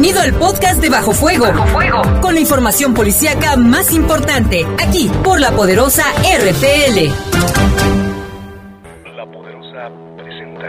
Bienvenido 0.00 0.22
al 0.22 0.32
podcast 0.34 0.80
de 0.80 0.90
Bajo 0.90 1.10
Fuego. 1.10 1.46
Bajo 1.46 1.66
Fuego. 1.66 2.20
Con 2.20 2.32
la 2.32 2.38
información 2.38 2.94
policíaca 2.94 3.56
más 3.56 3.92
importante, 3.92 4.64
aquí 4.78 5.10
por 5.24 5.40
la 5.40 5.50
poderosa 5.50 6.04
RPL. 6.22 7.10
La 9.16 9.26
poderosa 9.26 9.90
presenta. 10.16 10.68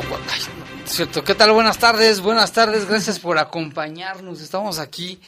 Ay, 0.00 0.40
cierto. 0.86 1.22
¿Qué 1.22 1.34
tal? 1.34 1.52
Buenas 1.52 1.76
tardes, 1.76 2.20
buenas 2.20 2.52
tardes. 2.52 2.88
Gracias 2.88 3.18
por 3.18 3.36
acompañarnos. 3.36 4.40
Estamos 4.40 4.78
aquí 4.78 5.20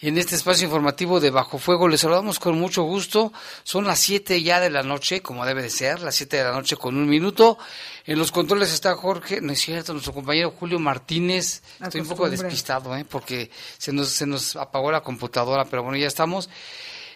en 0.00 0.18
este 0.18 0.34
espacio 0.34 0.66
informativo 0.66 1.18
de 1.18 1.30
Bajo 1.30 1.56
Fuego. 1.56 1.88
Les 1.88 2.02
saludamos 2.02 2.38
con 2.38 2.58
mucho 2.58 2.82
gusto. 2.82 3.32
Son 3.62 3.86
las 3.86 4.00
7 4.00 4.42
ya 4.42 4.60
de 4.60 4.68
la 4.68 4.82
noche, 4.82 5.22
como 5.22 5.46
debe 5.46 5.62
de 5.62 5.70
ser, 5.70 6.02
las 6.02 6.14
7 6.16 6.36
de 6.36 6.44
la 6.44 6.52
noche 6.52 6.76
con 6.76 6.94
un 6.96 7.08
minuto. 7.08 7.56
En 8.04 8.18
los 8.18 8.32
controles 8.32 8.70
está 8.74 8.94
Jorge, 8.96 9.40
no 9.40 9.52
es 9.52 9.60
cierto, 9.60 9.94
nuestro 9.94 10.12
compañero 10.12 10.50
Julio 10.50 10.78
Martínez. 10.78 11.62
Estoy 11.80 12.02
un 12.02 12.08
poco 12.08 12.28
despistado, 12.28 12.94
¿eh? 12.94 13.06
porque 13.08 13.50
se 13.78 13.94
nos, 13.94 14.10
se 14.10 14.26
nos 14.26 14.56
apagó 14.56 14.92
la 14.92 15.00
computadora, 15.00 15.64
pero 15.64 15.84
bueno, 15.84 15.96
ya 15.96 16.08
estamos. 16.08 16.50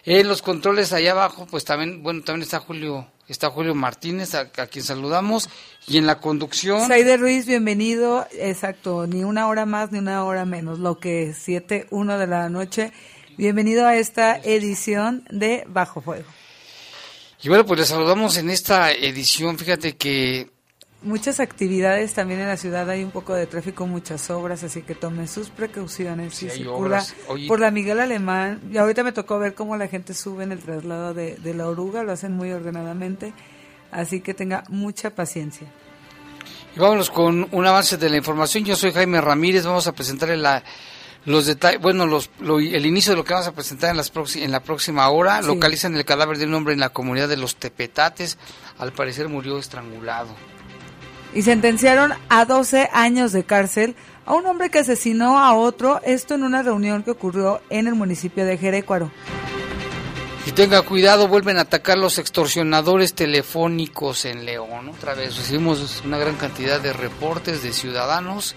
En 0.03 0.27
los 0.27 0.41
controles 0.41 0.93
allá 0.93 1.11
abajo, 1.11 1.45
pues 1.45 1.63
también, 1.63 2.01
bueno, 2.01 2.23
también 2.23 2.43
está 2.43 2.59
Julio, 2.59 3.07
está 3.27 3.49
Julio 3.49 3.75
Martínez, 3.75 4.35
a, 4.35 4.41
a 4.41 4.67
quien 4.67 4.83
saludamos. 4.83 5.49
Y 5.87 5.97
en 5.97 6.05
la 6.05 6.19
conducción. 6.19 6.87
Saide 6.87 7.17
Ruiz, 7.17 7.45
bienvenido. 7.45 8.27
Exacto, 8.33 9.07
ni 9.07 9.23
una 9.23 9.47
hora 9.47 9.65
más 9.65 9.91
ni 9.91 9.99
una 9.99 10.23
hora 10.23 10.45
menos, 10.45 10.79
lo 10.79 10.99
que 10.99 11.29
es 11.29 11.37
7, 11.37 11.87
1 11.89 12.17
de 12.17 12.27
la 12.27 12.49
noche. 12.49 12.91
Bienvenido 13.37 13.85
a 13.85 13.95
esta 13.95 14.37
edición 14.37 15.23
de 15.29 15.63
Bajo 15.67 16.01
Fuego. 16.01 16.27
Y 17.41 17.49
bueno, 17.49 17.65
pues 17.65 17.79
les 17.79 17.89
saludamos 17.89 18.37
en 18.37 18.49
esta 18.49 18.91
edición. 18.91 19.57
Fíjate 19.57 19.95
que 19.95 20.56
Muchas 21.07 21.39
actividades 21.39 22.13
también 22.13 22.41
en 22.41 22.47
la 22.47 22.57
ciudad, 22.57 22.89
hay 22.89 23.01
un 23.03 23.11
poco 23.11 23.33
de 23.33 23.47
tráfico, 23.47 23.87
muchas 23.87 24.29
obras, 24.29 24.63
así 24.63 24.81
que 24.81 24.93
tomen 24.93 25.27
sus 25.27 25.49
precauciones. 25.49 26.33
Sí, 26.35 26.49
Si 26.49 26.57
circula. 26.57 27.03
Oye. 27.29 27.47
por 27.47 27.59
la 27.61 27.71
Miguel 27.71 27.99
Alemán, 28.01 28.59
y 28.71 28.77
ahorita 28.77 29.03
me 29.03 29.13
tocó 29.13 29.39
ver 29.39 29.53
cómo 29.53 29.77
la 29.77 29.87
gente 29.87 30.13
sube 30.13 30.43
en 30.43 30.51
el 30.51 30.59
traslado 30.59 31.13
de, 31.13 31.35
de 31.37 31.53
la 31.53 31.67
oruga, 31.67 32.03
lo 32.03 32.11
hacen 32.11 32.33
muy 32.33 32.51
ordenadamente, 32.51 33.33
así 33.91 34.19
que 34.19 34.33
tenga 34.33 34.63
mucha 34.67 35.11
paciencia. 35.11 35.67
y 36.75 36.79
vámonos 36.79 37.09
con 37.09 37.47
un 37.51 37.65
avance 37.65 37.95
de 37.97 38.09
la 38.09 38.17
información. 38.17 38.65
Yo 38.65 38.75
soy 38.75 38.91
Jaime 38.91 39.21
Ramírez. 39.21 39.65
Vamos 39.65 39.87
a 39.87 39.93
presentar 39.93 40.27
la, 40.29 40.61
los 41.25 41.45
detalles, 41.45 41.81
bueno, 41.81 42.05
los, 42.05 42.29
lo- 42.41 42.59
el 42.59 42.85
inicio 42.85 43.13
de 43.13 43.15
lo 43.17 43.23
que 43.23 43.31
vamos 43.33 43.47
a 43.47 43.53
presentar 43.53 43.91
en, 43.91 43.97
las 43.97 44.11
en 44.35 44.51
la 44.51 44.59
próxima 44.61 45.07
hora. 45.09 45.41
Sí. 45.41 45.47
Localizan 45.47 45.95
el 45.95 46.03
cadáver 46.03 46.37
de 46.37 46.45
un 46.45 46.53
hombre 46.53 46.73
en 46.73 46.81
la 46.81 46.89
comunidad 46.89 47.29
de 47.29 47.37
los 47.37 47.55
Tepetates. 47.55 48.37
Al 48.77 48.91
parecer 48.91 49.29
murió 49.29 49.57
estrangulado. 49.57 50.27
Y 51.37 51.43
sentenciaron 51.43 52.13
a 52.29 52.45
12 52.45 52.89
años 52.91 53.31
de 53.31 53.43
cárcel 53.43 53.95
a 54.25 54.33
un 54.33 54.47
hombre 54.47 54.71
que 54.71 54.79
asesinó 54.79 55.37
a 55.37 55.53
otro, 55.53 56.01
esto 56.03 56.33
en 56.33 56.41
una 56.41 56.63
reunión 56.63 57.03
que 57.03 57.11
ocurrió 57.11 57.61
en 57.69 57.85
el 57.85 57.93
municipio 57.93 58.43
de 58.43 58.57
Jerécuaro. 58.57 59.11
Y 60.47 60.51
tenga 60.53 60.81
cuidado, 60.81 61.27
vuelven 61.27 61.59
a 61.59 61.61
atacar 61.61 61.95
los 61.95 62.17
extorsionadores 62.17 63.13
telefónicos 63.13 64.25
en 64.25 64.45
León. 64.45 64.89
Otra 64.89 65.13
vez 65.13 65.37
recibimos 65.37 66.01
una 66.03 66.17
gran 66.17 66.37
cantidad 66.37 66.81
de 66.81 66.91
reportes 66.91 67.61
de 67.61 67.71
ciudadanos 67.71 68.55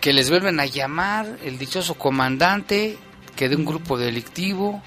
que 0.00 0.12
les 0.12 0.28
vuelven 0.28 0.58
a 0.58 0.66
llamar 0.66 1.38
el 1.44 1.56
dichoso 1.56 1.94
comandante 1.94 2.98
que 3.36 3.48
de 3.48 3.54
un 3.54 3.64
grupo 3.64 3.96
delictivo. 3.96 4.82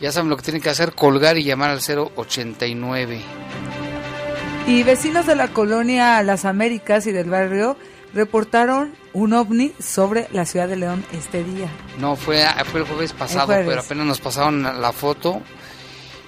Ya 0.00 0.12
saben 0.12 0.30
lo 0.30 0.36
que 0.36 0.44
tienen 0.44 0.62
que 0.62 0.70
hacer, 0.70 0.94
colgar 0.94 1.38
y 1.38 1.42
llamar 1.42 1.70
al 1.70 1.80
089. 1.80 3.85
Y 4.66 4.82
vecinos 4.82 5.26
de 5.26 5.36
la 5.36 5.48
colonia 5.48 6.20
Las 6.24 6.44
Américas 6.44 7.06
y 7.06 7.12
del 7.12 7.30
barrio 7.30 7.76
reportaron 8.12 8.92
un 9.12 9.32
ovni 9.32 9.72
sobre 9.78 10.26
la 10.32 10.44
ciudad 10.44 10.68
de 10.68 10.74
León 10.74 11.04
este 11.12 11.44
día. 11.44 11.68
No, 12.00 12.16
fue, 12.16 12.44
fue 12.72 12.80
el 12.80 12.86
jueves 12.86 13.12
pasado, 13.12 13.46
jueves. 13.46 13.66
pero 13.68 13.80
apenas 13.80 14.06
nos 14.06 14.20
pasaron 14.20 14.62
la 14.62 14.92
foto. 14.92 15.40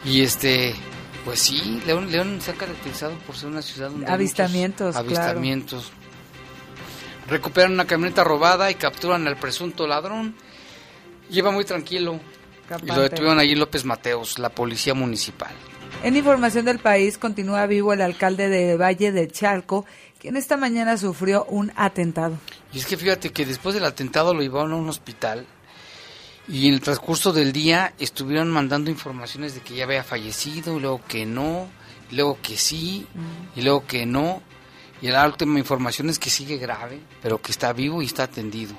Y 0.04 0.22
este, 0.22 0.72
pues 1.24 1.40
sí, 1.40 1.82
León, 1.84 2.12
León 2.12 2.40
se 2.40 2.52
ha 2.52 2.54
caracterizado 2.54 3.14
por 3.26 3.34
ser 3.34 3.48
una 3.48 3.60
ciudad 3.60 3.90
donde 3.90 4.06
hay 4.06 4.12
Avistamientos, 4.12 4.92
claro. 4.94 5.08
avistamientos. 5.08 5.90
Recuperan 7.28 7.72
una 7.72 7.86
camioneta 7.86 8.22
robada 8.22 8.70
y 8.70 8.76
capturan 8.76 9.26
al 9.26 9.36
presunto 9.36 9.88
ladrón. 9.88 10.36
Lleva 11.28 11.50
muy 11.50 11.64
tranquilo. 11.64 12.20
Y 12.82 12.86
lo 12.86 13.00
detuvieron 13.00 13.40
allí 13.40 13.56
López 13.56 13.84
Mateos, 13.84 14.38
la 14.38 14.50
policía 14.50 14.94
municipal. 14.94 15.52
En 16.02 16.16
información 16.16 16.64
del 16.64 16.78
país 16.78 17.18
continúa 17.18 17.66
vivo 17.66 17.92
el 17.92 18.00
alcalde 18.00 18.48
de 18.48 18.76
Valle 18.76 19.10
de 19.10 19.28
Chalco, 19.28 19.84
quien 20.20 20.36
esta 20.36 20.56
mañana 20.56 20.96
sufrió 20.96 21.44
un 21.44 21.72
atentado. 21.74 22.38
Y 22.72 22.78
es 22.78 22.86
que 22.86 22.96
fíjate 22.96 23.30
que 23.30 23.44
después 23.44 23.74
del 23.74 23.84
atentado 23.84 24.32
lo 24.32 24.40
llevaron 24.40 24.72
a 24.72 24.76
un 24.76 24.88
hospital 24.88 25.44
y 26.48 26.68
en 26.68 26.74
el 26.74 26.80
transcurso 26.80 27.32
del 27.32 27.52
día 27.52 27.94
estuvieron 27.98 28.48
mandando 28.48 28.90
informaciones 28.90 29.54
de 29.54 29.60
que 29.60 29.74
ya 29.74 29.84
había 29.84 30.04
fallecido, 30.04 30.78
y 30.78 30.80
luego 30.80 31.02
que 31.06 31.26
no, 31.26 31.68
luego 32.10 32.38
que 32.40 32.56
sí, 32.56 33.06
y 33.54 33.62
luego 33.62 33.86
que 33.86 34.06
no. 34.06 34.40
Y 35.02 35.08
la 35.08 35.26
última 35.26 35.58
información 35.58 36.08
es 36.08 36.18
que 36.18 36.30
sigue 36.30 36.56
grave, 36.56 37.00
pero 37.22 37.42
que 37.42 37.52
está 37.52 37.72
vivo 37.72 38.02
y 38.02 38.06
está 38.06 38.22
atendido. 38.22 38.74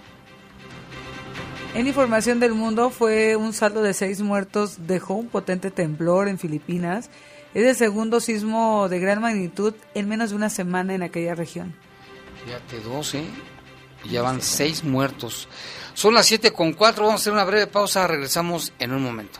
En 1.76 1.88
información 1.88 2.40
del 2.40 2.54
mundo 2.54 2.90
fue 2.90 3.36
un 3.36 3.54
saldo 3.54 3.84
de 3.84 3.94
seis 3.94 4.22
muertos, 4.22 4.88
dejó 4.88 5.14
un 5.14 5.28
potente 5.28 5.70
temblor 5.70 6.28
en 6.28 6.40
Filipinas. 6.40 7.10
Es 7.54 7.64
el 7.64 7.76
segundo 7.76 8.20
sismo 8.20 8.90
de 8.90 9.00
gran 9.00 9.22
magnitud 9.22 9.74
en 9.94 10.10
menos 10.10 10.32
de 10.32 10.36
una 10.36 10.50
semana 10.50 10.96
en 10.96 11.04
aquella 11.04 11.36
región. 11.36 11.76
Fíjate, 12.44 12.80
dos, 12.82 13.14
¿eh? 13.14 13.26
Y 14.04 14.10
ya 14.10 14.24
van 14.24 14.42
seis 14.42 14.84
muertos. 14.84 15.48
Son 15.94 16.14
las 16.14 16.26
siete 16.26 16.52
con 16.52 16.74
cuatro, 16.74 17.06
vamos 17.06 17.22
a 17.22 17.24
hacer 17.24 17.34
una 17.34 17.46
breve 17.46 17.68
pausa, 17.68 18.08
regresamos 18.08 18.74
en 18.80 18.92
un 18.92 19.04
momento. 19.04 19.40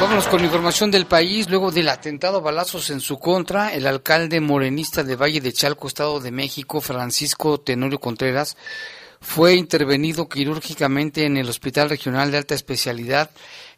Vámonos 0.00 0.28
con 0.28 0.42
información 0.42 0.90
del 0.90 1.04
país. 1.04 1.50
Luego 1.50 1.70
del 1.70 1.90
atentado 1.90 2.38
a 2.38 2.40
balazos 2.40 2.88
en 2.88 3.00
su 3.00 3.18
contra, 3.18 3.74
el 3.74 3.86
alcalde 3.86 4.40
morenista 4.40 5.04
de 5.04 5.14
Valle 5.14 5.42
de 5.42 5.52
Chalco, 5.52 5.88
Estado 5.88 6.20
de 6.20 6.30
México, 6.30 6.80
Francisco 6.80 7.60
Tenorio 7.60 8.00
Contreras, 8.00 8.56
fue 9.20 9.56
intervenido 9.56 10.26
quirúrgicamente 10.26 11.26
en 11.26 11.36
el 11.36 11.50
Hospital 11.50 11.90
Regional 11.90 12.30
de 12.30 12.38
Alta 12.38 12.54
Especialidad 12.54 13.30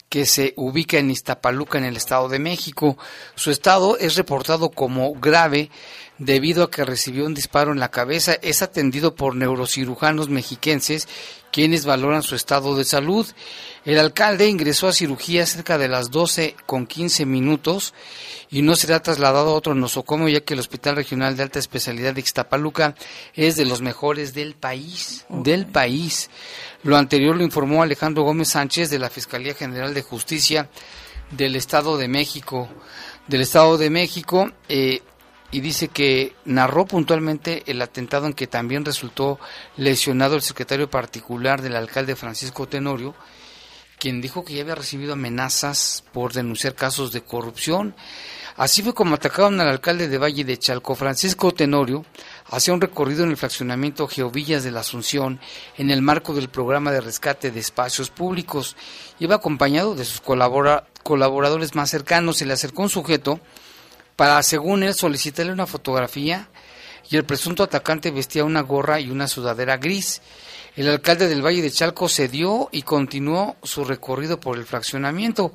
que 0.09 0.25
se 0.25 0.55
ubica 0.57 0.99
en 0.99 1.11
Iztapaluca, 1.11 1.79
en 1.79 1.85
el 1.85 1.97
Estado 1.97 2.29
de 2.29 2.39
México. 2.39 2.97
Su 3.35 3.51
estado 3.51 3.99
es 3.99 4.15
reportado 4.15 4.71
como 4.71 5.15
grave 5.15 5.71
debido 6.19 6.65
a 6.65 6.71
que 6.71 6.85
recibió 6.85 7.27
un 7.27 7.35
disparo 7.35 7.73
en 7.73 7.81
la 7.81 7.91
cabeza. 7.91 8.35
Es 8.43 8.63
atendido 8.63 9.15
por 9.15 9.35
neurocirujanos 9.35 10.29
mexiquenses 10.29 11.09
quienes 11.53 11.85
valoran 11.85 12.23
su 12.23 12.35
estado 12.35 12.77
de 12.77 12.85
salud. 12.85 13.27
El 13.85 13.99
alcalde 13.99 14.49
ingresó 14.49 14.89
a 14.89 14.93
cirugía 14.93 15.45
cerca 15.47 15.79
de 15.79 15.89
las 15.89 16.11
12 16.11 16.57
con 16.67 16.87
15 16.87 17.27
minutos 17.27 17.95
y 18.51 18.63
no 18.63 18.75
será 18.75 19.01
trasladado 19.01 19.51
a 19.51 19.55
otro 19.55 19.75
nosocomo 19.75 20.29
ya 20.29 20.41
que 20.41 20.55
el 20.55 20.61
Hospital 20.61 20.97
Regional 20.97 21.37
de 21.37 21.43
Alta 21.43 21.59
Especialidad 21.59 22.15
de 22.15 22.21
Ixtapaluca 22.21 22.95
es 23.35 23.57
de 23.57 23.67
los 23.67 23.83
mejores 23.83 24.35
del 24.35 24.55
país, 24.55 25.27
del 25.29 25.67
país. 25.67 26.31
Lo 26.83 26.97
anterior 26.97 27.37
lo 27.37 27.45
informó 27.45 27.83
Alejandro 27.83 28.25
Gómez 28.25 28.49
Sánchez 28.49 28.91
de 28.91 28.99
la 28.99 29.11
Fiscalía 29.11 29.55
General 29.55 29.93
de 29.95 30.03
Justicia 30.03 30.69
del 31.31 31.57
Estado 31.57 31.97
de 31.97 32.09
México. 32.09 32.69
Del 33.29 33.43
Estado 33.43 33.79
de 33.79 33.89
México, 33.89 34.51
eh, 34.69 35.01
y 35.53 35.61
dice 35.61 35.89
que 35.89 36.35
narró 36.47 36.87
puntualmente 36.87 37.63
el 37.67 37.81
atentado 37.83 38.27
en 38.27 38.33
que 38.33 38.47
también 38.47 38.87
resultó 38.87 39.39
lesionado 39.77 40.35
el 40.35 40.43
secretario 40.43 40.91
particular 40.91 41.61
del 41.61 41.77
alcalde 41.77 42.17
Francisco 42.17 42.67
Tenorio, 42.67 43.15
quien 43.99 44.23
dijo 44.23 44.45
que 44.45 44.55
ya 44.55 44.63
había 44.63 44.75
recibido 44.75 45.13
amenazas 45.13 46.05
por 46.13 46.33
denunciar 46.33 46.75
casos 46.75 47.13
de 47.13 47.21
corrupción. 47.21 47.95
Así 48.57 48.83
fue 48.83 48.95
como 48.95 49.15
atacaron 49.15 49.61
al 49.61 49.69
alcalde 49.69 50.09
de 50.09 50.19
Valle 50.19 50.45
de 50.45 50.59
Chalco, 50.59 50.95
Francisco 50.95 51.53
Tenorio, 51.53 52.05
hacía 52.51 52.75
un 52.75 52.81
recorrido 52.81 53.25
en 53.25 53.31
el 53.31 53.37
fraccionamiento 53.37 54.09
Geovillas 54.09 54.65
de 54.65 54.71
la 54.71 54.81
Asunción 54.81 55.39
en 55.77 55.91
el 55.91 56.01
marco 56.01 56.35
del 56.35 56.49
programa 56.49 56.93
de 56.93 57.03
rescate 57.03 57.51
de 57.51 57.61
espacios 57.61 58.11
públicos. 58.11 58.75
Iba 59.19 59.37
acompañado 59.37 59.95
de 59.95 60.05
sus 60.05 60.23
colaboradores 60.23 61.75
más 61.75 61.91
cercanos. 61.91 62.39
Se 62.39 62.47
le 62.47 62.55
acercó 62.55 62.83
un 62.83 62.89
sujeto 62.89 63.41
para, 64.23 64.41
según 64.45 64.85
él, 64.85 64.95
solicitarle 64.95 65.53
una 65.53 65.67
fotografía 65.67 66.49
y 67.11 67.17
el 67.17 67.25
presunto 67.25 67.65
atacante 67.65 68.13
vestía 68.13 68.45
una 68.45 68.61
gorra 68.61 69.01
y 69.01 69.11
una 69.11 69.27
sudadera 69.27 69.79
gris. 69.79 70.23
El 70.77 70.89
alcalde 70.89 71.27
del 71.27 71.45
Valle 71.45 71.61
de 71.61 71.73
Chalco 71.73 72.09
cedió 72.09 72.69
y 72.71 72.83
continuó 72.83 73.57
su 73.65 73.85
recorrido 73.85 74.39
por 74.39 74.59
el 74.59 74.65
fraccionamiento. 74.65 75.53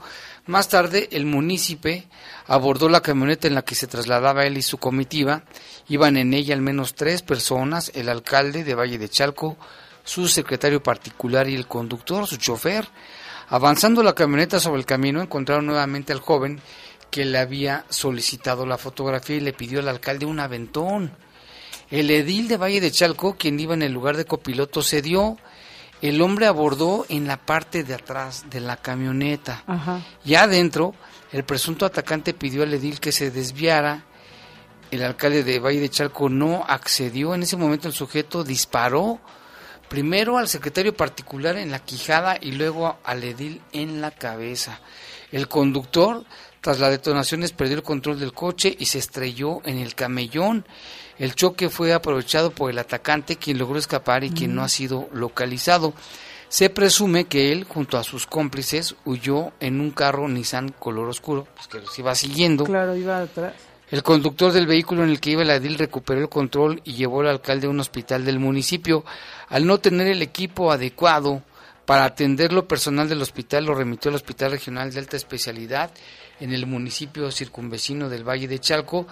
Más 0.47 0.67
tarde, 0.67 1.07
el 1.13 1.25
munícipe 1.25 2.09
abordó 2.45 2.89
la 2.89 2.99
camioneta 2.99 3.47
en 3.47 3.55
la 3.55 3.61
que 3.61 3.73
se 3.73 3.87
trasladaba 3.87 4.45
él 4.45 4.57
y 4.57 4.61
su 4.61 4.79
comitiva. 4.79 5.43
Iban 5.87 6.17
en 6.17 6.33
ella 6.33 6.53
al 6.53 6.61
menos 6.61 6.93
tres 6.93 7.21
personas, 7.21 7.89
el 7.95 8.09
alcalde 8.09 8.65
de 8.65 8.75
Valle 8.75 8.97
de 8.97 9.07
Chalco, 9.07 9.55
su 10.03 10.27
secretario 10.27 10.83
particular 10.83 11.47
y 11.47 11.55
el 11.55 11.67
conductor, 11.67 12.27
su 12.27 12.35
chofer. 12.35 12.85
Avanzando 13.47 14.03
la 14.03 14.13
camioneta 14.13 14.59
sobre 14.59 14.79
el 14.79 14.85
camino, 14.85 15.21
encontraron 15.21 15.67
nuevamente 15.67 16.11
al 16.11 16.19
joven 16.19 16.59
que 17.11 17.25
le 17.25 17.37
había 17.37 17.85
solicitado 17.89 18.65
la 18.65 18.77
fotografía 18.77 19.37
y 19.37 19.41
le 19.41 19.53
pidió 19.53 19.79
al 19.79 19.87
alcalde 19.87 20.25
un 20.25 20.39
aventón. 20.39 21.11
El 21.89 22.09
edil 22.09 22.47
de 22.47 22.57
Valle 22.57 22.81
de 22.81 22.91
Chalco, 22.91 23.35
quien 23.37 23.59
iba 23.59 23.73
en 23.73 23.81
el 23.81 23.93
lugar 23.93 24.17
de 24.17 24.25
copiloto, 24.25 24.81
cedió. 24.83 25.37
El 26.01 26.21
hombre 26.21 26.45
abordó 26.45 27.05
en 27.09 27.27
la 27.27 27.37
parte 27.37 27.83
de 27.83 27.95
atrás 27.95 28.45
de 28.49 28.59
la 28.59 28.77
camioneta. 28.77 29.63
Ya 30.23 30.43
adentro, 30.43 30.93
el 31.31 31.43
presunto 31.43 31.85
atacante 31.85 32.33
pidió 32.33 32.63
al 32.63 32.73
edil 32.73 32.99
que 32.99 33.11
se 33.11 33.31
desviara. 33.31 34.03
El 34.91 35.03
alcalde 35.03 35.43
de 35.43 35.59
Valle 35.59 35.79
de 35.79 35.89
Chalco 35.89 36.29
no 36.29 36.65
accedió. 36.67 37.33
En 37.33 37.43
ese 37.43 37.57
momento 37.57 37.87
el 37.87 37.93
sujeto 37.93 38.43
disparó 38.43 39.19
primero 39.87 40.37
al 40.37 40.47
secretario 40.47 40.95
particular 40.95 41.57
en 41.57 41.71
la 41.71 41.79
quijada 41.79 42.37
y 42.39 42.51
luego 42.51 42.97
al 43.03 43.23
edil 43.23 43.61
en 43.71 44.01
la 44.01 44.11
cabeza. 44.11 44.81
El 45.31 45.47
conductor 45.47 46.25
tras 46.61 46.79
las 46.79 46.91
detonaciones 46.91 47.51
perdió 47.51 47.75
el 47.77 47.83
control 47.83 48.19
del 48.19 48.33
coche 48.33 48.75
y 48.77 48.85
se 48.85 48.99
estrelló 48.99 49.61
en 49.65 49.77
el 49.77 49.95
camellón. 49.95 50.65
El 51.17 51.35
choque 51.35 51.69
fue 51.69 51.93
aprovechado 51.93 52.51
por 52.51 52.69
el 52.69 52.79
atacante, 52.79 53.37
quien 53.37 53.57
logró 53.57 53.79
escapar 53.79 54.23
y 54.23 54.31
quien 54.31 54.53
no 54.53 54.63
ha 54.63 54.69
sido 54.69 55.09
localizado. 55.13 55.93
Se 56.49 56.69
presume 56.69 57.25
que 57.25 57.51
él, 57.51 57.65
junto 57.65 57.97
a 57.97 58.03
sus 58.03 58.25
cómplices, 58.25 58.95
huyó 59.05 59.51
en 59.59 59.81
un 59.81 59.91
carro 59.91 60.27
Nissan 60.29 60.69
color 60.69 61.09
oscuro, 61.09 61.47
pues 61.55 61.67
que 61.67 61.79
los 61.79 61.97
iba 61.99 62.15
siguiendo. 62.15 62.63
Claro, 62.63 62.95
iba 62.95 63.21
atrás. 63.21 63.53
El 63.89 64.03
conductor 64.03 64.51
del 64.51 64.67
vehículo 64.67 65.03
en 65.03 65.09
el 65.09 65.19
que 65.19 65.31
iba 65.31 65.43
el 65.43 65.49
edil 65.49 65.77
recuperó 65.77 66.19
el 66.19 66.29
control 66.29 66.81
y 66.83 66.93
llevó 66.93 67.21
al 67.21 67.27
alcalde 67.27 67.67
a 67.67 67.69
un 67.69 67.79
hospital 67.79 68.25
del 68.25 68.39
municipio. 68.39 69.05
Al 69.47 69.65
no 69.65 69.79
tener 69.79 70.07
el 70.07 70.21
equipo 70.21 70.71
adecuado 70.71 71.41
para 71.85 72.03
atenderlo, 72.03 72.67
personal 72.67 73.07
del 73.07 73.21
hospital 73.21 73.65
lo 73.65 73.73
remitió 73.73 74.09
al 74.09 74.15
Hospital 74.15 74.51
Regional 74.51 74.91
de 74.91 74.99
Alta 74.99 75.15
Especialidad 75.15 75.91
en 76.39 76.53
el 76.53 76.65
municipio 76.65 77.31
circunvecino 77.31 78.09
del 78.09 78.27
Valle 78.27 78.47
de 78.47 78.59
Chalco, 78.59 79.07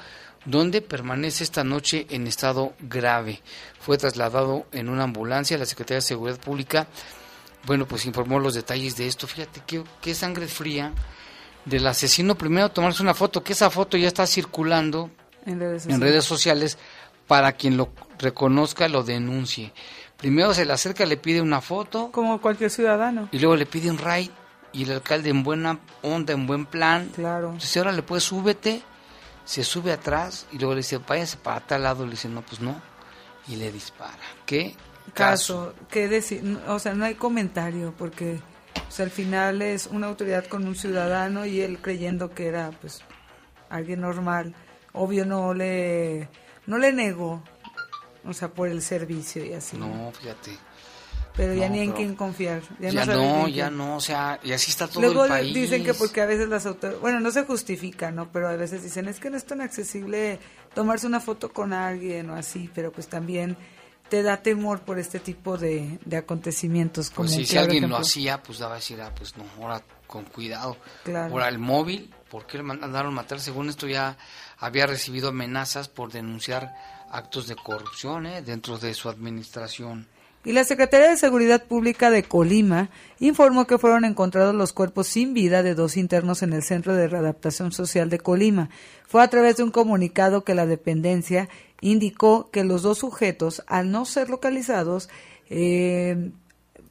donde 0.45 0.81
permanece 0.81 1.43
esta 1.43 1.63
noche 1.63 2.05
en 2.09 2.27
estado 2.27 2.73
grave. 2.79 3.41
Fue 3.79 3.97
trasladado 3.97 4.65
en 4.71 4.89
una 4.89 5.03
ambulancia 5.03 5.57
a 5.57 5.59
la 5.59 5.65
Secretaría 5.65 5.97
de 5.97 6.01
Seguridad 6.01 6.39
Pública. 6.39 6.87
Bueno, 7.65 7.87
pues 7.87 8.05
informó 8.05 8.39
los 8.39 8.53
detalles 8.53 8.95
de 8.95 9.07
esto. 9.07 9.27
Fíjate 9.27 9.61
qué, 10.01 10.13
sangre 10.13 10.47
fría 10.47 10.93
del 11.65 11.87
asesino. 11.87 12.35
Primero 12.35 12.69
tomarse 12.69 13.01
una 13.01 13.15
foto, 13.15 13.43
que 13.43 13.53
esa 13.53 13.71
foto 13.71 13.97
ya 13.97 14.07
está 14.07 14.27
circulando 14.27 15.09
en 15.45 15.59
redes 16.01 16.25
sociales, 16.25 16.77
para 17.27 17.53
quien 17.53 17.75
lo 17.75 17.89
reconozca, 18.19 18.87
lo 18.87 19.03
denuncie. 19.03 19.73
Primero 20.17 20.53
se 20.53 20.63
le 20.65 20.73
acerca, 20.73 21.05
le 21.05 21.17
pide 21.17 21.41
una 21.41 21.59
foto. 21.59 22.11
Como 22.11 22.39
cualquier 22.39 22.69
ciudadano. 22.69 23.29
Y 23.31 23.39
luego 23.39 23.55
le 23.55 23.65
pide 23.65 23.89
un 23.89 23.97
raid 23.97 24.29
y 24.75 24.83
el 24.83 24.91
alcalde 24.91 25.29
en 25.29 25.43
buena 25.43 25.79
onda, 26.01 26.33
en 26.33 26.45
buen 26.45 26.65
plan. 26.65 27.09
Claro. 27.15 27.47
Entonces 27.47 27.77
ahora 27.77 27.93
le 27.93 28.03
puede 28.03 28.19
súbete, 28.19 28.83
se 29.45 29.63
sube 29.63 29.93
atrás 29.93 30.47
y 30.51 30.57
luego 30.57 30.73
le 30.73 30.79
dice, 30.79 30.97
váyase 30.97 31.37
para 31.37 31.61
tal 31.61 31.83
lado, 31.83 32.03
le 32.05 32.11
dice, 32.11 32.27
no, 32.27 32.41
pues 32.41 32.59
no, 32.59 32.81
y 33.47 33.55
le 33.55 33.71
dispara. 33.71 34.19
¿Qué 34.45 34.75
caso? 35.13 35.73
¿Qué 35.89 36.09
decir? 36.09 36.59
O 36.67 36.77
sea, 36.79 36.93
no 36.93 37.05
hay 37.05 37.15
comentario 37.15 37.93
porque 37.97 38.41
o 38.87 38.91
sea, 38.91 39.05
al 39.05 39.11
final 39.11 39.61
es 39.61 39.87
una 39.87 40.07
autoridad 40.07 40.45
con 40.45 40.67
un 40.67 40.75
ciudadano 40.75 41.45
y 41.45 41.61
él 41.61 41.79
creyendo 41.81 42.31
que 42.31 42.47
era 42.47 42.71
pues 42.81 43.01
alguien 43.69 44.01
normal. 44.01 44.53
Obvio 44.91 45.25
no 45.25 45.53
le 45.53 46.27
no 46.67 46.77
le 46.77 46.91
negó, 46.91 47.41
o 48.25 48.33
sea, 48.33 48.49
por 48.49 48.67
el 48.67 48.81
servicio 48.81 49.45
y 49.45 49.53
así. 49.53 49.77
No, 49.77 50.11
fíjate. 50.19 50.51
Pero 51.35 51.53
ya 51.53 51.67
ni 51.67 51.79
en 51.79 51.91
quién 51.91 52.15
confiar. 52.15 52.61
Ya, 52.79 53.05
no, 53.05 53.47
ya 53.47 53.69
no, 53.69 53.97
o 53.97 53.99
sea, 53.99 54.39
y 54.43 54.53
así 54.53 54.71
está 54.71 54.87
todo 54.87 55.23
el 55.23 55.29
país. 55.29 55.53
dicen 55.53 55.83
que 55.83 55.93
porque 55.93 56.21
a 56.21 56.25
veces 56.25 56.47
las 56.47 56.65
autoridades, 56.65 57.01
bueno, 57.01 57.19
no 57.19 57.31
se 57.31 57.43
justifica, 57.43 58.11
¿no? 58.11 58.31
Pero 58.31 58.47
a 58.47 58.55
veces 58.55 58.83
dicen, 58.83 59.07
es 59.07 59.19
que 59.19 59.29
no 59.29 59.37
es 59.37 59.45
tan 59.45 59.61
accesible 59.61 60.39
tomarse 60.73 61.07
una 61.07 61.19
foto 61.19 61.51
con 61.51 61.73
alguien 61.73 62.29
o 62.29 62.35
así, 62.35 62.69
pero 62.73 62.91
pues 62.91 63.07
también 63.07 63.57
te 64.09 64.23
da 64.23 64.37
temor 64.37 64.81
por 64.81 64.99
este 64.99 65.19
tipo 65.19 65.57
de, 65.57 65.99
acontecimientos. 66.15 67.09
Como 67.09 67.29
pues 67.29 67.47
si, 67.47 67.57
alguien 67.57 67.89
lo 67.89 67.97
hacía, 67.97 68.41
pues 68.41 68.59
daba 68.59 68.73
a 68.73 68.77
decir, 68.77 69.01
ah, 69.01 69.11
pues 69.15 69.35
no, 69.35 69.43
ahora 69.59 69.81
con 70.07 70.23
cuidado. 70.25 70.77
Claro. 71.03 71.33
Ahora 71.33 71.49
el 71.49 71.59
móvil, 71.59 72.13
¿por 72.29 72.45
qué 72.45 72.57
le 72.57 72.63
mandaron 72.63 73.13
matar? 73.13 73.39
Según 73.39 73.69
esto 73.69 73.87
ya 73.87 74.17
había 74.57 74.85
recibido 74.85 75.29
amenazas 75.29 75.89
por 75.89 76.11
denunciar 76.11 76.73
actos 77.09 77.47
de 77.47 77.55
corrupción 77.55 78.25
¿eh? 78.25 78.41
dentro 78.41 78.77
de 78.77 78.93
su 78.93 79.09
administración 79.09 80.07
y 80.45 80.53
la 80.53 80.63
Secretaría 80.63 81.09
de 81.09 81.17
Seguridad 81.17 81.65
Pública 81.65 82.11
de 82.11 82.23
Colima 82.23 82.89
informó 83.19 83.65
que 83.65 83.79
fueron 83.79 84.05
encontrados 84.05 84.53
los 84.53 84.73
cuerpos 84.73 85.07
sin 85.07 85.33
vida 85.33 85.63
de 85.63 85.73
dos 85.73 85.97
internos 85.97 86.43
en 86.43 86.53
el 86.53 86.61
Centro 86.61 86.95
de 86.95 87.07
Readaptación 87.07 87.71
Social 87.71 88.11
de 88.11 88.19
Colima. 88.19 88.69
Fue 89.07 89.23
a 89.23 89.27
través 89.27 89.57
de 89.57 89.63
un 89.63 89.71
comunicado 89.71 90.43
que 90.43 90.53
la 90.53 90.67
dependencia 90.67 91.49
indicó 91.81 92.51
que 92.51 92.63
los 92.63 92.83
dos 92.83 92.99
sujetos, 92.99 93.63
al 93.65 93.89
no 93.89 94.05
ser 94.05 94.29
localizados 94.29 95.09
eh, 95.49 96.31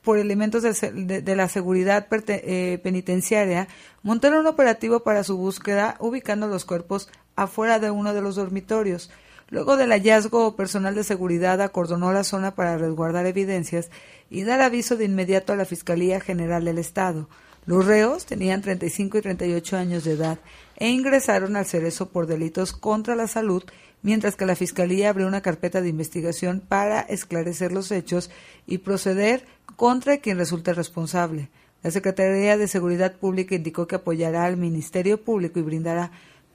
por 0.02 0.18
elementos 0.18 0.62
de, 0.62 1.36
la 1.36 1.48
seguridad 1.48 2.08
eh, 2.10 2.80
penitenciaria, 2.82 3.68
montaron 4.02 4.40
un 4.40 4.46
operativo 4.48 5.00
para 5.04 5.22
su 5.22 5.36
búsqueda 5.36 5.96
ubicando 6.00 6.48
los 6.48 6.64
cuerpos 6.64 7.08
afuera 7.36 7.78
de 7.78 7.90
uno 7.90 8.14
de 8.14 8.20
los 8.20 8.34
dormitorios. 8.34 9.10
Luego 9.54 9.76
del 9.76 9.92
hallazgo, 9.92 10.56
personal 10.56 10.96
de 10.96 11.04
seguridad 11.04 11.60
acordonó 11.60 12.12
la 12.12 12.24
zona 12.24 12.56
para 12.56 12.76
resguardar 12.76 13.24
evidencias 13.26 13.88
y 14.28 14.42
dar 14.42 14.60
aviso 14.60 14.96
de 14.96 15.04
inmediato 15.04 15.52
a 15.52 15.56
la 15.56 15.64
Fiscalía 15.64 16.18
General 16.18 16.64
del 16.64 16.78
Estado. 16.78 17.28
Los 17.64 17.86
reos 17.86 18.26
tenían 18.26 18.62
35 18.62 19.18
y 19.18 19.22
38 19.22 19.76
años 19.76 20.02
de 20.02 20.14
edad 20.14 20.40
e 20.74 20.88
ingresaron 20.88 21.54
al 21.54 21.66
cerezo 21.66 22.08
por 22.08 22.26
delitos 22.26 22.72
contra 22.72 23.14
la 23.14 23.28
salud, 23.28 23.62
mientras 24.02 24.34
que 24.34 24.44
la 24.44 24.56
Fiscalía 24.56 25.10
abrió 25.10 25.28
una 25.28 25.40
carpeta 25.40 25.80
de 25.80 25.88
investigación 25.88 26.58
para 26.58 27.02
esclarecer 27.02 27.70
los 27.70 27.92
hechos 27.92 28.32
y 28.66 28.78
proceder 28.78 29.46
contra 29.76 30.16
quien 30.16 30.36
resulte 30.36 30.74
responsable. 30.74 31.48
La 31.84 31.92
Secretaría 31.92 32.56
de 32.56 32.66
Seguridad 32.66 33.14
Pública 33.14 33.54
indicó 33.54 33.86
que 33.86 33.94
apoyará 33.94 34.46
al 34.46 34.56
Ministerio 34.56 35.22
Público 35.22 35.60
y 35.60 35.62
brindará 35.62 36.10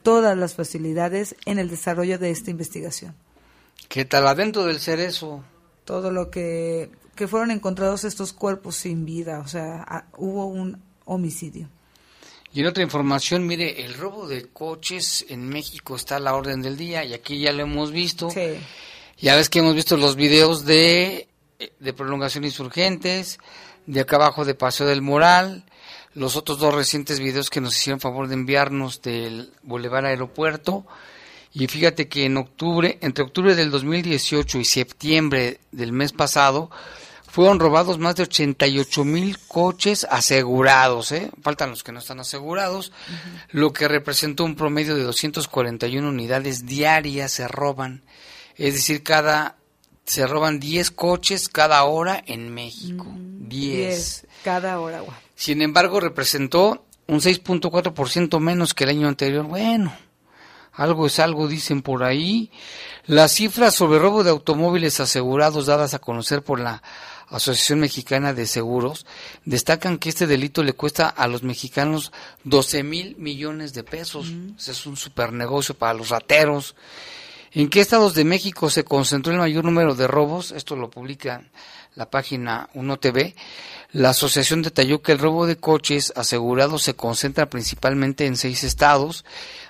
todas 0.10 0.36
las 0.36 0.56
facilidades 0.56 1.36
en 1.46 1.60
el 1.60 1.70
desarrollo 1.70 2.18
de 2.18 2.32
esta 2.32 2.50
investigación. 2.50 3.14
¿Qué 3.90 4.06
tal 4.06 4.26
adentro 4.26 4.66
del 4.66 4.80
cerezo? 4.80 5.44
Todo 5.86 6.10
lo 6.10 6.32
que, 6.32 6.90
que 7.14 7.28
fueron 7.28 7.52
encontrados 7.52 8.04
estos 8.06 8.34
cuerpos 8.34 8.76
sin 8.76 9.06
vida, 9.06 9.40
o 9.46 9.48
sea, 9.48 10.08
hubo 10.18 10.48
un 10.48 10.82
homicidio. 11.06 11.70
Y 12.52 12.62
en 12.62 12.66
otra 12.66 12.82
información, 12.82 13.46
mire, 13.46 13.86
el 13.86 13.94
robo 13.94 14.28
de 14.28 14.48
coches 14.48 15.28
en 15.30 15.48
México 15.48 15.96
está 15.96 16.16
a 16.16 16.20
la 16.20 16.34
orden 16.34 16.64
del 16.64 16.76
día 16.76 17.06
y 17.06 17.14
aquí 17.14 17.40
ya 17.40 17.54
lo 17.54 17.62
hemos 17.62 17.92
visto. 17.92 18.32
Sí. 18.32 18.56
Ya 19.20 19.36
ves 19.36 19.48
que 19.48 19.60
hemos 19.60 19.76
visto 19.76 19.96
los 19.96 20.16
videos 20.16 20.66
de, 20.66 21.28
de 21.80 21.94
prolongación 21.94 22.46
insurgentes, 22.46 23.38
de 23.86 24.00
acá 24.00 24.16
abajo 24.16 24.44
de 24.44 24.56
Paseo 24.56 24.88
del 24.88 25.04
Moral, 25.04 25.66
los 26.14 26.36
otros 26.36 26.60
dos 26.60 26.74
recientes 26.74 27.20
videos 27.20 27.50
que 27.50 27.62
nos 27.62 27.78
hicieron 27.78 28.00
favor 28.00 28.28
de 28.28 28.36
enviarnos 28.36 29.02
del 29.02 29.54
Boulevard 29.64 30.06
Aeropuerto. 30.06 30.86
Y 31.54 31.68
fíjate 31.68 32.08
que 32.08 32.26
en 32.26 32.38
octubre, 32.38 33.00
entre 33.02 33.24
octubre 33.24 33.56
del 33.56 33.72
2018 33.72 34.60
y 34.60 34.66
septiembre 34.66 35.60
del 35.72 35.92
mes 35.92 36.14
pasado, 36.14 36.70
fueron 37.30 37.60
robados 37.60 38.00
más 38.00 38.16
de 38.16 38.24
88 38.24 39.06
mil 39.06 39.38
coches 39.48 40.06
asegurados, 40.10 41.12
¿eh? 41.12 41.32
faltan 41.42 41.70
los 41.70 41.84
que 41.84 41.92
no 41.92 42.00
están 42.00 42.20
asegurados, 42.20 42.92
lo 43.52 43.72
que 43.72 43.88
representó 43.88 44.44
un 44.44 44.56
promedio 44.56 44.96
de 44.96 45.04
241 45.04 46.08
unidades 46.08 46.66
diarias 46.66 47.32
se 47.32 47.48
roban, 47.48 48.04
es 48.56 48.74
decir, 48.74 49.04
cada 49.04 49.58
se 50.06 50.26
roban 50.26 50.60
10 50.60 50.90
coches 50.92 51.50
cada 51.50 51.84
hora 51.84 52.24
en 52.26 52.52
México, 52.52 53.06
10. 53.16 54.26
cada 54.44 54.80
hora. 54.80 55.04
Sin 55.40 55.62
embargo, 55.62 56.02
representó 56.02 56.86
un 57.08 57.22
6.4% 57.22 58.42
menos 58.42 58.74
que 58.74 58.84
el 58.84 58.90
año 58.90 59.08
anterior. 59.08 59.46
Bueno, 59.46 59.96
algo 60.74 61.06
es 61.06 61.18
algo, 61.18 61.48
dicen 61.48 61.82
por 61.82 62.04
ahí. 62.04 62.52
Las 63.06 63.32
cifras 63.32 63.74
sobre 63.74 64.00
robo 64.00 64.26
de 64.26 64.32
automóviles 64.32 65.00
asegurados 65.00 65.68
dadas 65.68 65.94
a 65.94 66.00
conocer 66.00 66.44
por 66.44 66.60
la 66.60 66.84
Asociación 67.30 67.80
Mexicana 67.80 68.34
de 68.34 68.46
Seguros 68.46 69.06
destacan 69.46 69.98
que 69.98 70.10
este 70.10 70.28
delito 70.28 70.62
le 70.62 70.74
cuesta 70.74 71.08
a 71.08 71.26
los 71.30 71.42
mexicanos 71.42 72.12
12 72.44 72.84
mil 72.84 73.16
millones 73.16 73.74
de 73.74 73.86
pesos. 73.86 74.34
Ese 74.58 74.74
es 74.74 74.86
un 74.86 74.98
super 74.98 75.32
negocio 75.32 75.74
para 75.74 75.94
los 75.94 76.10
rateros. 76.10 76.76
¿En 77.54 77.70
qué 77.70 77.80
estados 77.80 78.14
de 78.14 78.26
México 78.26 78.70
se 78.70 78.84
concentró 78.84 79.32
el 79.32 79.40
mayor 79.40 79.64
número 79.64 79.96
de 79.96 80.06
robos? 80.06 80.52
Esto 80.52 80.76
lo 80.76 80.90
publica 80.90 81.44
la 81.96 82.10
página 82.10 82.70
1TV. 82.76 83.36
La 83.92 84.12
asociación 84.12 84.62
detalló 84.62 85.02
que 85.02 85.12
el 85.12 85.20
robo 85.20 85.48
de 85.48 85.58
coches 85.58 86.14
asegurados 86.16 86.84
se 86.84 86.96
concentra 86.96 87.50
principalmente 87.50 88.28
en 88.28 88.38
seis 88.38 88.64
estados, 88.64 89.26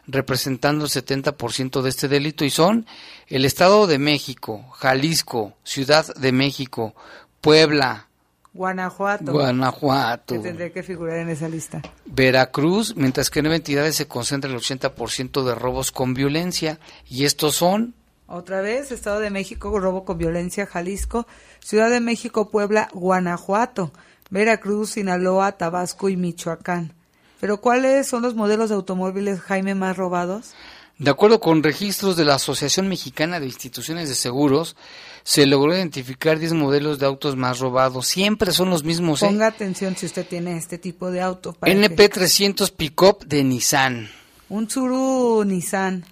representando 0.08 0.86
el 0.86 0.92
70% 0.92 1.82
de 1.82 1.90
este 1.90 2.10
delito, 2.10 2.44
y 2.44 2.50
son 2.50 2.86
el 3.28 3.46
Estado 3.46 3.88
de 3.88 3.98
México, 3.98 4.66
Jalisco, 4.72 5.54
Ciudad 5.64 6.06
de 6.16 6.34
México, 6.34 6.96
Puebla, 7.40 8.10
Guanajuato. 8.54 9.32
Guanajuato, 9.32 10.34
Que 10.34 10.40
tendría 10.40 10.74
que 10.74 10.84
figurar 10.84 11.20
en 11.20 11.30
esa 11.30 11.48
lista. 11.48 11.82
Veracruz, 12.06 12.96
mientras 12.96 13.30
que 13.30 13.40
en 13.40 13.44
nueve 13.44 13.58
entidades 13.58 13.96
se 13.96 14.08
concentra 14.08 14.50
el 14.52 14.58
80% 14.58 15.44
de 15.44 15.56
robos 15.56 15.92
con 15.92 16.14
violencia, 16.14 16.80
y 17.08 17.24
estos 17.24 17.56
son 17.56 17.94
Otra 18.28 18.62
vez, 18.62 18.92
Estado 18.92 19.20
de 19.22 19.30
México, 19.30 19.80
robo 19.80 20.04
con 20.04 20.18
violencia, 20.18 20.66
Jalisco, 20.66 21.26
Ciudad 21.60 21.90
de 21.90 22.00
México, 22.00 22.50
Puebla, 22.50 22.90
Guanajuato, 22.94 23.92
Veracruz, 24.30 24.92
Sinaloa, 24.92 25.54
Tabasco 25.54 26.10
y 26.10 26.18
Michoacán. 26.18 26.94
Pero 27.40 27.62
¿cuáles 27.62 28.08
son 28.08 28.22
los 28.22 28.36
modelos 28.36 28.70
de 28.70 28.76
automóviles, 28.76 29.40
Jaime, 29.40 29.74
más 29.76 29.96
robados? 29.98 30.52
De 30.98 31.10
acuerdo 31.10 31.40
con 31.40 31.64
registros 31.64 32.18
de 32.18 32.26
la 32.26 32.36
Asociación 32.36 32.90
Mexicana 32.90 33.40
de 33.40 33.46
Instituciones 33.46 34.10
de 34.10 34.16
Seguros, 34.16 34.76
se 35.24 35.46
logró 35.46 35.74
identificar 35.74 36.38
10 36.38 36.52
modelos 36.54 37.00
de 37.00 37.06
autos 37.06 37.38
más 37.38 37.60
robados. 37.60 38.06
Siempre 38.08 38.52
son 38.52 38.70
los 38.70 38.84
mismos. 38.84 39.24
¿eh? 39.24 39.28
Ponga 39.28 39.48
atención 39.48 39.96
si 39.96 40.06
usted 40.08 40.28
tiene 40.28 40.58
este 40.58 40.78
tipo 40.78 41.10
de 41.10 41.22
auto. 41.22 41.54
para 41.54 41.72
que- 41.74 41.80
NP300 41.80 42.72
Pickup 42.72 43.24
de 43.26 43.44
Nissan. 43.46 44.10
Un 44.50 44.68
Tsuru 44.68 45.44
Nissan, 45.46 46.04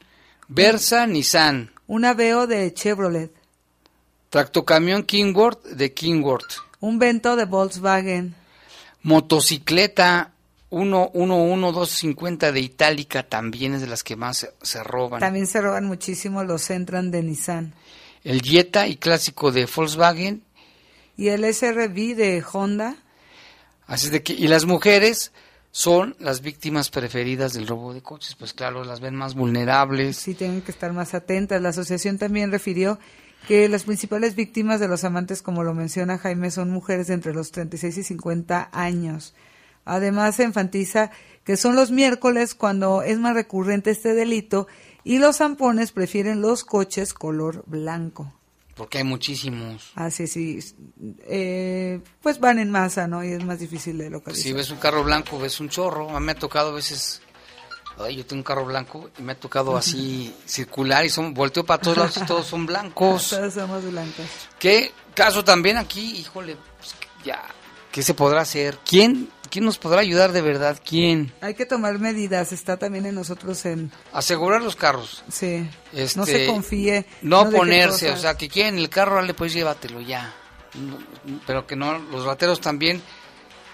Versa 0.47 1.05
Nissan. 1.05 1.71
un 1.87 2.05
Aveo 2.05 2.47
de 2.47 2.73
Chevrolet, 2.73 3.31
Tractocamión 4.29 5.03
Kingworth 5.03 5.65
de 5.65 5.93
Kingworth. 5.93 6.66
Un 6.79 6.99
Vento 6.99 7.35
de 7.35 7.45
Volkswagen, 7.45 8.35
Motocicleta 9.03 10.31
111250 10.69 12.51
de 12.51 12.59
Itálica 12.59 13.23
también 13.23 13.73
es 13.75 13.81
de 13.81 13.87
las 13.87 14.03
que 14.03 14.15
más 14.15 14.37
se, 14.37 14.53
se 14.61 14.83
roban. 14.83 15.19
también 15.19 15.47
se 15.47 15.61
roban 15.61 15.85
muchísimo 15.85 16.43
los 16.43 16.63
Centran 16.63 17.11
de 17.11 17.23
Nissan. 17.23 17.73
El 18.23 18.41
Jetta 18.41 18.87
y 18.87 18.97
clásico 18.97 19.51
de 19.51 19.65
Volkswagen. 19.73 20.43
Y 21.15 21.29
el 21.29 21.51
SRV 21.51 22.15
de 22.15 22.43
Honda, 22.51 22.97
Así 23.87 24.09
de 24.09 24.21
que, 24.21 24.33
y 24.33 24.47
las 24.47 24.65
mujeres 24.65 25.31
son 25.71 26.15
las 26.19 26.41
víctimas 26.41 26.89
preferidas 26.89 27.53
del 27.53 27.67
robo 27.67 27.93
de 27.93 28.01
coches, 28.01 28.35
pues 28.35 28.53
claro, 28.53 28.83
las 28.83 28.99
ven 28.99 29.15
más 29.15 29.33
vulnerables. 29.33 30.17
sí 30.17 30.33
tienen 30.33 30.61
que 30.61 30.71
estar 30.71 30.91
más 30.91 31.13
atentas. 31.13 31.61
La 31.61 31.69
asociación 31.69 32.17
también 32.17 32.51
refirió 32.51 32.99
que 33.47 33.69
las 33.69 33.83
principales 33.83 34.35
víctimas 34.35 34.79
de 34.79 34.87
los 34.87 35.03
amantes, 35.03 35.41
como 35.41 35.63
lo 35.63 35.73
menciona 35.73 36.17
Jaime, 36.17 36.51
son 36.51 36.69
mujeres 36.69 37.07
de 37.07 37.13
entre 37.13 37.33
los 37.33 37.51
36 37.51 37.97
y 37.97 38.03
50 38.03 38.69
años. 38.73 39.33
Además, 39.85 40.35
se 40.35 40.43
enfatiza 40.43 41.11
que 41.45 41.55
son 41.55 41.75
los 41.75 41.91
miércoles 41.91 42.55
cuando 42.55 43.03
es 43.03 43.17
más 43.19 43.33
recurrente 43.33 43.91
este 43.91 44.13
delito 44.13 44.67
y 45.05 45.19
los 45.19 45.37
zampones 45.37 45.93
prefieren 45.93 46.41
los 46.41 46.65
coches 46.65 47.13
color 47.13 47.63
blanco. 47.67 48.33
Porque 48.75 48.99
hay 48.99 49.05
muchísimos. 49.05 49.91
Así 49.95 50.27
sí, 50.27 50.59
eh, 51.21 52.01
pues 52.21 52.39
van 52.39 52.59
en 52.59 52.69
masa, 52.69 53.07
¿no? 53.07 53.23
Y 53.23 53.29
es 53.29 53.43
más 53.43 53.59
difícil 53.59 53.97
de 53.97 54.09
localizar. 54.09 54.43
si 54.43 54.53
ves 54.53 54.69
un 54.69 54.77
carro 54.77 55.03
blanco, 55.03 55.39
ves 55.39 55.59
un 55.59 55.69
chorro. 55.69 56.09
A 56.15 56.19
mí 56.19 56.25
me 56.25 56.33
ha 56.33 56.35
tocado 56.35 56.69
a 56.69 56.73
veces. 56.73 57.21
Ay, 57.99 58.17
yo 58.17 58.25
tengo 58.25 58.39
un 58.39 58.43
carro 58.43 58.65
blanco 58.65 59.09
y 59.17 59.21
me 59.21 59.33
ha 59.33 59.39
tocado 59.39 59.77
así 59.77 60.35
circular 60.45 61.05
y 61.05 61.09
son 61.09 61.33
volteo 61.33 61.65
para 61.65 61.81
todos 61.81 61.97
lados 61.97 62.17
y 62.17 62.25
todos 62.25 62.45
son 62.47 62.65
blancos. 62.65 63.29
Todas 63.29 63.53
somos 63.53 63.83
blancas. 63.83 64.25
¿Qué 64.59 64.91
caso 65.13 65.43
también 65.43 65.77
aquí? 65.77 66.17
Híjole, 66.17 66.57
pues, 66.77 66.95
ya. 67.23 67.43
¿Qué 67.91 68.03
se 68.03 68.13
podrá 68.13 68.41
hacer? 68.41 68.77
¿Quién, 68.85 69.29
¿Quién 69.49 69.65
nos 69.65 69.79
podrá 69.79 70.01
ayudar 70.01 70.31
de 70.31 70.41
verdad? 70.41 70.79
¿Quién? 70.85 71.33
Hay 71.41 71.55
que 71.55 71.65
tomar 71.65 71.97
medidas, 71.97 72.51
está 72.51 72.77
también 72.77 73.07
en 73.07 73.15
nosotros 73.15 73.65
en... 73.65 73.91
Asegurar 74.13 74.61
los 74.61 74.75
carros. 74.75 75.23
Sí, 75.31 75.67
Este, 75.93 76.19
no 76.19 76.25
se 76.25 76.45
confíe. 76.45 77.05
No, 77.23 77.45
deje 77.45 77.57
ponerse, 77.57 78.11
o 78.11 78.17
sea, 78.17 78.35
que 78.37 78.49
quieren 78.49 78.77
el 78.77 78.89
carro, 78.89 79.15
dale, 79.15 79.33
pues 79.33 79.53
llévatelo 79.53 80.01
ya. 80.01 80.31
No, 80.75 80.97
pero 81.47 81.65
que 81.65 81.75
no, 81.75 81.97
los 81.97 82.25
rateros 82.25 82.61
también, 82.61 83.01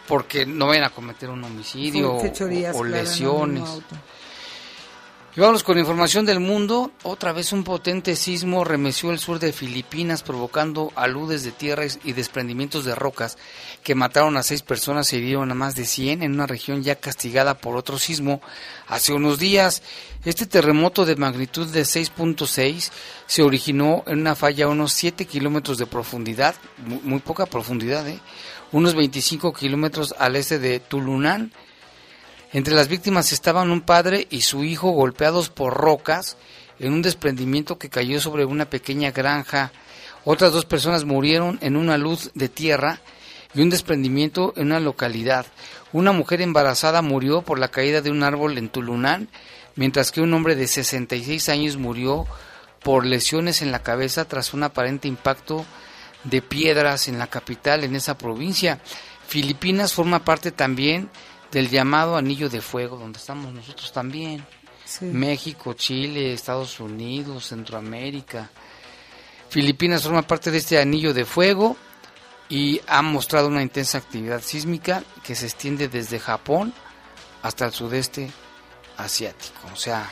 porque 0.07 0.45
no 0.45 0.67
vayan 0.67 0.85
a 0.85 0.89
cometer 0.89 1.29
un 1.29 1.43
homicidio 1.43 2.15
o, 2.15 2.19
Fechorías, 2.19 2.79
lesiones. 2.81 3.81
Y 5.35 5.39
vamos 5.39 5.63
con 5.63 5.79
información 5.79 6.27
del 6.27 6.39
mundo. 6.39 6.91
Otra 7.01 7.33
vez 7.33 7.53
un 7.53 7.63
potente 7.63 8.15
sismo 8.15 8.63
remeció 8.63 9.09
el 9.09 9.17
sur 9.17 9.39
de 9.39 9.51
Filipinas, 9.51 10.21
provocando 10.21 10.91
aludes 10.95 11.43
de 11.43 11.51
tierra 11.51 11.85
y 12.03 12.13
desprendimientos 12.13 12.85
de 12.85 12.93
rocas 12.93 13.39
que 13.81 13.95
mataron 13.95 14.37
a 14.37 14.43
seis 14.43 14.61
personas 14.61 15.11
y 15.11 15.17
hirieron 15.17 15.49
a 15.49 15.55
más 15.55 15.73
de 15.73 15.85
100 15.85 16.21
en 16.21 16.33
una 16.33 16.45
región 16.45 16.83
ya 16.83 16.97
castigada 16.97 17.57
por 17.57 17.77
otro 17.77 17.97
sismo 17.97 18.41
hace 18.87 19.11
unos 19.11 19.39
días. 19.39 19.81
Este 20.23 20.45
terremoto 20.45 21.03
de 21.03 21.15
magnitud 21.15 21.65
de 21.65 21.81
6.6 21.81 22.91
se 23.25 23.41
originó 23.41 24.03
en 24.05 24.19
una 24.19 24.35
falla 24.35 24.65
a 24.65 24.69
unos 24.69 24.93
7 24.93 25.25
kilómetros 25.25 25.79
de 25.79 25.87
profundidad, 25.87 26.53
muy, 26.77 26.99
muy 26.99 27.19
poca 27.21 27.47
profundidad, 27.47 28.07
¿eh? 28.07 28.19
Unos 28.73 28.95
25 28.95 29.53
kilómetros 29.53 30.13
al 30.17 30.35
este 30.35 30.59
de 30.59 30.79
Tulunán. 30.79 31.53
Entre 32.51 32.73
las 32.73 32.87
víctimas 32.87 33.31
estaban 33.31 33.71
un 33.71 33.81
padre 33.81 34.27
y 34.29 34.41
su 34.41 34.63
hijo 34.63 34.89
golpeados 34.89 35.49
por 35.49 35.73
rocas 35.73 36.37
en 36.79 36.91
un 36.91 37.01
desprendimiento 37.01 37.77
que 37.77 37.89
cayó 37.89 38.19
sobre 38.19 38.45
una 38.45 38.65
pequeña 38.65 39.11
granja. 39.11 39.71
Otras 40.25 40.51
dos 40.51 40.65
personas 40.65 41.05
murieron 41.05 41.59
en 41.61 41.77
una 41.77 41.97
luz 41.97 42.31
de 42.33 42.49
tierra 42.49 42.99
y 43.53 43.61
un 43.61 43.69
desprendimiento 43.69 44.53
en 44.57 44.67
una 44.67 44.79
localidad. 44.79 45.45
Una 45.91 46.11
mujer 46.11 46.41
embarazada 46.41 47.03
murió 47.03 47.43
por 47.43 47.59
la 47.59 47.69
caída 47.69 48.01
de 48.01 48.09
un 48.09 48.23
árbol 48.23 48.57
en 48.57 48.69
Tulunán, 48.69 49.29
mientras 49.75 50.11
que 50.11 50.21
un 50.21 50.33
hombre 50.33 50.55
de 50.55 50.67
66 50.67 51.49
años 51.49 51.77
murió 51.77 52.25
por 52.81 53.05
lesiones 53.05 53.61
en 53.61 53.71
la 53.71 53.83
cabeza 53.83 54.25
tras 54.25 54.53
un 54.53 54.63
aparente 54.63 55.07
impacto 55.07 55.63
de 56.23 56.41
piedras 56.41 57.07
en 57.07 57.19
la 57.19 57.27
capital 57.27 57.83
en 57.83 57.95
esa 57.95 58.17
provincia. 58.17 58.79
Filipinas 59.27 59.93
forma 59.93 60.23
parte 60.23 60.51
también 60.51 61.09
del 61.51 61.69
llamado 61.69 62.17
Anillo 62.17 62.49
de 62.49 62.61
Fuego, 62.61 62.97
donde 62.97 63.19
estamos 63.19 63.53
nosotros 63.53 63.91
también. 63.91 64.45
Sí. 64.85 65.05
México, 65.05 65.73
Chile, 65.73 66.33
Estados 66.33 66.79
Unidos, 66.79 67.47
Centroamérica. 67.47 68.49
Filipinas 69.49 70.03
forma 70.03 70.23
parte 70.23 70.51
de 70.51 70.57
este 70.57 70.79
Anillo 70.79 71.13
de 71.13 71.25
Fuego 71.25 71.77
y 72.49 72.81
ha 72.87 73.01
mostrado 73.01 73.47
una 73.47 73.61
intensa 73.61 73.97
actividad 73.97 74.41
sísmica 74.41 75.03
que 75.23 75.35
se 75.35 75.45
extiende 75.45 75.87
desde 75.87 76.19
Japón 76.19 76.73
hasta 77.41 77.65
el 77.65 77.71
sudeste 77.71 78.31
asiático. 78.97 79.69
O 79.71 79.75
sea, 79.75 80.09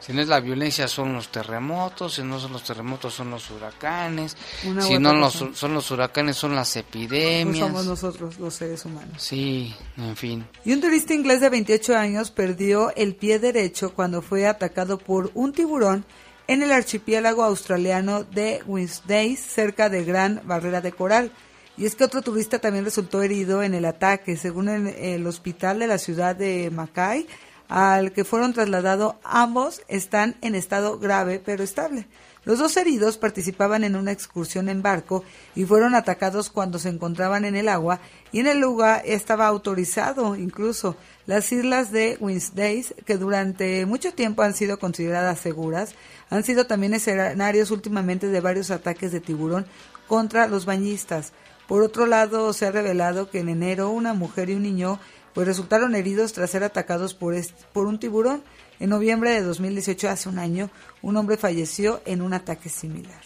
Si 0.00 0.12
no 0.12 0.22
es 0.22 0.28
la 0.28 0.40
violencia, 0.40 0.88
son 0.88 1.12
los 1.12 1.28
terremotos. 1.28 2.14
Si 2.14 2.22
no 2.22 2.40
son 2.40 2.52
los 2.52 2.64
terremotos, 2.64 3.14
son 3.14 3.30
los 3.30 3.50
huracanes. 3.50 4.36
Una 4.66 4.82
si 4.82 4.98
no 4.98 5.12
los, 5.14 5.44
son 5.54 5.74
los 5.74 5.90
huracanes, 5.90 6.36
son 6.36 6.54
las 6.54 6.74
No 6.74 6.80
epidemias. 6.80 7.58
somos 7.58 7.86
nosotros 7.86 8.38
los 8.38 8.54
seres 8.54 8.84
humanos. 8.84 9.22
Sí, 9.22 9.74
en 9.96 10.16
fin. 10.16 10.46
Y 10.64 10.72
un 10.72 10.80
turista 10.80 11.14
inglés 11.14 11.40
de 11.40 11.50
28 11.50 11.96
años 11.96 12.30
perdió 12.30 12.94
el 12.96 13.14
pie 13.14 13.38
derecho 13.38 13.92
cuando 13.94 14.22
fue 14.22 14.46
atacado 14.46 14.98
por 14.98 15.30
un 15.34 15.52
tiburón 15.52 16.04
en 16.48 16.62
el 16.62 16.72
archipiélago 16.72 17.44
australiano 17.44 18.24
de 18.24 18.62
Wednesday, 18.66 19.36
cerca 19.36 19.88
de 19.88 20.04
Gran 20.04 20.40
Barrera 20.44 20.80
de 20.80 20.92
Coral. 20.92 21.30
Y 21.76 21.86
es 21.86 21.94
que 21.94 22.04
otro 22.04 22.20
turista 22.22 22.58
también 22.58 22.84
resultó 22.84 23.22
herido 23.22 23.62
en 23.62 23.72
el 23.74 23.84
ataque, 23.84 24.36
según 24.36 24.68
el, 24.68 24.88
el 24.88 25.26
hospital 25.26 25.78
de 25.78 25.86
la 25.86 25.98
ciudad 25.98 26.34
de 26.34 26.70
Mackay, 26.70 27.26
al 27.70 28.12
que 28.12 28.24
fueron 28.24 28.52
trasladados, 28.52 29.14
ambos 29.22 29.82
están 29.86 30.34
en 30.42 30.56
estado 30.56 30.98
grave 30.98 31.40
pero 31.42 31.62
estable. 31.62 32.06
Los 32.44 32.58
dos 32.58 32.76
heridos 32.76 33.16
participaban 33.16 33.84
en 33.84 33.94
una 33.94 34.10
excursión 34.12 34.68
en 34.68 34.82
barco 34.82 35.22
y 35.54 35.66
fueron 35.66 35.94
atacados 35.94 36.50
cuando 36.50 36.80
se 36.80 36.88
encontraban 36.88 37.44
en 37.44 37.54
el 37.54 37.68
agua 37.68 38.00
y 38.32 38.40
en 38.40 38.48
el 38.48 38.58
lugar 38.58 39.02
estaba 39.04 39.46
autorizado 39.46 40.34
incluso 40.34 40.96
las 41.26 41.52
islas 41.52 41.92
de 41.92 42.16
Wednesdays, 42.18 42.94
que 43.06 43.18
durante 43.18 43.86
mucho 43.86 44.12
tiempo 44.14 44.42
han 44.42 44.54
sido 44.54 44.80
consideradas 44.80 45.38
seguras, 45.38 45.94
han 46.28 46.42
sido 46.42 46.66
también 46.66 46.94
escenarios 46.94 47.70
últimamente 47.70 48.26
de 48.26 48.40
varios 48.40 48.72
ataques 48.72 49.12
de 49.12 49.20
tiburón 49.20 49.64
contra 50.08 50.48
los 50.48 50.64
bañistas. 50.66 51.32
Por 51.68 51.82
otro 51.82 52.06
lado, 52.06 52.52
se 52.52 52.66
ha 52.66 52.72
revelado 52.72 53.30
que 53.30 53.38
en 53.38 53.48
enero 53.48 53.90
una 53.90 54.12
mujer 54.12 54.50
y 54.50 54.54
un 54.54 54.64
niño 54.64 54.98
pues 55.34 55.46
resultaron 55.46 55.94
heridos 55.94 56.32
tras 56.32 56.50
ser 56.50 56.64
atacados 56.64 57.14
por, 57.14 57.34
por 57.72 57.86
un 57.86 57.98
tiburón. 57.98 58.42
En 58.78 58.90
noviembre 58.90 59.30
de 59.30 59.42
2018, 59.42 60.08
hace 60.08 60.28
un 60.28 60.38
año, 60.38 60.70
un 61.02 61.16
hombre 61.16 61.36
falleció 61.36 62.00
en 62.06 62.22
un 62.22 62.32
ataque 62.32 62.68
similar. 62.68 63.20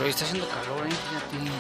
Está 0.09 0.25
haciendo 0.25 0.49
calor, 0.49 0.87
¿eh? 0.87 0.91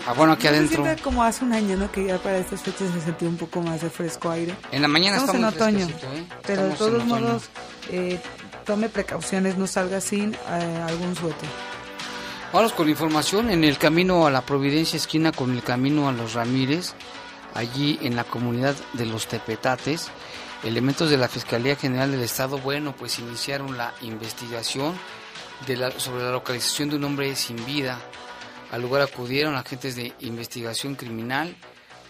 Ah, 0.06 0.14
bueno, 0.14 0.32
aquí 0.32 0.46
adentro. 0.48 0.82
siente 0.82 1.02
como 1.02 1.22
hace 1.22 1.44
un 1.44 1.52
año, 1.52 1.76
¿no? 1.76 1.92
Que 1.92 2.06
ya 2.06 2.18
para 2.18 2.38
estas 2.38 2.62
fechas 2.62 2.90
se 2.92 3.00
sentía 3.00 3.28
un 3.28 3.36
poco 3.36 3.60
más 3.60 3.82
de 3.82 3.90
fresco 3.90 4.30
aire. 4.30 4.56
En 4.72 4.82
la 4.82 4.88
mañana 4.88 5.18
Estamos 5.18 5.52
está 5.52 5.68
en 5.68 5.76
otoño, 5.76 5.86
¿eh? 5.86 6.26
pero 6.46 6.64
de 6.64 6.72
Estamos 6.72 6.78
todos 6.78 7.04
modos 7.04 7.42
eh, 7.90 8.18
tome 8.64 8.88
precauciones, 8.88 9.56
no 9.58 9.66
salga 9.66 10.00
sin 10.00 10.34
eh, 10.34 10.84
algún 10.88 11.14
suéter. 11.14 11.48
Vamos 12.52 12.72
con 12.72 12.88
información 12.88 13.50
en 13.50 13.62
el 13.62 13.76
camino 13.78 14.26
a 14.26 14.30
la 14.30 14.40
Providencia, 14.42 14.96
esquina 14.96 15.32
con 15.32 15.52
el 15.54 15.62
camino 15.62 16.08
a 16.08 16.12
los 16.12 16.32
Ramírez, 16.32 16.94
allí 17.54 17.98
en 18.02 18.16
la 18.16 18.24
comunidad 18.24 18.74
de 18.94 19.04
los 19.06 19.26
Tepetates. 19.28 20.08
Elementos 20.64 21.10
de 21.10 21.18
la 21.18 21.28
Fiscalía 21.28 21.76
General 21.76 22.10
del 22.10 22.22
Estado, 22.22 22.58
bueno, 22.58 22.96
pues 22.96 23.18
iniciaron 23.18 23.76
la 23.76 23.92
investigación 24.00 24.98
de 25.66 25.76
la- 25.76 26.00
sobre 26.00 26.24
la 26.24 26.30
localización 26.32 26.88
de 26.88 26.96
un 26.96 27.04
hombre 27.04 27.36
sin 27.36 27.64
vida. 27.66 28.00
Al 28.72 28.82
lugar 28.82 29.02
acudieron 29.02 29.54
agentes 29.54 29.94
de 29.94 30.12
investigación 30.20 30.94
criminal 30.94 31.54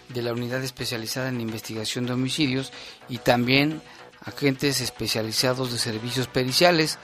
de 0.07 0.21
la 0.21 0.33
Unidad 0.33 0.63
Especializada 0.63 1.29
en 1.29 1.41
Investigación 1.41 2.05
de 2.05 2.13
Homicidios 2.13 2.71
y 3.09 3.17
también 3.19 3.81
agentes 4.25 4.81
especializados 4.81 5.71
de 5.71 5.77
servicios 5.77 6.27
periciales. 6.27 6.97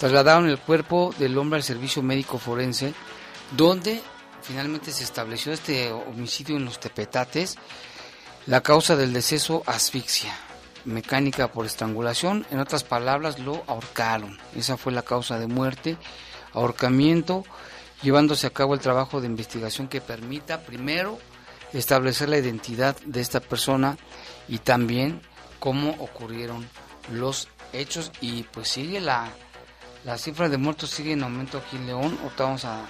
Trasladaron 0.00 0.48
el 0.48 0.58
cuerpo 0.58 1.14
del 1.18 1.36
hombre 1.36 1.58
al 1.58 1.62
servicio 1.62 2.02
médico 2.02 2.38
forense, 2.38 2.94
donde 3.54 4.00
finalmente 4.40 4.92
se 4.92 5.04
estableció 5.04 5.52
este 5.52 5.92
homicidio 5.92 6.56
en 6.56 6.64
los 6.64 6.80
Tepetates. 6.80 7.58
La 8.46 8.62
causa 8.62 8.96
del 8.96 9.12
deceso, 9.12 9.62
asfixia 9.66 10.34
mecánica 10.86 11.52
por 11.52 11.66
estrangulación, 11.66 12.46
en 12.50 12.60
otras 12.60 12.82
palabras, 12.82 13.40
lo 13.40 13.62
ahorcaron. 13.66 14.38
Esa 14.56 14.78
fue 14.78 14.90
la 14.90 15.02
causa 15.02 15.38
de 15.38 15.48
muerte, 15.48 15.98
ahorcamiento, 16.54 17.44
llevándose 18.02 18.46
a 18.46 18.54
cabo 18.54 18.72
el 18.72 18.80
trabajo 18.80 19.20
de 19.20 19.26
investigación 19.26 19.86
que 19.86 20.00
permita, 20.00 20.62
primero, 20.62 21.18
establecer 21.74 22.30
la 22.30 22.38
identidad 22.38 22.96
de 23.04 23.20
esta 23.20 23.40
persona 23.40 23.98
y 24.48 24.60
también 24.60 25.20
cómo 25.58 25.90
ocurrieron 25.98 26.66
los 27.12 27.48
hechos. 27.74 28.10
Y 28.22 28.44
pues 28.44 28.68
sigue 28.68 29.00
la, 29.00 29.28
la 30.04 30.16
cifra 30.18 30.48
de 30.48 30.56
muertos 30.56 30.90
sigue 30.90 31.12
en 31.12 31.22
aumento 31.22 31.58
aquí 31.58 31.76
en 31.76 31.86
León. 31.86 32.18
Ahorita 32.22 32.44
vamos 32.44 32.64
a... 32.64 32.80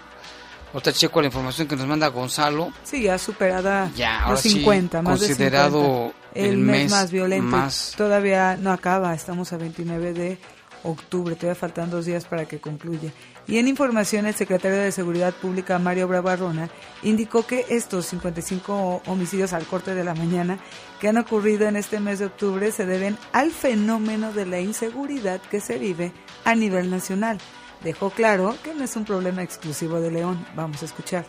Ahorita 0.73 0.93
checo 0.93 1.21
la 1.21 1.27
información 1.27 1.67
que 1.67 1.75
nos 1.75 1.87
manda 1.87 2.07
Gonzalo. 2.09 2.73
Sí, 2.85 3.03
ya 3.03 3.19
superada 3.19 3.91
Ya, 3.97 4.21
ahora 4.21 4.31
los 4.33 4.41
sí, 4.41 4.51
50, 4.51 5.03
más 5.03 5.19
considerado 5.19 5.81
de 5.81 5.87
50. 5.87 6.15
El, 6.35 6.45
el 6.47 6.57
mes, 6.59 6.83
mes 6.83 6.91
más 6.93 7.11
violento. 7.11 7.57
más- 7.57 7.95
Todavía 7.97 8.57
no 8.57 8.71
acaba, 8.71 9.13
estamos 9.13 9.53
a 9.53 9.57
29 9.57 10.13
de 10.13 10.39
octubre, 10.85 11.35
todavía 11.35 11.57
faltan 11.57 11.91
dos 11.91 12.07
días 12.07 12.25
para 12.25 12.47
que 12.47 12.61
concluya. 12.61 13.11
Y 13.49 13.59
en 13.59 13.67
información, 13.67 14.27
el 14.27 14.35
secretario 14.35 14.79
de 14.79 14.93
Seguridad 14.93 15.35
Pública, 15.35 15.79
Mario 15.81 16.07
Bravo 16.07 16.29
Arrona, 16.29 16.71
indicó 17.03 17.45
que 17.45 17.67
estos 17.69 18.07
55 18.07 19.03
homicidios 19.07 19.53
al 19.53 19.67
corte 19.67 19.95
de 19.97 20.05
la 20.05 20.15
mañana 20.15 20.59
que 21.01 21.09
han 21.09 21.19
ocurrido 21.19 21.67
en 21.67 21.75
este 21.75 21.99
mes 21.99 22.21
de 22.21 22.27
octubre 22.27 22.71
se 22.71 22.87
deben 22.87 23.19
al 23.33 23.51
fenómeno 23.51 24.33
de 24.33 24.47
la 24.47 24.61
inseguridad 24.61 25.41
que 25.51 25.61
se 25.61 25.79
vive 25.79 26.13
a 26.45 26.55
nivel 26.55 26.91
nacional. 26.91 27.39
Dejó 27.83 28.11
claro 28.11 28.57
que 28.63 28.75
no 28.75 28.85
es 28.85 28.95
un 28.97 29.05
problema 29.05 29.43
exclusivo 29.43 30.01
de 30.01 30.11
León. 30.11 30.47
Vamos 30.55 30.83
a 30.83 30.85
escuchar. 30.85 31.25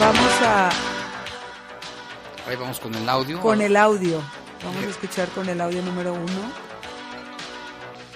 Vamos 0.00 0.32
a 0.42 0.70
Ahí 2.46 2.56
vamos 2.56 2.80
con 2.80 2.94
el 2.94 3.08
audio 3.08 3.40
con 3.40 3.60
el 3.60 3.76
audio. 3.76 4.22
Vamos 4.64 4.84
a 4.84 4.88
escuchar 4.88 5.28
con 5.28 5.48
el 5.48 5.60
audio 5.60 5.82
número 5.82 6.14
uno. 6.14 6.68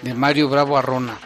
de 0.03 0.15
Mario 0.15 0.49
Bravo 0.49 0.79
Arrona. 0.79 1.19